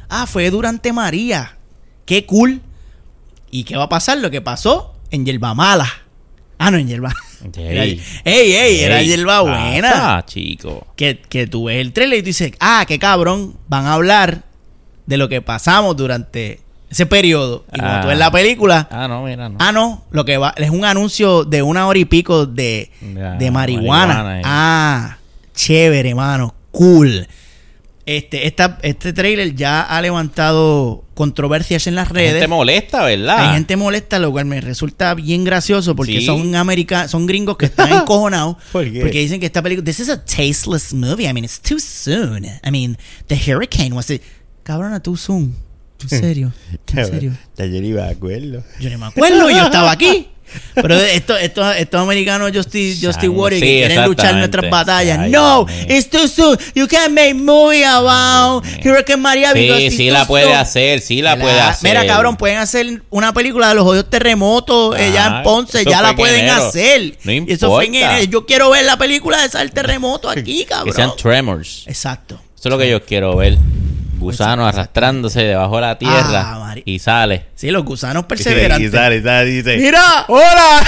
Ah, 0.08 0.26
fue 0.26 0.50
durante 0.50 0.92
María. 0.92 1.56
Qué 2.06 2.24
cool. 2.26 2.62
¿Y 3.50 3.64
qué 3.64 3.76
va 3.76 3.84
a 3.84 3.88
pasar? 3.88 4.18
Lo 4.18 4.30
que 4.30 4.40
pasó 4.40 4.94
en 5.10 5.24
Yerba 5.26 5.54
Mala. 5.54 5.88
Ah, 6.58 6.70
no, 6.70 6.78
en 6.78 6.88
Yerba. 6.88 7.12
Ey. 7.56 8.00
ey, 8.24 8.52
ey, 8.54 8.80
era 8.80 9.02
Yerba 9.02 9.42
Buena. 9.42 10.16
Ah, 10.16 10.24
chico. 10.24 10.86
Que, 10.96 11.20
que 11.20 11.46
tú 11.46 11.64
ves 11.64 11.80
el 11.80 11.92
trailer 11.92 12.20
y 12.20 12.22
tú 12.22 12.26
dices, 12.26 12.52
ah, 12.58 12.84
qué 12.88 12.98
cabrón, 12.98 13.56
van 13.68 13.84
a 13.86 13.92
hablar 13.94 14.44
de 15.06 15.16
lo 15.18 15.28
que 15.28 15.42
pasamos 15.42 15.94
durante 15.96 16.60
ese 16.94 17.06
periodo. 17.06 17.64
Y 17.72 17.78
cuando 17.80 18.00
tú 18.02 18.06
ves 18.08 18.16
Ah. 18.16 18.18
la 18.18 18.30
película, 18.30 18.88
Ah, 18.90 19.08
no, 19.08 19.22
mira, 19.24 19.48
no. 19.48 19.56
ah, 19.60 19.72
no, 19.72 20.04
lo 20.10 20.24
que 20.24 20.36
va 20.38 20.54
es 20.56 20.70
un 20.70 20.84
anuncio 20.84 21.44
de 21.44 21.62
una 21.62 21.86
hora 21.86 21.98
y 21.98 22.04
pico 22.04 22.46
de, 22.46 22.90
Ya, 23.14 23.32
de 23.32 23.50
marihuana. 23.50 24.22
marihuana. 24.22 24.42
Ah, 24.44 25.18
chévere, 25.54 26.10
hermano, 26.10 26.54
cool. 26.70 27.26
Este, 28.06 28.46
esta, 28.46 28.78
este 28.82 29.14
trailer 29.14 29.54
ya 29.54 29.80
ha 29.80 30.02
levantado 30.02 31.04
controversias 31.14 31.86
en 31.86 31.94
las 31.94 32.08
La 32.08 32.12
redes. 32.14 32.32
gente 32.32 32.48
molesta, 32.48 33.02
¿verdad? 33.04 33.38
Hay 33.48 33.54
gente 33.54 33.76
molesta, 33.76 34.18
lo 34.18 34.30
cual 34.30 34.44
me 34.44 34.60
resulta 34.60 35.14
bien 35.14 35.42
gracioso 35.44 35.96
porque 35.96 36.18
Sí. 36.20 36.26
son 36.26 36.54
americanos, 36.54 37.10
son 37.10 37.24
gringos 37.26 37.56
que 37.56 37.64
están 37.64 37.88
encojonados 38.04 38.56
¿Por 38.72 38.84
qué? 38.92 39.00
porque 39.00 39.20
dicen 39.20 39.40
que 39.40 39.46
esta 39.46 39.62
película, 39.62 39.84
this 39.86 40.00
is 40.00 40.10
a 40.10 40.22
tasteless 40.22 40.92
movie. 40.92 41.24
I 41.26 41.32
mean, 41.32 41.44
it's 41.46 41.58
too 41.58 41.78
soon. 41.78 42.44
I 42.62 42.70
mean, 42.70 42.98
the 43.28 43.36
hurricane 43.36 43.94
was 43.94 44.10
it. 44.10 44.20
Cabrona, 44.64 45.00
too 45.02 45.16
soon. 45.16 45.54
En 46.02 46.08
serio, 46.08 46.52
en 46.94 47.06
serio. 47.06 47.32
Ayer 47.58 47.84
iba 47.84 48.04
a 48.04 48.10
acuerdo. 48.10 48.62
Yo 48.80 48.90
ni 48.90 48.96
me 48.96 49.06
acuerdo, 49.06 49.48
yo 49.50 49.64
estaba 49.64 49.90
aquí. 49.92 50.28
Pero 50.74 50.94
estos, 51.00 51.40
estos, 51.40 51.74
estos 51.76 52.00
americanos 52.00 52.52
Justin 52.54 52.94
San- 52.94 53.28
Warrior 53.30 53.60
que 53.62 53.66
sí, 53.66 53.76
quieren 53.78 54.04
luchar 54.04 54.34
nuestras 54.34 54.70
batallas. 54.70 55.28
No, 55.30 55.66
it's 55.88 56.08
too 56.10 56.28
soon. 56.28 56.56
You 56.74 56.86
can't 56.86 57.12
make 57.12 57.32
movie 57.34 57.82
about 57.84 58.62
Hurricane 58.84 59.20
Maria 59.22 59.52
because 59.54 59.90
Sí, 59.90 59.96
sí 59.96 60.10
la 60.10 60.26
puede 60.26 60.44
soon. 60.44 60.54
hacer, 60.56 61.00
sí 61.00 61.22
la 61.22 61.36
puede 61.38 61.58
hacer. 61.58 61.90
Mira, 61.90 62.06
cabrón, 62.06 62.36
pueden 62.36 62.58
hacer 62.58 63.02
una 63.10 63.32
película 63.32 63.70
de 63.70 63.74
los 63.74 63.84
jodidos 63.84 64.10
terremotos 64.10 64.96
eh, 64.98 65.10
ya 65.14 65.26
Ah, 65.26 65.38
en 65.38 65.42
Ponce, 65.44 65.82
ya 65.84 66.02
la 66.02 66.10
en 66.10 66.16
pueden 66.16 66.40
enero. 66.40 66.68
hacer. 66.68 67.16
No 67.24 67.32
Y 67.32 67.44
eso 67.48 67.70
fue 67.74 67.86
en 67.86 67.94
importa. 67.94 68.16
enero. 68.18 68.30
Yo 68.30 68.46
quiero 68.46 68.70
ver 68.70 68.84
la 68.84 68.98
película 68.98 69.40
de 69.40 69.46
esa 69.46 69.60
del 69.60 69.72
terremoto 69.72 70.28
aquí, 70.28 70.58
Que 70.58 70.66
cabrón. 70.66 70.94
sean 70.94 71.16
tremors. 71.16 71.84
Exacto. 71.86 72.34
Eso 72.54 72.68
es 72.68 72.70
lo 72.70 72.78
que 72.78 72.90
yo 72.90 73.02
quiero 73.04 73.34
ver. 73.36 73.56
Gusanos 74.24 74.68
arrastrándose 74.68 75.42
debajo 75.42 75.76
de 75.76 75.80
la 75.82 75.98
tierra 75.98 76.42
Ah, 76.70 76.74
y 76.84 76.98
sale. 76.98 77.46
Sí, 77.54 77.70
los 77.70 77.84
gusanos 77.84 78.24
perseverantes. 78.26 78.90
sale, 78.90 79.22
sale, 79.22 79.50
dice. 79.50 79.76
Mira, 79.76 80.24
¡Hola! 80.28 80.82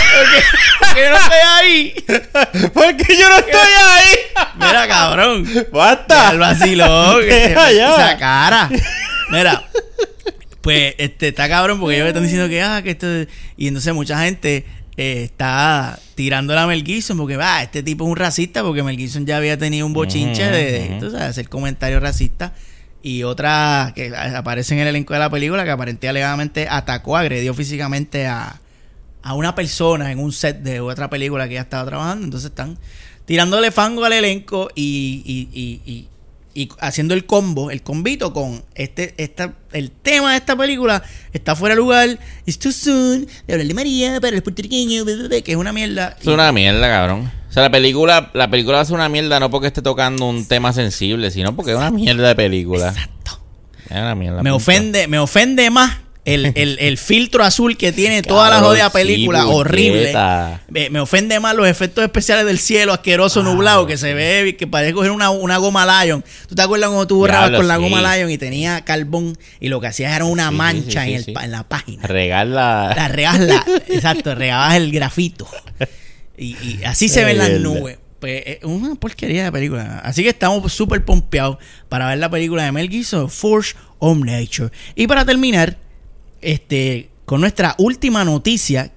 que 0.95 1.09
no 1.11 1.17
estoy 1.17 1.39
ahí. 1.47 1.95
¿Por 2.75 2.97
qué 2.97 3.17
yo 3.19 3.29
no 3.29 3.37
estoy 3.37 3.55
ahí? 3.55 4.17
Mira, 4.57 4.89
cabrón. 4.89 5.47
¡Basta! 5.73 6.31
El 6.33 6.39
vacilón. 6.39 7.21
Deja 7.29 7.73
ya. 7.73 7.91
Esa 7.95 8.17
cara. 8.19 8.71
Mira. 9.31 9.63
Pues 10.63 10.95
este 10.99 11.29
está 11.29 11.49
cabrón 11.49 11.79
porque 11.79 11.95
ellos 11.97 12.09
están 12.09 12.25
diciendo 12.25 12.49
que 12.49 12.61
ah, 12.61 12.83
que 12.83 12.91
esto 12.91 13.07
y 13.57 13.69
entonces 13.69 13.95
mucha 13.95 14.21
gente 14.25 14.67
eh, 14.97 15.23
está 15.25 15.97
tirando 16.17 16.59
a 16.59 16.67
Mel 16.67 16.83
Gibson 16.85 17.17
porque 17.17 17.37
va, 17.37 17.63
este 17.63 17.85
tipo 17.85 18.05
es 18.05 18.11
un 18.11 18.17
racista 18.17 18.65
porque 18.65 18.83
Mel 18.83 18.97
Gibson 18.97 19.27
ya 19.27 19.37
había 19.37 19.57
tenido 19.57 19.87
un 19.87 19.93
bochinche 19.93 20.43
de, 20.51 20.89
de 20.89 21.01
sabes, 21.01 21.15
hacer 21.23 21.49
comentarios 21.49 22.03
racistas 22.03 22.51
y 23.09 23.23
otra 23.23 23.93
que 23.95 24.13
aparece 24.17 24.75
en 24.75 24.81
el 24.81 24.89
elenco 24.89 25.15
de 25.15 25.21
la 25.21 25.31
película 25.31 25.63
que 25.65 25.71
aparentemente 25.71 26.09
alegadamente 26.09 26.67
atacó, 26.69 27.17
agredió 27.17 27.55
físicamente 27.55 28.27
a, 28.27 28.61
a 29.23 29.35
una 29.35 29.55
persona 29.55 30.11
en 30.11 30.19
un 30.19 30.33
set 30.33 30.59
de 30.63 30.81
otra 30.81 31.09
película 31.09 31.47
que 31.47 31.53
ella 31.55 31.63
estaba 31.63 31.85
trabajando. 31.87 32.25
Entonces 32.25 32.51
están 32.51 32.77
tirándole 33.25 33.71
fango 33.71 34.05
al 34.05 34.13
elenco 34.13 34.71
y, 34.75 35.23
y, 35.25 35.49
y, 35.53 35.81
y- 35.93 36.09
y 36.59 36.71
haciendo 36.81 37.13
el 37.13 37.27
combo, 37.27 37.71
el 37.71 37.83
combito 37.83 38.33
con 38.33 38.65
este, 38.75 39.13
esta, 39.19 39.53
el 39.73 39.91
tema 39.91 40.31
de 40.31 40.39
esta 40.39 40.57
película 40.57 41.03
está 41.35 41.55
fuera 41.55 41.75
de 41.75 41.81
lugar. 41.83 42.19
It's 42.47 42.59
too 42.59 42.73
soon. 42.73 43.27
De 43.47 43.53
hablar 43.53 43.67
de 43.69 43.75
María 43.75 44.19
para 44.23 44.33
los 44.33 44.41
puertorriqueños, 44.43 45.05
que 45.45 45.53
es 45.53 45.57
una 45.57 45.73
mierda. 45.75 46.17
Es 46.19 46.27
una 46.27 46.51
mierda, 46.53 46.89
cabrón. 46.89 47.31
O 47.57 47.59
sea, 47.59 47.63
la 47.63 47.71
película, 47.71 48.31
la 48.35 48.51
película 48.51 48.85
ser 48.85 48.97
una 48.97 49.09
mierda 49.09 49.41
no 49.41 49.49
porque 49.51 49.69
esté 49.69 49.81
tocando 49.81 50.27
un 50.27 50.45
tema 50.47 50.75
sensible, 50.75 51.31
sino 51.31 51.57
porque 51.57 51.71
es 51.71 51.79
una 51.79 51.91
mierda 51.91 52.29
de 52.29 52.35
película. 52.35 52.89
Exacto. 52.89 53.41
Es 53.87 53.93
una 53.93 54.15
mierda. 54.15 54.43
Me 54.43 54.51
ofende, 54.51 55.09
me 55.09 55.19
ofende 55.19 55.71
más 55.71 55.97
el, 56.27 56.53
el, 56.55 56.77
el 56.79 56.99
filtro 56.99 57.45
azul 57.45 57.79
que 57.79 57.93
tiene 57.93 58.21
toda 58.21 58.51
la 58.51 58.61
jodida 58.61 58.89
sí, 58.89 58.93
película, 58.93 59.47
horrible. 59.47 60.15
Me, 60.69 60.91
me 60.91 61.01
ofende 61.01 61.41
más 61.41 61.57
los 61.57 61.67
efectos 61.67 62.05
especiales 62.05 62.45
del 62.45 62.59
cielo 62.59 62.93
asqueroso 62.93 63.43
nublado 63.43 63.87
que 63.87 63.97
se 63.97 64.13
ve 64.13 64.55
que 64.59 64.67
parece 64.67 64.93
coger 64.93 65.11
una, 65.11 65.31
una 65.31 65.57
goma 65.57 66.05
Lion. 66.05 66.23
¿Tú 66.51 66.57
te 66.57 66.61
acuerdas 66.61 66.91
cuando 66.91 67.07
tú 67.07 67.17
borrabas 67.17 67.53
con 67.53 67.67
la 67.67 67.79
goma 67.79 68.17
Lion 68.17 68.31
y 68.31 68.37
tenía 68.37 68.85
carbón 68.85 69.35
y 69.61 69.69
lo 69.69 69.81
que 69.81 69.87
hacías 69.87 70.15
era 70.15 70.27
una 70.27 70.51
Sí, 70.51 70.57
mancha 70.57 71.07
en, 71.07 71.15
el 71.15 71.35
en 71.43 71.51
la 71.53 71.63
página? 71.63 72.03
Regar 72.07 72.49
la... 72.49 72.93
La 72.95 73.09
regas 73.09 73.41
la, 73.41 73.65
exacto, 73.89 74.35
regabas 74.35 74.75
el 74.75 74.93
grafito. 74.93 75.49
Y, 76.37 76.57
y 76.63 76.85
así 76.85 77.09
se 77.09 77.25
ven 77.25 77.39
las 77.39 77.61
nubes. 77.61 77.99
Pues 78.19 78.43
es 78.47 78.65
una 78.65 78.95
porquería 78.95 79.45
de 79.45 79.53
película. 79.53 80.01
Así 80.01 80.23
que 80.23 80.31
estamos 80.31 80.73
súper 80.73 81.05
pompeados 81.05 81.59
para 81.89 82.09
ver 82.09 82.19
la 82.19 82.31
película 82.31 82.65
de 82.65 82.73
Mel 82.73 82.89
Gibson, 82.89 83.29
Force 83.29 83.75
of 83.99 84.19
Nature. 84.19 84.71
Y 84.95 85.07
para 85.07 85.25
terminar, 85.25 85.79
este, 86.41 87.11
con 87.27 87.41
nuestra 87.41 87.75
última 87.79 88.25
noticia. 88.25 88.93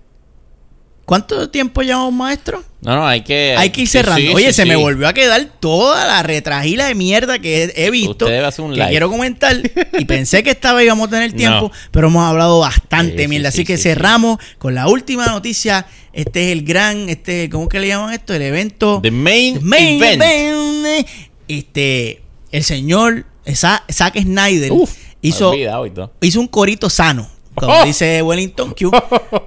¿Cuánto 1.09 1.49
tiempo 1.49 1.81
llevamos, 1.81 2.13
maestro? 2.13 2.63
No, 2.81 2.95
no, 2.95 3.07
hay 3.07 3.21
que... 3.21 3.55
Hay 3.57 3.71
que 3.71 3.81
ir 3.81 3.87
cerrando. 3.87 4.21
sí, 4.21 4.31
Oye, 4.31 4.47
sí, 4.47 4.53
se 4.53 4.65
me 4.65 4.75
volvió 4.75 5.07
a 5.07 5.13
quedar 5.13 5.43
toda 5.59 6.05
la 6.05 6.21
retragila 6.21 6.85
de 6.85 6.93
mierda 6.93 7.39
que 7.39 7.73
he, 7.75 7.89
visto. 7.89 8.11
Usted 8.11 8.27
debe 8.27 8.45
hacer 8.45 8.63
un 8.63 8.71
que 8.73 8.77
live. 8.77 8.89
quiero 8.91 9.09
comentar. 9.09 9.57
Y 9.97 10.05
pensé 10.05 10.43
que 10.43 10.51
esta 10.51 10.71
vez 10.73 10.85
íbamos 10.85 11.07
a 11.07 11.09
tener 11.09 11.33
tiempo, 11.35 11.71
No. 11.73 11.89
pero 11.89 12.09
hemos 12.09 12.23
hablado 12.23 12.59
bastante 12.59 13.27
mierda. 13.27 13.49
sí, 13.49 13.61
Así 13.61 13.65
que 13.65 13.79
cerramos 13.79 14.37
con 14.59 14.75
la 14.75 14.87
última 14.87 15.25
noticia. 15.25 15.87
Este 16.13 16.45
es 16.45 16.51
el 16.51 16.63
gran, 16.63 17.09
este, 17.09 17.49
¿cómo 17.49 17.67
que 17.67 17.79
le 17.79 17.87
llaman 17.87 18.13
esto? 18.13 18.35
El 18.35 18.43
evento. 18.43 18.99
The 19.01 19.09
main, 19.09 19.55
The 19.55 19.65
main 19.65 20.03
event. 20.03 20.21
event. 20.21 21.07
Este, 21.47 22.21
el 22.51 22.63
señor 22.63 23.25
Zack 23.51 24.21
Snyder 24.21 24.71
Uf, 24.71 24.93
hizo, 25.23 25.49
olvidado 25.49 25.87
y 25.87 25.89
todo. 25.89 26.13
hizo 26.21 26.39
un 26.39 26.47
corito 26.47 26.87
sano. 26.87 27.27
Como 27.59 27.73
Oh. 27.81 27.83
dice 27.85 28.21
Wellington 28.21 28.73
Q. 28.73 28.91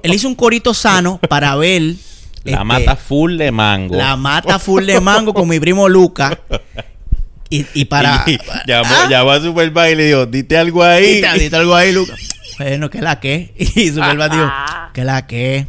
Él 0.03 0.15
hizo 0.15 0.29
un 0.29 0.35
corito 0.35 0.75
sano 0.75 1.19
para 1.29 1.55
ver. 1.57 1.83
La 2.45 2.53
este, 2.53 2.65
mata 2.65 2.97
full 2.97 3.37
de 3.37 3.53
mango. 3.53 3.95
la 3.97 4.17
mata 4.17 4.59
full 4.59 4.85
de 4.85 5.01
mango 5.01 5.33
con 5.33 5.49
mi 5.49 5.61
primo 5.61 5.89
Luca. 5.89 6.39
Y, 7.49 7.67
y 7.75 7.85
para. 7.85 8.25
Y 8.27 8.39
llamó, 8.67 8.89
¿Ah? 8.95 9.07
llamó 9.11 9.31
a 9.31 9.41
Superbad 9.41 9.87
y 9.89 9.95
le 9.95 10.07
dijo, 10.07 10.27
dite 10.27 10.57
algo 10.59 10.83
ahí. 10.83 11.21
Dite- 11.23 11.39
dite 11.39 11.57
algo 11.57 11.75
ahí, 11.75 11.93
Luca. 11.93 12.15
Bueno, 12.59 12.91
que 12.91 13.01
la 13.01 13.19
que. 13.19 13.55
Y 13.57 13.89
Superbad 13.89 14.31
dijo, 14.31 14.51
que 14.93 15.05
la 15.05 15.27
que. 15.27 15.67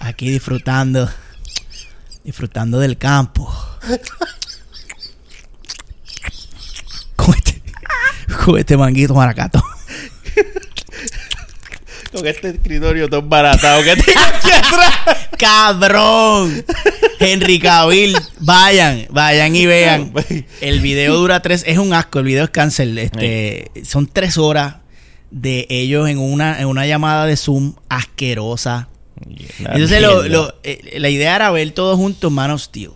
Aquí 0.00 0.30
disfrutando. 0.30 1.08
Disfrutando 2.24 2.78
del 2.78 2.96
campo. 2.98 3.52
Con 7.16 7.34
este, 7.34 7.62
con 8.44 8.58
este 8.58 8.76
manguito 8.76 9.14
maracato. 9.14 9.61
Con 12.12 12.26
este 12.26 12.50
escritorio 12.50 13.08
tan 13.08 13.28
baratado 13.28 13.82
que 13.82 13.96
tengo 13.96 14.20
aquí 14.20 14.50
atrás. 14.50 15.28
¡Cabrón! 15.38 16.64
Henry 17.18 17.58
Cavill, 17.58 18.16
vayan, 18.40 19.06
vayan 19.10 19.54
y 19.56 19.66
vean. 19.66 20.12
El 20.60 20.80
video 20.80 21.14
dura 21.16 21.40
tres, 21.40 21.64
es 21.66 21.78
un 21.78 21.92
asco, 21.94 22.18
el 22.18 22.26
video 22.26 22.44
es 22.44 22.50
cancel. 22.50 22.98
Este, 22.98 23.70
son 23.84 24.06
tres 24.06 24.36
horas 24.38 24.76
de 25.30 25.66
ellos 25.70 26.08
en 26.08 26.18
una, 26.18 26.60
en 26.60 26.66
una 26.66 26.86
llamada 26.86 27.26
de 27.26 27.36
Zoom 27.36 27.74
asquerosa. 27.88 28.88
Entonces 29.58 30.02
lo- 30.02 30.22
lo- 30.28 30.54
eh, 30.64 30.96
la 30.98 31.08
idea 31.08 31.36
era 31.36 31.50
ver 31.50 31.70
todos 31.72 31.96
juntos 31.96 32.30
Man 32.30 32.50
of 32.50 32.60
Steel. 32.60 32.90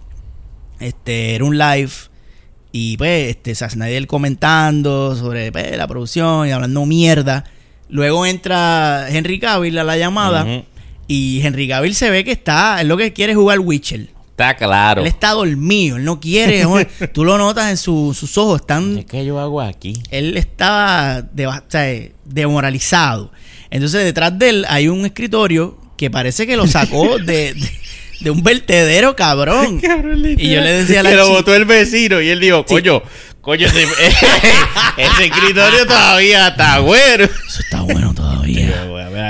Este, 0.80 1.34
era 1.34 1.44
un 1.44 1.56
live. 1.56 1.90
Y 2.72 2.96
pues, 2.98 3.30
este, 3.30 3.54
Zack 3.54 3.70
Snyder 3.70 4.06
comentando 4.06 5.16
sobre 5.16 5.50
pues, 5.52 5.76
la 5.76 5.86
producción 5.88 6.46
y 6.46 6.50
hablando 6.50 6.84
mierda. 6.84 7.44
Luego 7.88 8.26
entra 8.26 9.06
Henry 9.08 9.38
Cavill 9.38 9.78
a 9.78 9.84
la 9.84 9.96
llamada. 9.96 10.46
Y 11.08 11.40
Henry 11.44 11.68
Cavill 11.68 11.94
se 11.94 12.10
ve 12.10 12.24
que 12.24 12.32
está, 12.32 12.80
él 12.80 12.88
lo 12.88 12.96
que 12.96 13.12
quiere 13.12 13.32
es 13.32 13.38
jugar 13.38 13.60
Witcher. 13.60 14.08
Está 14.30 14.54
claro. 14.56 15.00
Él 15.00 15.06
está 15.06 15.30
dormido, 15.30 15.96
él 15.96 16.04
no 16.04 16.20
quiere. 16.20 16.64
Tú 17.14 17.24
lo 17.24 17.38
notas 17.38 17.70
en 17.70 17.76
su- 17.76 18.12
sus 18.12 18.36
ojos, 18.36 18.60
están 18.60 19.04
¿Qué 19.04 19.24
yo 19.24 19.38
hago 19.40 19.60
aquí? 19.62 19.94
él 20.10 20.36
o 20.36 21.62
sea, 21.70 21.90
eh, 21.90 22.12
demoralizado. 22.24 23.32
Entonces, 23.70 24.04
detrás 24.04 24.38
de 24.38 24.48
él 24.50 24.66
hay 24.68 24.88
un 24.88 25.06
escritorio 25.06 25.78
que 25.96 26.10
parece 26.10 26.46
que 26.46 26.56
lo 26.56 26.66
sacó 26.66 27.18
de, 27.24 27.54
de, 27.54 27.70
de 28.20 28.30
un 28.30 28.42
vertedero, 28.42 29.16
cabrón. 29.16 29.80
Y 30.38 30.50
yo 30.50 30.60
le 30.60 30.72
decía 30.72 31.00
a 31.00 31.02
la 31.02 31.10
Que 31.10 31.16
lo 31.16 31.28
votó 31.30 31.54
el 31.54 31.64
vecino 31.64 32.20
y 32.20 32.28
él 32.28 32.40
dijo, 32.40 32.64
coño, 32.66 33.02
coño, 33.46 33.64
ese, 33.68 33.82
ese 34.96 35.24
escritorio 35.24 35.86
todavía 35.86 36.48
está 36.48 36.80
bueno. 36.80 37.24
Eso 37.24 37.60
está 37.60 37.80
bueno 37.82 38.12
todavía. 38.12 38.86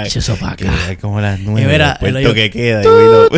Eso 0.07 0.37
pa' 0.37 0.53
acá. 0.53 0.73
Es 0.91 0.99
como 0.99 1.21
las 1.21 1.39
nueve. 1.41 1.71
mira, 1.71 1.99
el 2.01 2.23
lo 2.23 2.33
que 2.35 2.51
queda. 2.51 2.81
Y 2.81 2.85
lo-. 2.85 3.29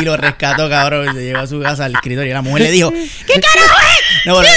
Y 0.00 0.16
rescató, 0.16 0.68
cabrón. 0.68 1.08
Y 1.10 1.14
se 1.14 1.24
llevó 1.24 1.40
a 1.40 1.46
su 1.46 1.60
casa 1.60 1.86
al 1.86 1.94
escritorio. 1.94 2.30
Y 2.30 2.34
la 2.34 2.42
mujer 2.42 2.62
le 2.62 2.70
dijo: 2.70 2.90
¿Qué 3.26 3.40
carajo 3.40 3.78
es? 3.80 4.02
No, 4.24 4.34
bueno, 4.34 4.48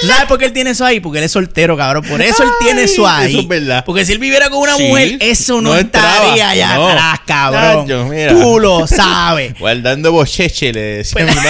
¿Tú 0.00 0.06
sabes 0.06 0.26
por 0.26 0.38
qué 0.38 0.44
él 0.44 0.52
tiene 0.52 0.70
eso 0.70 0.84
ahí? 0.84 1.00
Porque 1.00 1.18
él 1.18 1.24
es 1.24 1.32
soltero, 1.32 1.76
cabrón. 1.76 2.04
Por 2.04 2.22
eso 2.22 2.44
él 2.44 2.50
tiene 2.60 2.84
eso 2.84 3.04
ahí. 3.04 3.32
eso 3.32 3.40
es 3.40 3.48
verdad. 3.48 3.84
Porque 3.84 4.04
si 4.04 4.12
él 4.12 4.18
viviera 4.18 4.48
con 4.48 4.60
una 4.60 4.76
Sí, 4.76 4.84
mujer, 4.84 5.16
eso 5.18 5.60
no, 5.60 5.74
estaría 5.74 6.50
allá 6.50 6.74
No. 6.76 6.88
atrás, 6.88 7.20
cabrón. 7.26 7.88
Nacho. 7.88 8.34
Tú 8.38 8.60
lo 8.60 8.86
sabes. 8.86 9.58
Guardando 9.58 10.12
bocheche, 10.12 10.72
le 10.72 10.80
decía 10.80 11.12
Pues- 11.26 11.34
mi 11.34 11.40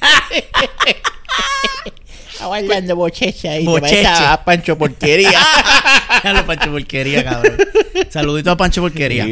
mami. 0.00 0.42
Aguardando 2.40 2.96
bochecha 2.96 3.52
ahí. 3.52 3.64
Bocheche. 3.64 4.04
a 4.06 4.42
Pancho 4.44 4.76
Porquería. 4.76 5.38
Dale, 6.24 6.42
Pancho 6.42 6.70
Porquería, 6.72 7.22
cabrón. 7.24 7.56
Saludito 8.10 8.50
a 8.50 8.56
Pancho 8.56 8.80
Porquería. 8.80 9.24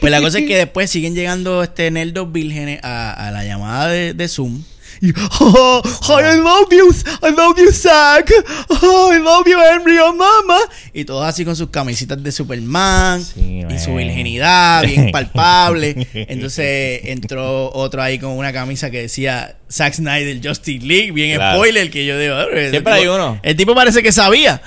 Pues 0.00 0.10
la 0.10 0.20
cosa 0.20 0.38
es 0.40 0.46
que 0.46 0.56
después 0.56 0.90
siguen 0.90 1.14
llegando 1.14 1.62
este 1.62 1.90
nerdos 1.90 2.32
vírgenes 2.32 2.80
a, 2.82 3.12
a 3.28 3.30
la 3.30 3.44
llamada 3.44 3.88
de, 3.88 4.12
de 4.12 4.28
Zoom. 4.28 4.62
Y, 5.00 5.12
oh, 5.40 5.82
oh, 6.08 6.20
I 6.20 6.36
love 6.36 6.68
you, 6.70 6.90
I 7.22 7.30
love 7.30 7.58
you, 7.58 7.70
Zack. 7.72 8.30
Oh, 8.68 9.10
I 9.14 9.18
love 9.18 9.46
you, 9.46 9.58
Henry, 9.60 9.98
oh, 9.98 10.14
mama. 10.14 10.58
Y 10.94 11.04
todos 11.04 11.26
así 11.26 11.44
con 11.44 11.54
sus 11.54 11.68
camisitas 11.68 12.22
de 12.22 12.32
Superman 12.32 13.22
Sí, 13.22 13.62
y 13.68 13.78
su 13.78 13.94
virginidad 13.94 14.82
bien 14.84 15.10
palpable. 15.12 16.06
Entonces 16.14 17.00
entró 17.04 17.70
otro 17.72 18.02
ahí 18.02 18.18
con 18.18 18.30
una 18.32 18.52
camisa 18.52 18.90
que 18.90 19.02
decía 19.02 19.56
Zack 19.70 19.94
Snyder 19.94 20.40
Justice 20.46 20.84
League, 20.86 21.10
bien 21.12 21.36
Claro. 21.36 21.58
spoiler, 21.58 21.90
que 21.90 22.06
yo 22.06 22.18
digo, 22.18 22.34
"Ah, 22.34 22.46
Siempre 22.50 22.78
tipo- 22.80 22.90
hay 22.90 23.06
uno. 23.06 23.38
El 23.42 23.56
tipo 23.56 23.74
parece 23.74 24.02
que 24.02 24.12
sabía. 24.12 24.62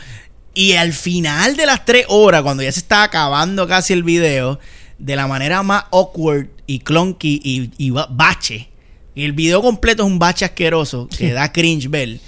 Y 0.54 0.74
al 0.74 0.94
final 0.94 1.56
de 1.56 1.66
las 1.66 1.86
tres 1.86 2.06
horas, 2.10 2.42
cuando 2.44 2.62
ya 2.64 2.72
se 2.72 2.80
está 2.80 3.04
acabando 3.04 3.68
casi 3.68 3.94
el 3.94 4.04
video, 4.04 4.60
de 4.98 5.16
la 5.16 5.26
manera 5.28 5.64
más 5.64 5.86
awkward 5.92 6.48
y 6.68 6.80
clunky 6.80 7.40
y, 7.44 7.72
y 7.78 7.90
ba- 7.92 8.08
bache. 8.12 8.68
Y 9.16 9.26
el 9.26 9.34
video 9.34 9.62
completo 9.62 10.04
es 10.04 10.08
un 10.08 10.20
bache 10.20 10.46
asqueroso 10.46 11.08
que 11.16 11.34
da 11.34 11.52
cringe 11.52 11.90
ver. 11.90 12.20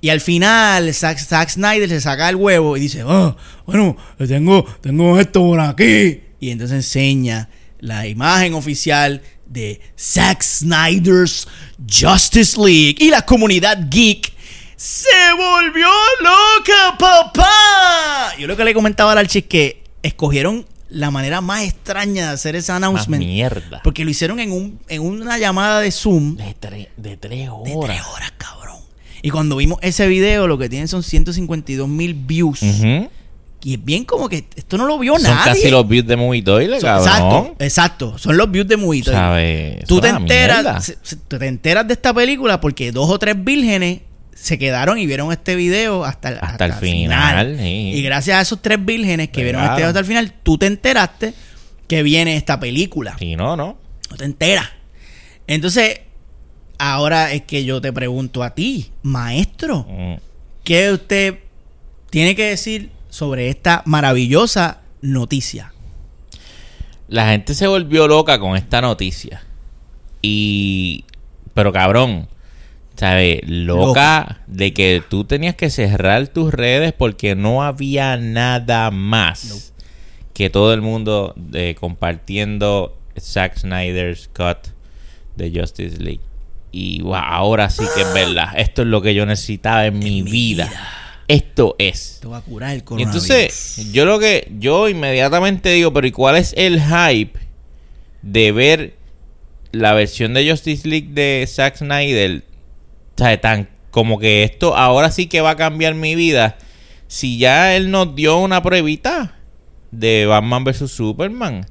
Y 0.00 0.08
al 0.08 0.20
final, 0.20 0.92
Zack, 0.92 1.18
Zack 1.18 1.50
Snyder 1.50 1.88
se 1.88 2.00
saca 2.00 2.28
el 2.28 2.36
huevo 2.36 2.76
y 2.76 2.80
dice, 2.80 3.04
oh, 3.04 3.36
bueno, 3.66 3.96
tengo, 4.18 4.64
tengo 4.80 5.20
esto 5.20 5.40
por 5.40 5.60
aquí. 5.60 6.20
Y 6.40 6.50
entonces 6.50 6.76
enseña 6.76 7.48
la 7.78 8.06
imagen 8.08 8.54
oficial 8.54 9.22
de 9.46 9.80
Zack 9.96 10.42
Snyder's 10.42 11.46
Justice 11.88 12.58
League. 12.60 12.96
Y 12.98 13.10
la 13.10 13.22
comunidad 13.22 13.78
geek 13.90 14.32
se 14.76 15.32
volvió 15.36 15.86
loca, 16.20 16.98
papá. 16.98 18.36
Yo 18.38 18.48
lo 18.48 18.56
que 18.56 18.64
le 18.64 18.74
comentaba 18.74 19.12
al 19.12 19.18
Archie 19.18 19.42
es 19.42 19.46
que 19.46 19.84
escogieron 20.02 20.66
la 20.92 21.10
manera 21.10 21.40
más 21.40 21.62
extraña 21.64 22.28
de 22.28 22.32
hacer 22.34 22.54
ese 22.56 22.72
Más 22.72 22.76
announcement. 22.82 23.22
mierda. 23.24 23.80
Porque 23.82 24.04
lo 24.04 24.10
hicieron 24.10 24.38
en, 24.40 24.52
un, 24.52 24.78
en 24.88 25.02
una 25.02 25.38
llamada 25.38 25.80
de 25.80 25.90
Zoom 25.90 26.36
De, 26.36 26.54
tre- 26.60 26.88
de 26.96 27.16
tres 27.16 27.40
de 27.40 27.48
horas. 27.48 27.84
tres 27.86 28.02
horas, 28.14 28.32
cabrón. 28.38 28.76
Y 29.22 29.30
cuando 29.30 29.56
vimos 29.56 29.78
ese 29.82 30.06
video, 30.06 30.46
lo 30.46 30.58
que 30.58 30.68
tienen 30.68 30.88
son 30.88 31.02
152 31.02 31.88
mil 31.88 32.14
views. 32.14 32.60
Y 33.64 33.74
es 33.74 33.84
bien 33.84 34.04
como 34.04 34.28
que 34.28 34.44
esto 34.56 34.76
no 34.76 34.86
lo 34.86 34.98
vio 34.98 35.14
Son 35.14 35.22
nadie. 35.22 35.52
casi 35.52 35.70
los 35.70 35.86
views 35.86 36.04
de 36.06 36.16
Movie 36.16 36.42
Toilet, 36.42 36.80
Son- 36.80 36.88
cabrón. 37.04 37.06
Exacto, 37.58 37.64
exacto. 37.64 38.18
Son 38.18 38.36
los 38.36 38.50
views 38.50 38.66
de. 38.66 39.02
¿Sabes? 39.04 39.84
Tú 39.86 40.00
te 40.00 40.08
enteras, 40.08 40.92
te 41.28 41.46
enteras 41.46 41.86
de 41.86 41.94
esta 41.94 42.12
película 42.12 42.60
porque 42.60 42.90
dos 42.90 43.08
o 43.08 43.18
tres 43.20 43.36
vírgenes 43.42 44.00
se 44.42 44.58
quedaron 44.58 44.98
y 44.98 45.06
vieron 45.06 45.30
este 45.30 45.54
video 45.54 46.04
hasta, 46.04 46.30
el- 46.30 46.38
Hasta 46.40 46.64
el 46.64 46.72
final, 46.72 47.56
sí. 47.60 47.92
Y 47.94 48.02
gracias 48.02 48.38
a 48.38 48.40
esos 48.40 48.60
tres 48.60 48.84
vírgenes 48.84 49.28
que 49.28 49.44
vieron 49.44 49.62
este 49.62 49.76
video 49.76 49.86
hasta 49.88 50.00
el 50.00 50.04
final, 50.06 50.32
tú 50.42 50.58
te 50.58 50.66
enteraste 50.66 51.32
que 51.86 52.02
viene 52.02 52.36
esta 52.36 52.58
película. 52.58 53.16
Si 53.18 53.36
no, 53.36 53.56
no. 53.56 53.78
No 54.10 54.16
te 54.16 54.24
enteras. 54.24 54.68
Entonces, 55.46 56.00
ahora 56.78 57.32
es 57.32 57.42
que 57.42 57.64
yo 57.64 57.80
te 57.80 57.92
pregunto 57.92 58.42
a 58.42 58.50
ti, 58.54 58.90
maestro, 59.02 59.86
Mm. 59.88 60.14
¿qué 60.64 60.90
usted 60.90 61.38
tiene 62.10 62.34
que 62.34 62.46
decir 62.48 62.90
sobre 63.10 63.48
esta 63.48 63.82
maravillosa 63.86 64.80
noticia? 65.02 65.72
La 67.06 67.28
gente 67.28 67.54
se 67.54 67.66
volvió 67.68 68.08
loca 68.08 68.38
con 68.40 68.56
esta 68.56 68.80
noticia. 68.80 69.44
Y. 70.20 71.04
Pero 71.54 71.72
cabrón. 71.72 72.28
¿Sabes? 73.02 73.40
Loca, 73.48 74.42
de 74.46 74.72
que 74.72 75.02
tú 75.08 75.24
tenías 75.24 75.56
que 75.56 75.70
cerrar 75.70 76.28
tus 76.28 76.54
redes 76.54 76.92
porque 76.92 77.34
no 77.34 77.64
había 77.64 78.16
nada 78.16 78.92
más 78.92 79.72
que 80.32 80.50
todo 80.50 80.72
el 80.72 80.82
mundo 80.82 81.34
eh, 81.52 81.74
compartiendo 81.80 82.96
Zack 83.18 83.58
Snyder's 83.58 84.30
cut 84.32 84.68
de 85.34 85.50
Justice 85.50 85.96
League. 85.96 86.20
Y 86.70 87.02
wow, 87.02 87.16
ahora 87.16 87.70
sí 87.70 87.82
que 87.92 88.02
es 88.02 88.14
verdad. 88.14 88.50
Esto 88.56 88.82
es 88.82 88.88
lo 88.88 89.02
que 89.02 89.14
yo 89.14 89.26
necesitaba 89.26 89.84
en, 89.86 89.98
mi, 89.98 90.22
mi 90.22 90.30
vida. 90.30 90.68
vida. 90.68 90.90
Esto 91.26 91.74
es. 91.80 92.20
Te 92.22 92.28
va 92.28 92.36
a 92.36 92.42
curar 92.42 92.72
el 92.72 92.84
Y 92.98 93.02
entonces, 93.02 93.90
yo 93.90 94.04
lo 94.04 94.20
que, 94.20 94.46
yo 94.60 94.88
inmediatamente 94.88 95.70
digo, 95.70 95.92
pero 95.92 96.06
¿y 96.06 96.12
cuál 96.12 96.36
es 96.36 96.54
el 96.56 96.80
hype 96.80 97.36
de 98.22 98.52
ver 98.52 98.94
la 99.72 99.92
versión 99.92 100.34
de 100.34 100.48
Justice 100.48 100.86
League 100.86 101.08
de 101.10 101.44
Zack 101.48 101.78
Snyder? 101.78 102.44
Sea, 103.22 103.40
tan 103.40 103.68
como 103.90 104.18
que 104.18 104.42
esto 104.42 104.76
ahora 104.76 105.10
sí 105.10 105.26
que 105.26 105.40
va 105.40 105.50
a 105.50 105.56
cambiar 105.56 105.94
mi 105.94 106.14
vida. 106.14 106.56
Si 107.08 107.38
ya 107.38 107.76
él 107.76 107.90
nos 107.90 108.14
dio 108.14 108.38
una 108.38 108.62
pruebita 108.62 109.34
de 109.90 110.24
Batman 110.26 110.64
vs 110.64 110.90
Superman, 110.90 111.66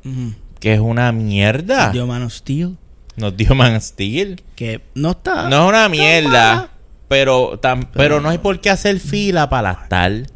que 0.60 0.74
es 0.74 0.80
una 0.80 1.12
mierda. 1.12 1.92
Dio 1.92 2.06
Man 2.06 2.22
of 2.24 2.32
Steel, 2.34 2.78
Nos 3.16 3.36
dio 3.36 3.56
Man 3.56 3.76
of 3.76 3.84
Steel. 3.84 4.42
que 4.56 4.82
no 4.94 5.12
está. 5.12 5.50
No 5.50 5.64
es 5.64 5.70
una 5.70 5.90
mierda, 5.90 6.70
pero, 7.08 7.60
tam- 7.60 7.88
pero 7.94 8.22
no 8.22 8.30
hay 8.30 8.38
por 8.38 8.62
qué 8.62 8.70
hacer 8.70 9.00
fila 9.00 9.50
para 9.50 9.74
las 9.74 9.90
tal. 9.90 10.28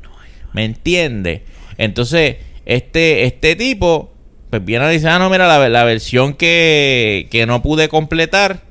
¿Me 0.54 0.66
entiendes? 0.66 1.42
Entonces, 1.78 2.38
este, 2.66 3.26
este 3.26 3.56
tipo, 3.56 4.12
pues 4.50 4.66
viene 4.66 4.86
a 4.86 4.88
decir, 4.88 5.08
ah, 5.10 5.20
no, 5.20 5.30
mira, 5.30 5.48
la, 5.48 5.70
la 5.70 5.84
versión 5.84 6.34
que, 6.34 7.28
que 7.30 7.46
no 7.46 7.62
pude 7.62 7.90
completar, 7.90 8.64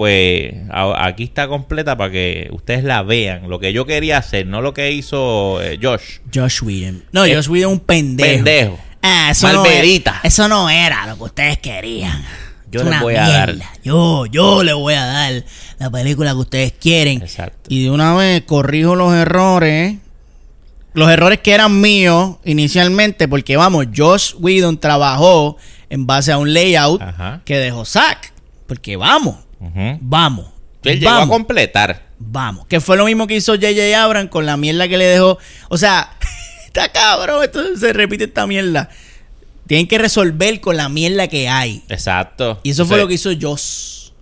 pues 0.00 0.54
a- 0.70 1.04
aquí 1.06 1.24
está 1.24 1.46
completa 1.46 1.94
para 1.94 2.10
que 2.10 2.48
ustedes 2.52 2.84
la 2.84 3.02
vean. 3.02 3.50
Lo 3.50 3.58
que 3.60 3.74
yo 3.74 3.84
quería 3.84 4.16
hacer, 4.16 4.46
no 4.46 4.62
lo 4.62 4.72
que 4.72 4.90
hizo 4.92 5.60
eh, 5.60 5.78
Josh. 5.82 6.20
Josh 6.34 6.62
Whedon. 6.62 7.04
No, 7.12 7.26
Eh, 7.26 7.34
Josh 7.34 7.48
Whedon 7.50 7.72
un 7.72 7.80
pendejo. 7.80 8.36
Pendejo. 8.36 8.78
Ah, 9.02 9.28
eso 9.32 9.52
no, 9.52 9.60
Malverita. 9.62 10.10
era, 10.12 10.20
eso 10.24 10.48
no 10.48 10.70
era 10.70 11.06
lo 11.06 11.18
que 11.18 11.22
ustedes 11.24 11.58
querían. 11.58 12.24
Yo 12.72 12.80
Es 12.80 12.86
les 12.86 13.00
voy 13.02 13.14
a 13.16 13.28
dar. 13.28 13.54
Yo, 13.84 14.24
yo 14.24 14.62
le 14.62 14.72
voy 14.72 14.94
a 14.94 15.04
dar 15.04 15.44
la 15.78 15.90
película 15.90 16.30
que 16.30 16.38
ustedes 16.38 16.72
quieren. 16.72 17.20
Exacto. 17.20 17.68
Y 17.68 17.82
de 17.84 17.90
una 17.90 18.14
vez 18.14 18.40
corrijo 18.46 18.96
los 18.96 19.12
errores. 19.12 19.96
Los 20.94 21.10
errores 21.10 21.40
que 21.40 21.52
eran 21.52 21.78
míos 21.78 22.36
inicialmente, 22.46 23.28
porque 23.28 23.58
vamos, 23.58 23.84
Josh 23.94 24.32
Whedon 24.38 24.78
trabajó 24.80 25.58
en 25.90 26.06
base 26.06 26.32
a 26.32 26.38
un 26.38 26.54
layout 26.54 27.02
Ajá. 27.02 27.42
que 27.44 27.58
dejó 27.58 27.84
Zack. 27.84 28.32
Porque 28.66 28.96
vamos, 28.96 29.36
Vamos. 30.00 30.46
Él 30.84 30.98
llegó 30.98 31.10
a 31.10 31.18
vamos. 31.18 31.36
completar. 31.36 32.08
Vamos, 32.18 32.66
que 32.66 32.80
fue 32.80 32.96
lo 32.96 33.04
mismo 33.04 33.26
que 33.26 33.36
hizo 33.36 33.52
J.J. 33.54 34.02
Abrams 34.02 34.30
con 34.30 34.46
la 34.46 34.56
mierda 34.56 34.88
que 34.88 34.96
le 34.98 35.04
dejó. 35.06 35.38
O 35.68 35.76
sea, 35.78 36.10
está 36.66 36.90
cabrón, 36.90 37.42
esto 37.44 37.76
se 37.76 37.92
repite 37.92 38.24
esta 38.24 38.46
mierda. 38.46 38.88
Tienen 39.66 39.86
que 39.86 39.98
resolver 39.98 40.60
con 40.60 40.76
la 40.76 40.88
mierda 40.88 41.28
que 41.28 41.48
hay. 41.48 41.82
Exacto. 41.88 42.60
Y 42.62 42.70
eso 42.70 42.86
fue 42.86 42.98
lo 42.98 43.06
que 43.06 43.14
hizo 43.14 43.30
Joss. 43.40 44.12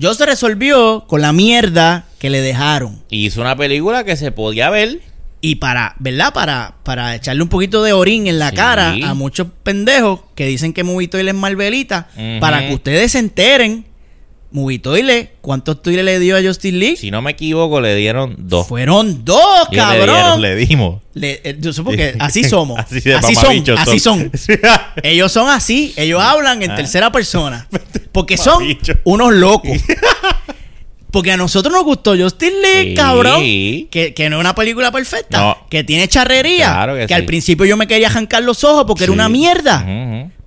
Joss 0.00 0.18
se 0.18 0.26
resolvió 0.26 1.04
con 1.06 1.20
la 1.20 1.32
mierda 1.32 2.04
que 2.18 2.30
le 2.30 2.40
dejaron. 2.40 3.02
Hizo 3.10 3.40
una 3.40 3.56
película 3.56 4.04
que 4.04 4.16
se 4.16 4.30
podía 4.32 4.70
ver. 4.70 5.00
Y 5.40 5.56
para, 5.56 5.94
¿verdad? 5.98 6.32
Para, 6.32 6.76
para 6.84 7.14
echarle 7.14 7.42
un 7.42 7.48
poquito 7.48 7.82
de 7.82 7.92
orín 7.92 8.26
en 8.28 8.38
la 8.38 8.50
Sí. 8.50 8.56
cara 8.56 8.94
a 9.04 9.14
muchos 9.14 9.48
pendejos 9.62 10.20
que 10.34 10.46
dicen 10.46 10.72
que 10.72 10.84
Movitoile 10.84 11.30
es 11.30 11.36
Marvelita. 11.36 12.08
Para 12.40 12.66
que 12.66 12.74
ustedes 12.74 13.12
se 13.12 13.18
enteren, 13.18 13.84
Movitoile, 14.54 15.32
¿cuántos 15.40 15.82
toiles 15.82 16.04
le 16.04 16.20
dio 16.20 16.36
a 16.36 16.40
Justice 16.40 16.76
League? 16.76 16.96
Si 16.96 17.10
no 17.10 17.20
me 17.20 17.32
equivoco, 17.32 17.80
le 17.80 17.96
dieron 17.96 18.36
dos. 18.38 18.68
Fueron 18.68 19.24
dos, 19.24 19.42
Y 19.72 19.74
le 19.74 19.80
cabrón. 19.82 20.06
dieron, 20.06 20.40
le 20.42 20.54
dimos. 20.54 21.02
Le- 21.14 21.40
eh, 21.42 21.56
yo 21.60 21.72
supongo 21.72 21.96
que 21.96 22.14
así 22.20 22.44
somos. 22.44 22.78
Así 22.78 23.00
son, 23.34 23.64
así 23.76 23.98
son. 23.98 24.30
Ellos 25.02 25.32
son 25.32 25.50
así, 25.50 25.92
ellos 25.96 26.22
hablan 26.22 26.62
en 26.62 26.70
Ah. 26.70 26.76
tercera 26.76 27.10
persona. 27.10 27.66
Porque 28.12 28.36
son 28.36 28.62
unos 29.02 29.34
locos. 29.34 29.76
Porque 31.10 31.32
a 31.32 31.36
nosotros 31.36 31.72
nos 31.74 31.82
gustó 31.84 32.16
Justin 32.16 32.52
Lee, 32.62 32.90
Sí. 32.90 32.94
cabrón. 32.94 33.40
Que, 33.40 34.12
que 34.16 34.30
no 34.30 34.36
es 34.36 34.40
una 34.40 34.54
película 34.54 34.92
perfecta. 34.92 35.38
No. 35.38 35.58
Que 35.68 35.82
tiene 35.82 36.06
charrería. 36.06 36.72
Claro 36.72 36.94
que 37.06 37.12
al 37.14 37.22
sí. 37.22 37.26
principio 37.26 37.66
yo 37.66 37.76
me 37.76 37.88
quería 37.88 38.06
arrancar 38.08 38.44
los 38.44 38.62
ojos 38.62 38.84
porque 38.86 39.02
era 39.04 39.12
una 39.12 39.28
mierda. 39.28 39.84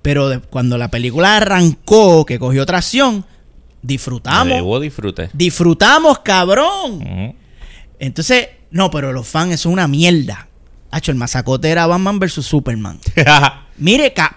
Pero 0.00 0.30
de- 0.30 0.38
cuando 0.40 0.78
la 0.78 0.90
película 0.90 1.36
arrancó, 1.36 2.24
que 2.24 2.38
cogió 2.38 2.64
tracción, 2.64 3.24
disfrutamos. 3.82 4.54
Debo 4.54 4.80
disfrute. 4.80 5.30
Disfrutamos, 5.32 6.18
cabrón. 6.20 7.34
Entonces, 7.98 8.48
no, 8.70 8.90
pero 8.90 9.12
los 9.12 9.26
fans, 9.26 9.54
eso 9.54 9.68
es 9.68 9.72
una 9.72 9.88
mierda. 9.88 10.48
Hacho, 10.90 11.10
el 11.10 11.16
masacote 11.18 11.68
era 11.68 11.86
Batman 11.86 12.18
vs 12.18 12.44
Superman. 12.44 12.98
Mire, 13.78 14.12
ca... 14.12 14.36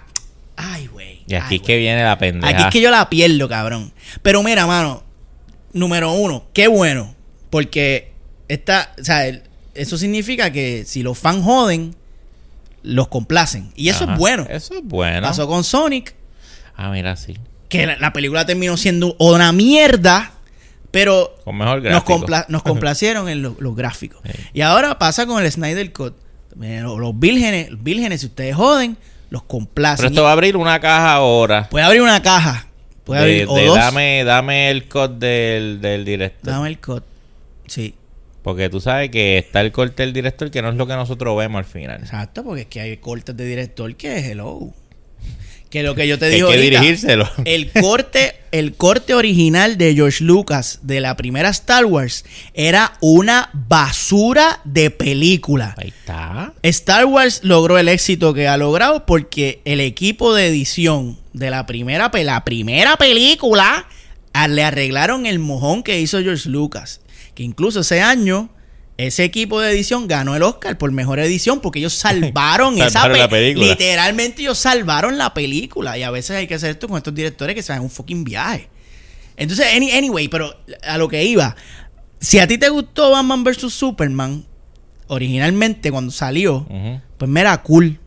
Ay, 0.58 0.88
güey. 0.88 1.24
y 1.28 1.34
aquí 1.36 1.46
Ay, 1.50 1.56
es 1.58 1.62
que 1.64 1.78
viene 1.78 2.04
la 2.04 2.18
pendeja. 2.18 2.54
Aquí 2.54 2.64
es 2.64 2.70
que 2.70 2.82
yo 2.82 2.92
la 2.92 3.10
pierdo, 3.10 3.48
cabrón. 3.50 3.94
Pero 4.22 4.44
mira, 4.44 4.68
mano. 4.68 5.04
Número 5.74 6.12
uno, 6.12 6.44
qué 6.54 6.68
bueno. 6.68 7.16
Porque 7.50 8.12
esta, 8.48 8.94
o 9.00 9.04
sea, 9.04 9.26
el- 9.28 9.44
eso 9.74 9.98
significa 9.98 10.52
que 10.52 10.84
si 10.86 11.02
los 11.02 11.18
fans 11.18 11.44
joden, 11.46 11.96
los 12.84 13.08
complacen. 13.08 13.72
Y 13.76 13.88
eso 13.90 14.04
Ajá. 14.04 14.14
es 14.14 14.20
bueno. 14.20 14.46
Eso 14.50 14.74
es 14.76 14.84
bueno. 14.84 15.22
Pasó 15.28 15.48
con 15.48 15.64
Sonic, 15.64 16.14
Ah, 16.76 16.90
mira, 16.92 17.16
sí. 17.16 17.38
Que 17.72 17.86
la, 17.88 17.98
la 17.98 18.14
película 18.14 18.46
terminó 18.46 18.78
siendo 18.78 19.16
una 19.20 19.52
mierda, 19.52 20.32
pero 20.92 21.36
Con 21.44 21.58
mejor 21.58 21.82
nos, 21.84 22.04
compla- 22.04 22.46
nos 22.50 22.64
complacieron 22.64 23.30
en 23.30 23.42
lo- 23.42 23.56
los 23.60 23.76
gráficos. 23.76 24.22
Sí. 24.26 24.32
Y 24.54 24.62
ahora 24.62 25.00
pasa 25.00 25.26
con 25.26 25.44
el 25.44 25.52
Snyder 25.52 25.92
Cut. 25.94 26.14
Eh, 26.62 26.82
Los, 26.84 27.00
los 27.00 27.18
vírgenes, 27.18 27.72
los 27.72 27.82
vírgenes, 27.82 28.20
si 28.22 28.28
ustedes 28.28 28.56
joden, 28.56 28.98
los 29.30 29.44
complacen. 29.44 29.98
Pero 30.04 30.10
esto 30.10 30.24
va 30.24 30.30
a 30.30 30.34
abrir 30.34 30.58
una 30.58 30.80
caja 30.82 31.14
ahora. 31.14 31.70
Puede 31.70 31.86
abrir 31.86 32.02
una 32.02 32.22
caja. 32.22 32.68
Puede 33.06 33.22
De- 33.26 33.34
haber 33.44 33.48
o 33.48 33.56
de 33.56 33.66
dos. 33.68 33.76
dame, 33.78 34.24
dame 34.26 34.70
el 34.70 34.88
code 34.90 35.18
del, 35.18 35.80
del 35.82 36.04
director. 36.06 36.52
Dame 36.54 36.68
el 36.68 36.80
code. 36.80 37.04
Sí, 37.68 37.96
Porque 38.44 38.70
tú 38.70 38.82
sabes 38.82 39.10
que 39.12 39.38
está 39.38 39.62
el 39.62 39.72
corte 39.72 40.04
del 40.04 40.12
director 40.12 40.52
que 40.52 40.62
no 40.62 40.70
es 40.70 40.76
lo 40.76 40.86
que 40.88 40.94
nosotros 40.94 41.38
vemos 41.38 41.60
al 41.60 41.66
final. 41.66 42.02
exacto, 42.02 42.44
porque 42.44 42.62
es 42.64 42.68
que 42.68 42.82
hay 42.82 42.98
cortes 42.98 43.36
de 43.38 43.46
director 43.46 43.96
que 43.96 44.18
es 44.18 44.26
hello. 44.26 44.74
Que 45.72 45.82
lo 45.84 45.96
que 45.96 46.06
yo 46.08 46.20
te 46.20 46.26
Hay 46.26 46.34
digo 46.36 46.50
que 46.50 46.56
ahorita, 46.56 46.80
dirigírselo. 46.82 47.30
El 47.46 47.72
corte, 47.72 48.36
el 48.52 48.74
corte 48.76 49.14
original 49.16 49.78
de 49.78 49.96
George 49.96 50.22
Lucas 50.24 50.80
de 50.84 51.00
la 51.00 51.16
primera 51.16 51.48
Star 51.50 51.86
Wars 51.86 52.26
era 52.54 52.94
una 53.00 53.50
basura 53.54 54.60
de 54.66 54.92
película. 54.92 55.74
Ahí 55.78 55.88
está. 55.88 56.54
Star 56.62 57.06
Wars 57.06 57.40
logró 57.44 57.78
el 57.78 57.88
éxito 57.88 58.34
que 58.34 58.48
ha 58.50 58.58
logrado 58.58 59.06
porque 59.06 59.62
el 59.66 59.80
equipo 59.80 60.36
de 60.36 60.48
edición 60.48 61.18
de 61.32 61.50
la 61.50 61.66
primera, 61.66 62.12
la 62.14 62.44
primera 62.44 62.98
película 62.98 63.88
a- 64.34 64.48
le 64.50 64.64
arreglaron 64.66 65.26
el 65.26 65.40
mojón 65.40 65.84
que 65.84 66.02
hizo 66.02 66.22
George 66.22 66.50
Lucas. 66.50 67.00
Que 67.34 67.44
incluso 67.44 67.80
ese 67.80 68.02
año 68.02 68.50
ese 69.02 69.24
equipo 69.24 69.60
de 69.60 69.72
edición 69.72 70.08
ganó 70.08 70.36
el 70.36 70.44
Oscar 70.44 70.78
por 70.78 70.92
mejor 70.92 71.20
edición 71.20 71.60
porque 71.60 71.80
ellos 71.80 71.94
salvaron 71.94 72.78
esa 72.82 73.08
la 73.08 73.28
película. 73.30 73.66
Literalmente 73.68 74.42
ellos 74.42 74.58
salvaron 74.58 75.18
la 75.18 75.34
película. 75.34 75.98
Y 75.98 76.04
a 76.04 76.12
veces 76.12 76.32
hay 76.38 76.48
que 76.48 76.56
hacer 76.56 76.72
esto 76.72 76.88
con 76.88 76.98
estos 76.98 77.14
directores 77.14 77.56
que 77.56 77.64
se 77.64 77.74
dan 77.74 77.82
un 77.82 77.90
fucking 77.90 78.24
viaje. 78.24 78.70
Entonces, 79.38 79.66
any- 79.76 79.92
anyway, 79.92 80.28
pero 80.28 80.56
a 80.84 80.98
lo 80.98 81.08
que 81.08 81.24
iba. 81.24 81.56
Si 82.20 82.38
a 82.40 82.48
ti 82.48 82.58
te 82.58 82.70
gustó 82.70 83.12
Batman 83.12 83.44
vs. 83.44 83.74
Superman, 83.74 84.46
originalmente 85.08 85.92
cuando 85.92 86.12
salió, 86.12 86.58
Ujú. 86.70 87.02
pues 87.18 87.30
mira, 87.32 87.62
cool. 87.64 88.00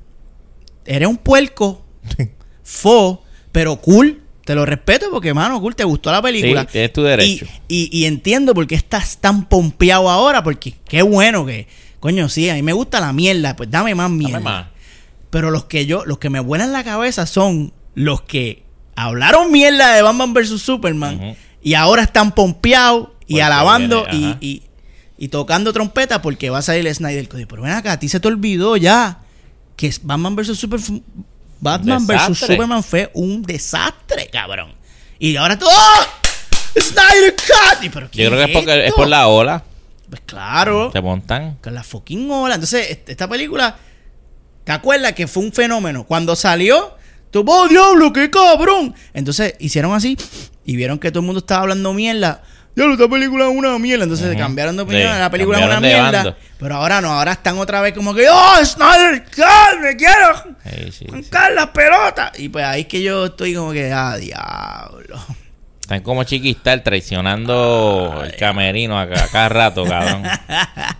Eres 0.86 1.09
un 1.09 1.16
puerco, 1.16 1.84
fo, 2.62 3.22
pero 3.53 3.76
cool. 3.76 4.22
Te 4.45 4.55
lo 4.55 4.66
respeto 4.66 5.07
porque, 5.11 5.32
mano, 5.32 5.61
cool, 5.61 5.74
te 5.74 5.84
gustó 5.84 6.12
la 6.12 6.20
película. 6.20 6.62
Sí, 6.62 6.72
tienes 6.72 6.92
tu 6.92 7.03
derecho. 7.03 7.47
Y, 7.68 7.88
y- 7.92 7.99
y 8.01 8.05
entiendo 8.05 8.53
por 8.55 8.66
qué 8.66 8.74
estás 8.74 9.18
tan 9.18 9.47
pompeado 9.49 10.11
ahora, 10.11 10.42
porque 10.45 10.74
qué 10.86 11.03
bueno 11.03 11.47
que, 11.47 11.66
coño, 12.01 12.28
sí, 12.28 12.51
a 12.51 12.55
mí 12.55 12.62
me 12.62 12.72
gusta 12.74 13.01
la 13.01 13.12
mierda, 13.12 13.57
pues 13.57 13.70
dame 13.70 13.95
más 13.95 14.11
mierda. 14.11 14.34
Dame 14.38 14.45
más. 14.45 14.66
Pero 15.30 15.51
los 15.51 15.64
que 15.64 15.86
yo, 15.86 16.05
los 16.05 16.18
que 16.18 16.28
me 16.30 16.40
vuelan 16.40 16.72
la 16.72 16.84
cabeza 16.84 17.26
son 17.26 17.72
los 17.95 18.20
que 18.22 18.62
hablaron 18.97 19.51
mierda 19.51 19.95
de 19.95 20.03
Batman 20.03 20.32
vs 20.34 20.61
Superman 20.61 21.36
y 21.62 21.74
ahora 21.74 22.03
están 22.03 22.32
pompeados 22.32 23.09
y 23.26 23.40
alabando 23.40 24.05
viene, 24.11 24.36
y, 24.42 24.62
y- 25.18 25.28
tocando 25.28 25.72
trompeta 25.72 26.20
porque 26.20 26.51
va 26.51 26.59
a 26.59 26.62
salir 26.62 26.86
el 26.86 26.95
Snyder 26.95 27.26
Code. 27.28 27.47
Pero 27.47 27.62
ven 27.62 27.72
acá, 27.72 27.92
a 27.92 27.99
ti 27.99 28.09
se 28.11 28.20
te 28.20 28.28
olvidó 28.28 28.76
ya 28.76 29.20
que 29.76 29.90
Batman 30.03 30.36
vs 30.36 30.59
Super 30.59 30.78
Batman 31.64 32.06
vs. 32.06 32.38
Superman 32.38 32.82
fue 32.84 33.10
un 33.14 33.42
desastre, 33.42 34.28
cabrón. 34.30 34.74
Y 35.18 35.34
ahora 35.36 35.58
todo 35.58 35.70
¡Oh! 35.72 36.80
Snyder 36.80 37.34
Cut. 37.34 37.90
Pero 37.92 38.10
¿qué 38.10 38.22
Yo 38.24 38.30
creo 38.30 38.44
que 38.46 38.52
es 38.52 38.56
porque 38.56 38.72
es 38.80 38.84
esto? 38.88 38.96
por 38.96 39.08
la 39.08 39.26
ola. 39.28 39.64
Pues 40.08 40.22
claro. 40.26 40.90
Se 40.92 41.00
montan. 41.00 41.56
Con 41.62 41.74
la 41.74 41.82
fucking 41.82 42.30
ola. 42.30 42.54
Entonces, 42.56 42.90
est- 42.90 43.08
esta 43.08 43.28
película, 43.28 43.76
¿te 44.64 44.72
acuerdas 44.72 45.12
que 45.12 45.26
fue 45.26 45.42
un 45.42 45.52
fenómeno? 45.52 46.04
Cuando 46.04 46.36
salió, 46.36 46.96
tú, 47.30 47.44
¡oh, 47.46 47.68
diablo, 47.68 48.12
qué 48.12 48.28
cabrón! 48.30 48.94
Entonces, 49.14 49.54
hicieron 49.58 49.94
así 49.94 50.16
y 50.64 50.76
vieron 50.76 50.98
que 50.98 51.10
todo 51.10 51.20
el 51.20 51.26
mundo 51.26 51.38
estaba 51.40 51.62
hablando 51.62 51.92
mierda. 51.94 52.42
Diablo, 52.74 52.94
esta 52.94 53.08
película 53.08 53.44
es 53.44 53.50
una 53.56 53.78
mierda. 53.78 54.02
Entonces, 54.04 54.30
Ujú. 54.30 54.38
cambiaron 54.38 54.76
de 54.76 54.82
opinión. 54.82 55.12
Sí, 55.12 55.18
la 55.18 55.30
película 55.30 55.58
es 55.58 55.64
una 55.64 55.74
cambiaron 55.74 56.04
de 56.06 56.10
mierda. 56.10 56.24
bando. 56.32 56.36
Pero 56.58 56.74
ahora 56.76 57.00
no, 57.00 57.12
ahora 57.12 57.32
están 57.32 57.58
otra 57.58 57.80
vez 57.80 57.92
como 57.94 58.14
que, 58.14 58.26
¡oh, 58.28 58.64
Snyder 58.64 59.24
Cut! 59.24 59.80
¡Me 59.80 59.96
quiero! 59.96 60.34
Sí, 60.64 60.70
sí, 60.86 60.92
sí. 60.92 61.06
¡Arrancar 61.08 61.52
las 61.52 61.66
pelotas! 61.68 62.38
Y 62.38 62.48
pues 62.48 62.64
ahí 62.64 62.80
es 62.82 62.86
que 62.88 63.02
yo 63.02 63.26
estoy 63.26 63.54
como 63.54 63.72
que, 63.72 63.92
¡ah, 63.92 64.16
diablo! 64.16 65.18
Están 65.80 66.00
como 66.00 66.24
chiquistar 66.24 66.80
traicionando 66.82 68.22
el 68.24 68.34
camerino 68.36 68.98
a, 68.98 69.02
a 69.02 69.06
cada 69.30 69.50
rato, 69.50 69.84
cabrón. 69.84 70.22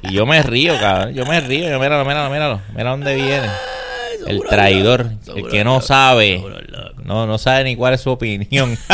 Y 0.03 0.13
yo 0.13 0.27
me 0.27 0.43
río, 0.43 0.79
cabrón. 0.79 1.15
Yo 1.15 1.25
me 1.25 1.41
río. 1.41 1.71
Yo, 1.71 1.81
míralo, 1.81 2.05
míralo, 2.05 2.29
míralo. 2.31 2.61
Mira 2.77 2.91
dónde 2.91 3.15
viene. 3.15 3.49
El 4.27 4.43
traidor. 4.43 5.11
El 5.35 5.49
que 5.49 5.65
no 5.65 5.81
sabe. 5.81 6.43
No, 7.03 7.27
no 7.27 7.39
sabe 7.39 7.65
ni 7.65 7.77
cuál 7.77 7.95
es 7.95 8.03
su 8.03 8.11
opinión. 8.11 8.77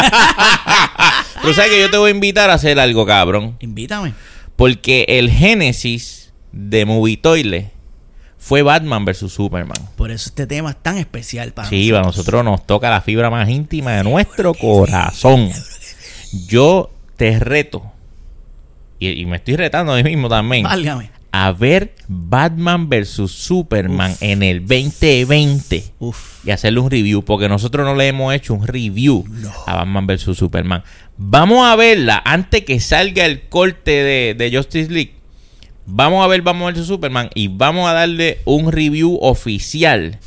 Pero 1.42 1.54
sabes 1.54 1.70
que 1.70 1.80
yo 1.80 1.90
te 1.90 1.96
voy 1.96 2.10
a 2.10 2.14
invitar 2.14 2.50
a 2.50 2.54
hacer 2.54 2.78
algo, 2.78 3.06
cabrón. 3.06 3.56
Invítame. 3.60 4.12
Porque 4.56 5.04
el 5.08 5.30
génesis 5.30 6.32
de 6.52 6.84
Movie 6.84 7.16
Toilet 7.16 7.72
fue 8.38 8.62
Batman 8.62 9.04
vs 9.04 9.32
Superman. 9.32 9.76
Por 9.96 10.10
eso 10.10 10.28
este 10.30 10.46
tema 10.46 10.70
es 10.70 10.76
tan 10.82 10.98
especial 10.98 11.52
para 11.52 11.68
Sí, 11.68 11.90
a 11.94 12.00
nosotros 12.02 12.44
nos 12.44 12.66
toca 12.66 12.90
la 12.90 13.00
fibra 13.00 13.30
más 13.30 13.48
íntima 13.48 13.92
de 13.92 14.04
nuestro 14.04 14.54
corazón. 14.54 15.50
Yo 16.46 16.90
te 17.16 17.38
reto, 17.38 17.90
y, 18.98 19.08
y 19.10 19.26
me 19.26 19.36
estoy 19.36 19.56
retando 19.56 19.92
a 19.92 19.96
mí 19.96 20.02
mismo 20.02 20.28
también, 20.28 20.62
Válgame. 20.64 21.10
a 21.32 21.52
ver 21.52 21.94
Batman 22.08 22.88
vs 22.88 23.30
Superman 23.30 24.14
en 24.20 24.42
el 24.42 24.60
2020 24.66 25.84
Uf. 25.98 26.44
y 26.46 26.50
hacerle 26.50 26.80
un 26.80 26.90
review, 26.90 27.22
porque 27.24 27.48
nosotros 27.48 27.84
no 27.86 27.94
le 27.94 28.08
hemos 28.08 28.32
hecho 28.34 28.54
un 28.54 28.66
review 28.66 29.24
a 29.66 29.74
Batman 29.76 30.06
vs 30.06 30.36
Superman. 30.36 30.82
Vamos 31.22 31.66
a 31.66 31.76
verla 31.76 32.22
antes 32.24 32.64
que 32.64 32.80
salga 32.80 33.26
el 33.26 33.42
corte 33.42 33.90
de, 33.90 34.34
de 34.34 34.56
Justice 34.56 34.90
League. 34.90 35.12
Vamos 35.84 36.24
a 36.24 36.26
ver 36.26 36.40
Batman 36.40 36.72
vs 36.72 36.86
Superman 36.86 37.28
y 37.34 37.48
vamos 37.48 37.90
a 37.90 37.92
darle 37.92 38.38
un 38.46 38.72
review 38.72 39.18
oficial 39.20 40.18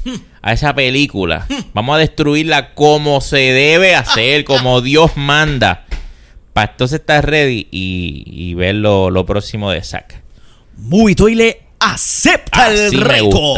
a 0.44 0.54
esa 0.54 0.76
película. 0.76 1.48
Vamos 1.74 1.96
a 1.96 1.98
destruirla 1.98 2.76
como 2.76 3.22
se 3.22 3.38
debe 3.38 3.96
hacer, 3.96 4.44
como 4.46 4.82
Dios 4.82 5.18
manda. 5.18 5.88
Para 6.54 6.74
entonces 6.74 7.00
estar 7.00 7.28
ready 7.28 7.68
y, 7.72 8.26
y 8.28 8.54
ver 8.54 8.76
lo, 8.76 9.10
lo 9.10 9.26
próximo 9.26 9.72
de 9.72 9.82
Zack. 9.82 10.22
Movie 10.78 11.16
Toilet 11.16 11.63
acepta 11.92 12.72
el 12.72 12.88
Así 12.88 12.98
reto. 12.98 13.56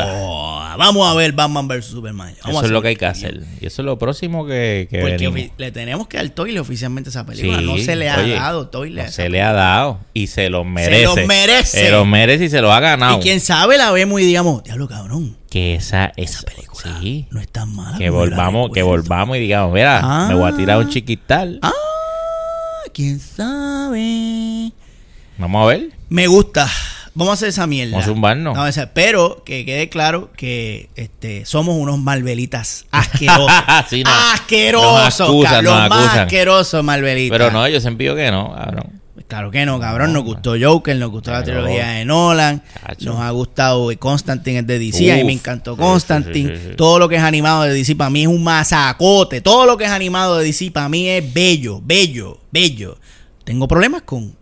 Vamos 0.77 1.09
a 1.09 1.13
ver 1.13 1.31
Batman 1.31 1.69
vs 1.69 1.85
Superman. 1.85 2.35
Vamos 2.43 2.57
Eso 2.57 2.59
a 2.59 2.65
es 2.65 2.71
lo 2.71 2.81
que 2.81 2.89
hay 2.89 2.95
que 2.97 3.05
hacer. 3.05 3.41
Y 3.61 3.65
eso 3.65 3.81
es 3.81 3.85
lo 3.85 3.97
próximo 3.97 4.45
que, 4.45 4.87
que 4.91 4.99
Porque 4.99 5.51
le 5.57 5.71
tenemos 5.71 6.07
que 6.07 6.17
dar 6.17 6.27
Toilet 6.31 6.59
oficialmente 6.59 7.07
a 7.07 7.11
esa 7.11 7.25
película. 7.25 7.59
Sí, 7.59 7.65
no 7.65 7.77
se 7.77 7.95
le 7.95 8.09
ha 8.09 8.17
oye, 8.19 8.33
dado 8.33 8.67
Toilet. 8.67 9.03
a 9.03 9.05
No 9.05 9.11
se 9.11 9.29
le 9.29 9.41
ha 9.41 9.53
dado 9.53 9.99
y 10.13 10.27
se 10.27 10.49
lo 10.49 10.65
merece. 10.65 10.97
Se 10.97 11.03
lo 11.21 11.27
merece. 11.27 11.79
Se 11.85 11.91
lo 11.91 12.05
merece 12.05 12.45
y 12.45 12.49
se 12.49 12.59
lo 12.61 12.73
ha 12.73 12.81
ganado. 12.81 13.19
Y 13.19 13.21
quién 13.21 13.39
sabe 13.39 13.77
la 13.77 13.91
vemos 13.91 14.19
y 14.19 14.25
digamos, 14.25 14.63
diablo 14.63 14.87
cabrón, 14.89 15.37
Que 15.49 15.75
esa, 15.75 16.11
esa 16.17 16.41
película 16.41 16.97
Sí. 16.99 17.25
no 17.31 17.39
es 17.39 17.47
tan 17.47 17.73
mala. 17.73 17.97
Que 17.97 18.09
volvamos, 18.09 18.69
que 18.73 18.83
volvamos 18.83 19.37
y 19.37 19.39
digamos, 19.39 19.73
mira, 19.73 20.01
Ah. 20.03 20.25
me 20.27 20.35
voy 20.35 20.51
a 20.51 20.57
tirar 20.57 20.77
un 20.79 20.89
chiquital. 20.89 21.59
Ah, 21.61 21.71
quién 22.93 23.19
sabe. 23.21 24.71
Vamos 25.37 25.63
a 25.63 25.67
ver. 25.67 25.89
Me 26.09 26.27
gusta. 26.27 26.69
Vamos 27.15 27.31
a 27.31 27.33
hacer 27.35 27.49
esa 27.49 27.65
mierda. 27.65 27.91
Vamos 27.93 28.05
a 28.05 28.09
zumbarnos. 28.09 28.57
Hacer- 28.57 28.91
pero 28.93 29.43
que 29.45 29.65
quede 29.65 29.87
claro 29.89 30.31
que 30.35 30.89
este, 30.95 31.45
somos 31.45 31.75
unos 31.77 31.97
malvelitas 31.97 32.85
asquerosos. 32.91 33.51
Sí, 33.89 34.03
no. 34.03 34.09
asquerosos, 34.33 35.19
Nos 35.19 35.21
acusan, 35.21 35.53
cabrón, 35.65 35.73
nos 35.73 35.81
los 35.81 35.89
más 35.89 36.17
asquerosos 36.17 36.83
malvelitas. 36.83 37.37
Pero 37.37 37.51
no, 37.51 37.67
yo 37.67 37.79
siempre 37.79 38.03
digo 38.05 38.15
que 38.15 38.29
no, 38.31 38.53
cabrón. 38.53 39.01
Claro 39.27 39.49
que 39.49 39.65
no, 39.65 39.79
cabrón. 39.79 40.13
Nos 40.13 40.23
gustó 40.23 40.55
Joker, 40.61 40.95
nos 40.97 41.09
gustó 41.09 41.31
la 41.31 41.43
trilogía 41.43 41.87
de 41.91 42.05
Nolan. 42.05 42.61
Nos 42.99 43.19
ha 43.19 43.29
gustado 43.31 43.89
Constantine 43.97 44.59
es 44.59 44.67
de 44.67 44.77
DC. 44.77 45.11
a 45.11 45.15
mí 45.15 45.23
me 45.23 45.33
encantó 45.33 45.75
Constantine. 45.75 46.55
sí, 46.55 46.61
sí, 46.61 46.67
sí. 46.71 46.75
Todo 46.75 46.99
lo 46.99 47.09
que 47.09 47.15
es 47.15 47.23
animado 47.23 47.63
de 47.63 47.73
DC 47.73 47.95
para 47.95 48.09
mí 48.09 48.21
es 48.23 48.27
un 48.27 48.43
masacote. 48.43 49.41
Todo 49.41 49.65
lo 49.65 49.77
que 49.77 49.85
es 49.85 49.89
animado 49.89 50.37
de 50.37 50.45
DC 50.45 50.69
para 50.71 50.89
mí 50.89 51.07
es 51.07 51.33
bello, 51.33 51.81
bello, 51.83 52.39
bello. 52.51 52.97
Tengo 53.43 53.67
problemas 53.67 54.03
con 54.03 54.35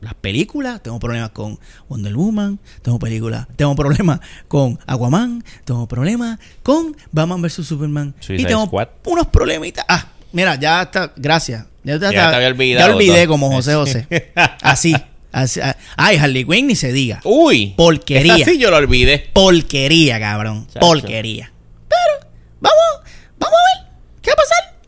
las 0.00 0.14
películas, 0.14 0.82
tengo 0.82 0.98
problemas 0.98 1.30
con 1.30 1.58
Wonder 1.88 2.14
Woman, 2.14 2.58
tengo 2.82 2.98
películas, 2.98 3.46
tengo 3.56 3.74
problemas 3.76 4.20
con 4.48 4.78
Aquaman, 4.86 5.44
tengo 5.64 5.86
problemas 5.86 6.38
con 6.62 6.96
Batman 7.12 7.42
vs 7.42 7.66
Superman 7.66 8.14
Suicide 8.20 8.42
y 8.42 8.46
tengo 8.46 8.66
Squad. 8.66 8.88
unos 9.04 9.26
problemitas. 9.26 9.84
Ah, 9.88 10.08
mira, 10.32 10.54
ya 10.56 10.82
está, 10.82 11.12
gracias. 11.16 11.66
Ya, 11.84 11.96
Ya 11.98 12.10
te 12.10 12.18
había 12.18 12.48
olvidado 12.48 12.88
Ya 12.88 12.94
olvidé 12.94 13.22
todo. 13.24 13.28
como 13.28 13.50
José 13.50 13.74
José. 13.74 14.06
Así, 14.62 14.94
así. 15.32 15.60
ah. 15.62 15.76
Ay, 15.96 16.16
Harley 16.18 16.44
Quinn 16.44 16.66
ni 16.66 16.76
se 16.76 16.92
diga. 16.92 17.20
Uy. 17.24 17.74
Porquería. 17.76 18.36
Esa 18.36 18.50
sí 18.50 18.58
yo 18.58 18.70
lo 18.70 18.76
olvidé. 18.78 19.30
Porquería, 19.32 20.18
cabrón. 20.20 20.66
Chacho. 20.66 20.80
Porquería. 20.80 21.50
Pero, 21.88 22.30
vamos, 22.60 23.10
vamos 23.38 23.58
a 23.58 23.80
ver. 23.82 23.92
¿Qué 24.22 24.30
va 24.30 24.34
a 24.34 24.36
pasar? 24.36 24.80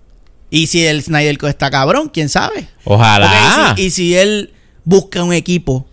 Y 0.51 0.67
si 0.67 0.85
el 0.87 1.03
Snyder 1.03 1.39
está 1.49 1.71
cabrón, 1.71 2.11
quién 2.13 2.29
sabe. 2.29 2.69
Ojalá. 2.85 3.73
Ok, 3.73 3.79
y, 3.79 3.83
si, 3.83 3.87
y 3.87 3.91
si 3.91 4.15
él 4.17 4.53
busca 4.85 5.23
un 5.23 5.33
equipo 5.33 5.87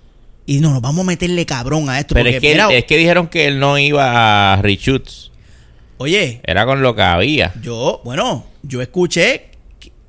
y 0.45 0.59
no, 0.59 0.71
nos 0.71 0.81
vamos 0.81 1.01
a 1.03 1.07
meterle 1.07 1.45
cabrón 1.45 1.89
a 1.89 1.99
esto. 1.99 2.15
Pero 2.15 2.25
porque, 2.25 2.37
es 2.37 2.41
que, 2.41 2.49
mira, 2.51 2.73
es 2.73 2.85
que 2.85 2.97
dijeron 2.97 3.27
que 3.27 3.47
él 3.47 3.59
no 3.59 3.77
iba 3.77 4.53
a 4.53 4.61
reshoots. 4.61 5.31
oye, 5.97 6.41
Era 6.43 6.65
con 6.65 6.81
lo 6.81 6.95
que 6.95 7.01
había. 7.03 7.53
yo, 7.61 8.01
bueno, 8.03 8.45
yo 8.63 8.81
escuché, 8.81 9.49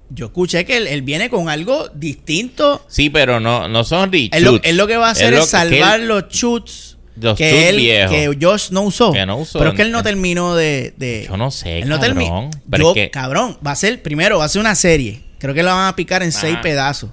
yo 0.09 0.26
escuché 0.26 0.64
que 0.64 0.76
él, 0.78 0.87
él 0.87 1.03
viene 1.03 1.28
con 1.31 1.49
algo 1.49 1.89
distinto. 1.95 2.85
Sí, 2.89 3.11
pero 3.11 3.39
no, 3.41 3.68
no 3.68 3.85
son 3.85 4.11
reshoots. 4.11 4.37
Él 4.37 4.45
lo, 4.45 4.62
él 4.62 4.76
lo 4.76 4.87
que 4.87 4.97
va 4.97 5.09
a 5.09 5.11
hacer 5.12 5.35
es, 5.35 5.41
que 5.41 5.45
él- 5.45 5.49
salvar 5.49 6.01
los 6.01 6.28
shoots 6.31 6.97
Los 7.20 7.37
que 7.37 7.68
él, 7.68 7.76
viejos. 7.76 8.11
que 8.11 8.39
Josh 8.41 8.70
no 8.70 8.83
usó. 8.83 9.12
Que 9.12 9.26
no 9.26 9.37
usó. 9.37 9.59
Pero 9.59 9.70
es 9.72 9.76
que 9.76 9.83
él 9.83 9.93
no 9.93 10.03
terminó 10.03 10.55
de. 10.55 10.95
de- 10.97 11.26
Yo 11.28 11.37
no 11.37 11.51
sé, 11.51 11.81
él 11.81 11.89
no 11.89 11.97
cabrón. 12.01 12.14
terminó. 12.16 12.51
Pero 12.70 12.83
Yo, 12.85 12.91
es 12.91 12.95
que- 12.95 13.11
cabrón, 13.11 13.59
va 13.64 13.72
a 13.72 13.76
ser, 13.76 14.03
primero, 14.03 14.39
va 14.39 14.47
a 14.47 14.49
ser 14.49 14.61
una 14.61 14.74
serie. 14.74 15.20
Creo 15.39 15.53
que 15.55 15.62
la 15.62 15.74
van 15.74 15.89
a 15.89 15.97
picar 15.97 16.22
en 16.22 16.33
seis 16.33 16.55
Ajá. 16.55 16.62
pedazos. 16.62 17.11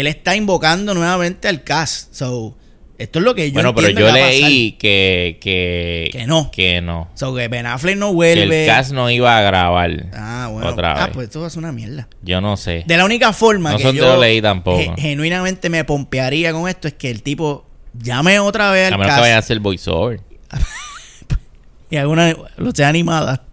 Él 0.00 0.06
está 0.06 0.36
invocando 0.36 0.94
nuevamente 0.94 1.48
al 1.48 1.62
cast. 1.64 2.12
So, 2.14 2.56
esto 2.98 3.20
es 3.20 3.24
lo 3.24 3.34
que 3.34 3.48
yo 3.50 3.54
bueno, 3.54 3.74
pero 3.74 3.90
yo 3.90 3.96
que 3.96 4.08
a 4.08 4.12
leí 4.12 4.72
que, 4.72 5.38
que... 5.40 6.08
Que 6.10 6.26
no. 6.26 6.50
Que 6.50 6.80
no. 6.80 7.08
So, 7.14 7.32
que 7.34 7.46
Ben 7.46 7.64
Affleck 7.66 7.96
no 7.96 8.08
Que 8.08 8.14
vuelve. 8.14 8.62
el 8.64 8.66
cast 8.68 8.90
no 8.92 9.08
iba 9.08 9.38
a 9.38 9.40
grabar. 9.42 10.06
Ah, 10.14 10.48
bueno. 10.50 10.68
Otra 10.70 10.92
ah, 11.00 11.06
vez. 11.06 11.14
pues 11.14 11.26
esto 11.28 11.40
va 11.40 11.46
a 11.46 11.50
ser 11.50 11.60
una 11.60 11.70
mierda. 11.72 12.08
Yo 12.22 12.40
no 12.40 12.56
sé. 12.56 12.82
De 12.86 12.96
la 12.96 13.04
única 13.04 13.32
forma 13.32 13.70
No 13.72 13.78
que 13.78 13.92
yo 13.92 14.04
lo 14.14 14.20
leí 14.20 14.42
tampoco. 14.42 14.78
ge- 14.78 14.92
genuinamente 15.00 15.70
me 15.70 15.84
pompearía 15.84 16.52
con 16.52 16.68
esto 16.68 16.88
es 16.88 16.94
que 16.94 17.10
el 17.10 17.22
tipo 17.22 17.66
llame 17.94 18.40
otra 18.40 18.72
vez 18.72 18.90
A 18.90 18.94
al 18.94 18.98
menos 18.98 19.06
que 19.06 19.08
cast 19.10 19.20
vaya 19.20 19.36
a 19.36 19.38
hacer 19.38 19.60
voiceover. 19.60 20.20
y 21.90 21.96
alguna 21.96 22.34
lo 22.56 22.72
sea 22.74 22.88
animada. 22.88 23.44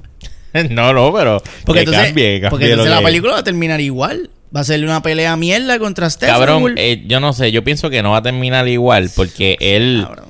no, 0.72 0.94
no, 0.94 1.14
pero 1.14 1.42
Porque 1.66 1.82
que 1.82 1.86
entonces, 1.86 2.06
cambie, 2.08 2.42
cambie 2.42 2.50
porque 2.50 2.70
entonces 2.72 2.92
la 2.92 3.00
que- 3.00 3.06
película 3.06 3.34
va 3.34 3.40
a 3.40 3.44
terminar 3.44 3.80
igual. 3.80 4.30
Va 4.56 4.62
a 4.62 4.64
ser 4.64 4.84
una 4.86 5.02
pelea 5.02 5.36
mierda 5.36 5.78
contra 5.80 6.10
Stephen. 6.10 6.34
Cabrón, 6.34 6.74
eh, 6.78 7.04
yo 7.08 7.20
no 7.20 7.34
sé, 7.34 7.52
yo 7.52 7.64
pienso 7.64 7.90
que 7.90 8.02
no 8.02 8.12
va 8.12 8.18
a 8.18 8.22
terminar 8.24 8.68
igual 8.70 9.10
porque 9.16 9.58
él 9.60 10.06
Cabrón. 10.08 10.26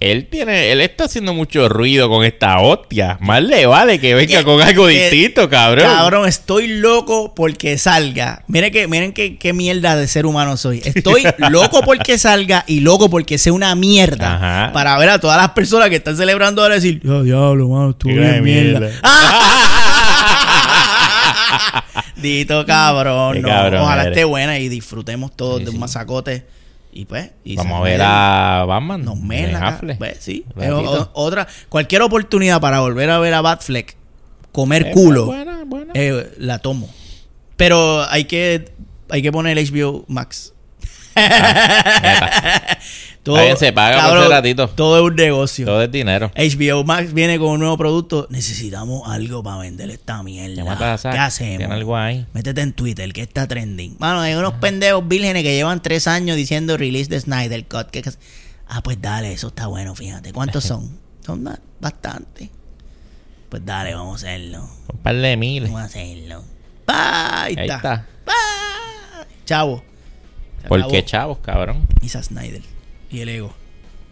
él 0.00 0.26
tiene 0.30 0.70
él 0.70 0.80
está 0.82 1.04
haciendo 1.04 1.32
mucho 1.32 1.68
ruido 1.68 2.08
con 2.10 2.24
esta 2.24 2.60
hostia. 2.60 3.16
Más 3.20 3.42
le 3.42 3.64
vale 3.66 3.98
que 4.00 4.14
venga 4.14 4.38
Que- 4.40 4.44
con 4.44 4.60
algo 4.60 4.86
que- 4.86 5.10
distinto, 5.10 5.48
cabrón. 5.48 5.86
Cabrón, 5.86 6.28
estoy 6.28 6.68
loco 6.68 7.34
porque 7.34 7.78
salga. 7.78 8.44
Miren 8.48 8.70
que, 8.72 8.86
miren 8.86 9.12
que, 9.12 9.38
qué 9.38 9.52
mierda 9.54 9.96
de 9.96 10.06
ser 10.08 10.26
humano 10.26 10.56
soy. 10.58 10.82
Estoy 10.84 11.22
loco 11.50 11.80
porque 11.82 12.18
salga 12.18 12.64
y 12.66 12.80
loco 12.80 13.08
porque 13.10 13.38
sea 13.38 13.52
una 13.54 13.74
mierda. 13.74 14.34
Ajá. 14.36 14.72
Para 14.74 14.96
ver 14.98 15.08
a 15.08 15.18
todas 15.20 15.36
las 15.38 15.50
personas 15.50 15.88
que 15.88 15.96
están 15.96 16.16
celebrando 16.16 16.62
ahora 16.62 16.74
decir, 16.76 17.00
ya 17.02 17.22
diablo, 17.22 17.68
mano, 17.68 17.96
bien 18.04 18.44
mierda. 18.44 18.80
mierda. 18.80 18.90
Dito 22.16 22.64
cabrón, 22.66 23.42
no. 23.42 23.48
cabrón 23.48 23.82
Ojalá 23.82 24.02
eres. 24.02 24.12
esté 24.12 24.24
buena 24.24 24.58
y 24.58 24.68
disfrutemos 24.68 25.34
todos 25.36 25.58
Sí, 25.58 25.64
de 25.64 25.70
un 25.70 25.76
sí. 25.76 25.80
masacote. 25.80 26.46
Y 26.92 27.04
pues, 27.04 27.30
y 27.44 27.54
Vamos 27.56 27.80
a 27.80 27.82
ver 27.84 28.00
a 28.02 28.64
Batman. 28.66 29.04
Nos. 29.04 29.18
Pues, 29.98 30.16
sí. 30.20 30.44
O- 30.56 31.10
otra, 31.12 31.46
cualquier 31.68 32.02
oportunidad 32.02 32.60
para 32.60 32.80
volver 32.80 33.10
a 33.10 33.18
ver 33.18 33.34
a 33.34 33.40
Batfleck 33.40 33.96
comer 34.52 34.90
culo. 34.92 35.26
buena, 35.26 35.62
buena. 35.64 35.92
Eh, 35.94 36.32
la 36.38 36.58
tomo. 36.58 36.88
Pero 37.56 38.04
hay 38.10 38.24
que, 38.24 38.72
hay 39.10 39.22
que 39.22 39.30
poner 39.30 39.58
HBO 39.58 40.04
Max. 40.08 40.54
Bien, 43.34 43.56
se 43.56 43.72
paga 43.72 43.96
por 43.96 44.04
cabrón, 44.06 44.22
ese 44.24 44.32
ratito. 44.32 44.68
Todo 44.68 44.96
es 44.98 45.02
un 45.10 45.16
negocio. 45.16 45.66
Todo 45.66 45.82
es 45.82 45.90
dinero. 45.90 46.30
HBO 46.36 46.84
Max 46.84 47.12
viene 47.12 47.38
con 47.38 47.48
un 47.48 47.60
nuevo 47.60 47.76
producto. 47.76 48.26
Necesitamos 48.30 49.08
algo 49.08 49.42
para 49.42 49.58
vender 49.58 49.90
esta 49.90 50.22
mierda. 50.22 50.98
¿Qué 51.02 51.18
hacemos? 51.18 51.58
Tiene 51.58 51.72
algo 51.74 51.96
ahí. 51.96 52.26
Métete 52.32 52.60
en 52.60 52.72
Twitter, 52.72 53.12
que 53.12 53.22
está 53.22 53.46
trending. 53.46 53.96
Mano, 53.98 54.20
hay 54.20 54.34
unos 54.34 54.54
pendejos 54.54 55.06
vírgenes 55.06 55.42
que 55.42 55.54
llevan 55.54 55.82
tres 55.82 56.06
años 56.06 56.36
diciendo 56.36 56.76
release 56.76 57.08
de 57.10 57.20
Snyder 57.20 57.64
Cut. 57.66 57.88
que- 57.90 58.02
Ah, 58.68 58.82
pues 58.82 59.00
dale, 59.00 59.32
eso 59.32 59.48
está 59.48 59.66
bueno, 59.66 59.94
fíjate. 59.94 60.32
¿Cuántos 60.32 60.64
son? 60.64 60.98
Son 61.26 61.42
ba- 61.44 61.58
bastante. 61.80 62.50
Pues 63.48 63.64
dale, 63.64 63.94
vamos 63.94 64.22
a 64.24 64.26
hacerlo. 64.28 64.68
Un 64.92 64.98
par 65.00 65.16
de 65.16 65.36
miles. 65.36 65.70
Vamos 65.70 65.82
a 65.82 65.84
hacerlo. 65.86 66.42
Pa, 66.84 67.42
Ahí, 67.44 67.54
Ahí 67.58 67.62
está. 67.66 67.76
está. 67.76 68.06
Chavo. 69.44 69.82
Se 70.62 70.68
¿Por 70.68 70.78
acabó. 70.80 70.92
qué 70.92 71.04
chavos, 71.04 71.38
cabrón? 71.38 71.86
Zack 72.06 72.24
Snyder. 72.24 72.62
Y 73.10 73.20
el 73.20 73.28
ego. 73.28 73.54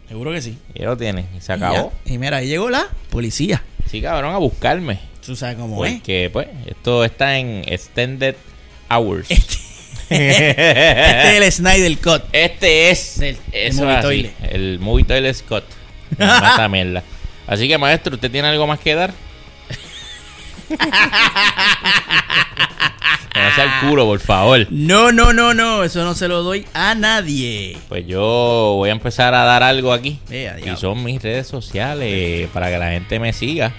Seguro 0.07 0.31
que 0.31 0.41
sí. 0.41 0.57
Y 0.73 0.83
lo 0.83 0.95
tiene. 0.97 1.25
Y 1.37 1.41
se 1.41 1.51
Y 1.53 1.55
acabó. 1.55 1.91
ya. 2.05 2.13
Y, 2.13 2.17
mira, 2.17 2.37
ahí 2.37 2.47
llegó 2.47 2.69
la 2.69 2.87
policía. 3.09 3.63
Sí, 3.89 4.01
cabrón, 4.01 4.33
a 4.33 4.37
buscarme. 4.37 4.99
Tú 5.25 5.35
sabes 5.35 5.57
cómo 5.57 5.85
es. 5.85 5.93
Porque, 5.95 6.29
pues, 6.31 6.47
esto 6.65 7.03
está 7.03 7.37
en 7.37 7.63
Extended 7.67 8.35
Hours. 8.89 9.27
Este 9.29 9.57
es 10.09 11.43
el 11.43 11.51
Snyder 11.51 11.97
Cut. 11.97 12.23
Este 12.31 12.89
es 12.91 13.19
el 13.21 13.37
eso 13.51 13.83
Movie 13.83 14.01
Toilet. 14.01 14.33
el 14.49 14.79
Movie 14.79 15.03
Toilet 15.03 15.35
Scott. 15.35 15.65
Mierda. 16.69 17.03
Así 17.45 17.67
que, 17.67 17.77
maestro, 17.77 18.15
¿usted 18.15 18.31
tiene 18.31 18.47
algo 18.47 18.65
más 18.67 18.79
que 18.79 18.95
dar? 18.95 19.13
No 23.35 23.55
sea 23.55 23.65
el 23.65 23.87
culo, 23.87 24.05
por 24.05 24.19
favor. 24.19 24.67
No, 24.71 25.11
no, 25.11 25.31
no, 25.31 25.53
no. 25.53 25.83
Eso 25.83 26.03
no 26.03 26.15
se 26.15 26.27
lo 26.27 26.43
doy 26.43 26.65
a 26.73 26.95
nadie. 26.95 27.77
Pues 27.87 28.05
yo 28.07 28.73
voy 28.77 28.89
a 28.89 28.93
empezar 28.93 29.33
a 29.35 29.43
dar 29.43 29.63
algo 29.63 29.93
aquí. 29.93 30.19
Y 30.29 30.75
son 30.77 31.03
mis 31.03 31.21
redes 31.21 31.47
sociales 31.47 32.49
para 32.51 32.69
que 32.69 32.77
la 32.77 32.89
gente 32.89 33.19
me 33.19 33.33
siga 33.33 33.73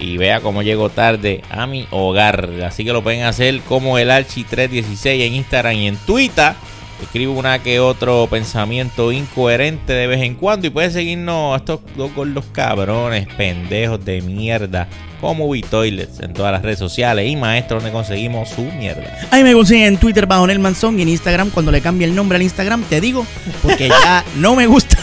y 0.00 0.16
vea 0.16 0.40
cómo 0.40 0.62
llego 0.62 0.90
tarde 0.90 1.42
a 1.50 1.66
mi 1.66 1.86
hogar. 1.90 2.48
Así 2.64 2.84
que 2.84 2.92
lo 2.92 3.02
pueden 3.02 3.22
hacer 3.24 3.60
como 3.62 3.98
el 3.98 4.10
Archi316 4.10 5.26
en 5.26 5.34
Instagram 5.34 5.74
y 5.74 5.88
en 5.88 5.96
Twitter. 5.98 6.54
Escribo 7.02 7.32
una 7.32 7.62
que 7.62 7.80
otro 7.80 8.26
pensamiento 8.28 9.12
incoherente 9.12 9.92
de 9.92 10.06
vez 10.06 10.22
en 10.22 10.34
cuando 10.34 10.66
y 10.66 10.70
pueden 10.70 10.90
seguirnos 10.90 11.54
a 11.54 11.58
estos 11.58 11.80
dos 11.96 12.14
gordos 12.14 12.44
cabrones, 12.52 13.28
pendejos 13.36 14.04
de 14.04 14.20
mierda, 14.20 14.88
como 15.20 15.48
Toilets 15.68 16.20
en 16.20 16.32
todas 16.32 16.52
las 16.52 16.62
redes 16.62 16.78
sociales 16.78 17.28
y 17.28 17.36
maestro 17.36 17.76
donde 17.76 17.92
conseguimos 17.92 18.48
su 18.48 18.62
mierda. 18.62 19.16
Ahí 19.30 19.42
me 19.42 19.52
consiguen 19.52 19.84
en 19.84 19.96
Twitter 19.98 20.26
bajo 20.26 20.46
Nelman 20.46 20.74
Song 20.74 20.98
y 20.98 21.02
en 21.02 21.08
Instagram 21.08 21.50
cuando 21.50 21.72
le 21.72 21.80
cambie 21.80 22.06
el 22.06 22.14
nombre 22.14 22.36
al 22.36 22.42
Instagram 22.42 22.82
te 22.84 23.00
digo 23.00 23.26
porque 23.62 23.88
ya 23.88 24.24
no 24.36 24.54
me 24.54 24.66
gusta 24.66 24.98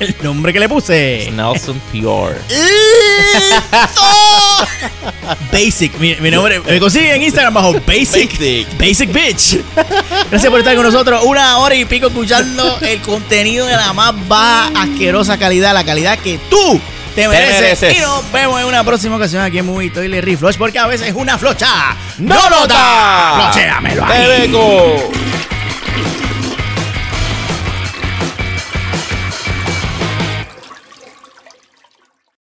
el 0.00 0.14
nombre 0.22 0.52
que 0.52 0.60
le 0.60 0.68
puse. 0.68 1.30
Nelson 1.32 1.80
Pure. 1.92 2.36
Basic, 5.52 5.94
mi, 5.98 6.14
mi 6.16 6.30
nombre 6.30 6.60
me 6.60 6.80
consiguen 6.80 7.16
en 7.16 7.22
Instagram 7.22 7.54
bajo 7.54 7.72
Basic 7.86 8.32
Basic. 8.38 8.78
Basic 8.78 9.12
Bitch. 9.12 9.58
Gracias 10.30 10.50
por 10.50 10.58
estar 10.60 10.74
con 10.74 10.84
nosotros 10.84 11.22
una 11.24 11.58
hora 11.58 11.74
y 11.74 11.84
pico 11.84 12.06
escuchando 12.08 12.78
el 12.80 13.00
contenido 13.00 13.66
de 13.66 13.76
la 13.76 13.92
más 13.92 14.14
baja 14.28 14.70
asquerosa 14.74 15.38
calidad, 15.38 15.74
la 15.74 15.84
calidad 15.84 16.18
que 16.18 16.38
tú 16.50 16.80
te 17.14 17.28
mereces. 17.28 17.60
mereces. 17.60 17.98
Y 17.98 18.00
nos 18.00 18.30
vemos 18.32 18.60
en 18.60 18.66
una 18.66 18.84
próxima 18.84 19.16
ocasión 19.16 19.42
aquí 19.42 19.58
en 19.58 19.66
Movie 19.66 19.90
Toilet 19.90 20.24
Reflush 20.24 20.56
porque 20.56 20.78
a 20.78 20.86
veces 20.86 21.12
una 21.14 21.36
flocha 21.38 21.68
¡No 22.18 22.48
nota! 22.50 23.50
Flochéamelo 23.52 24.04
ahí. 24.04 24.50
¡Te! 24.50 25.08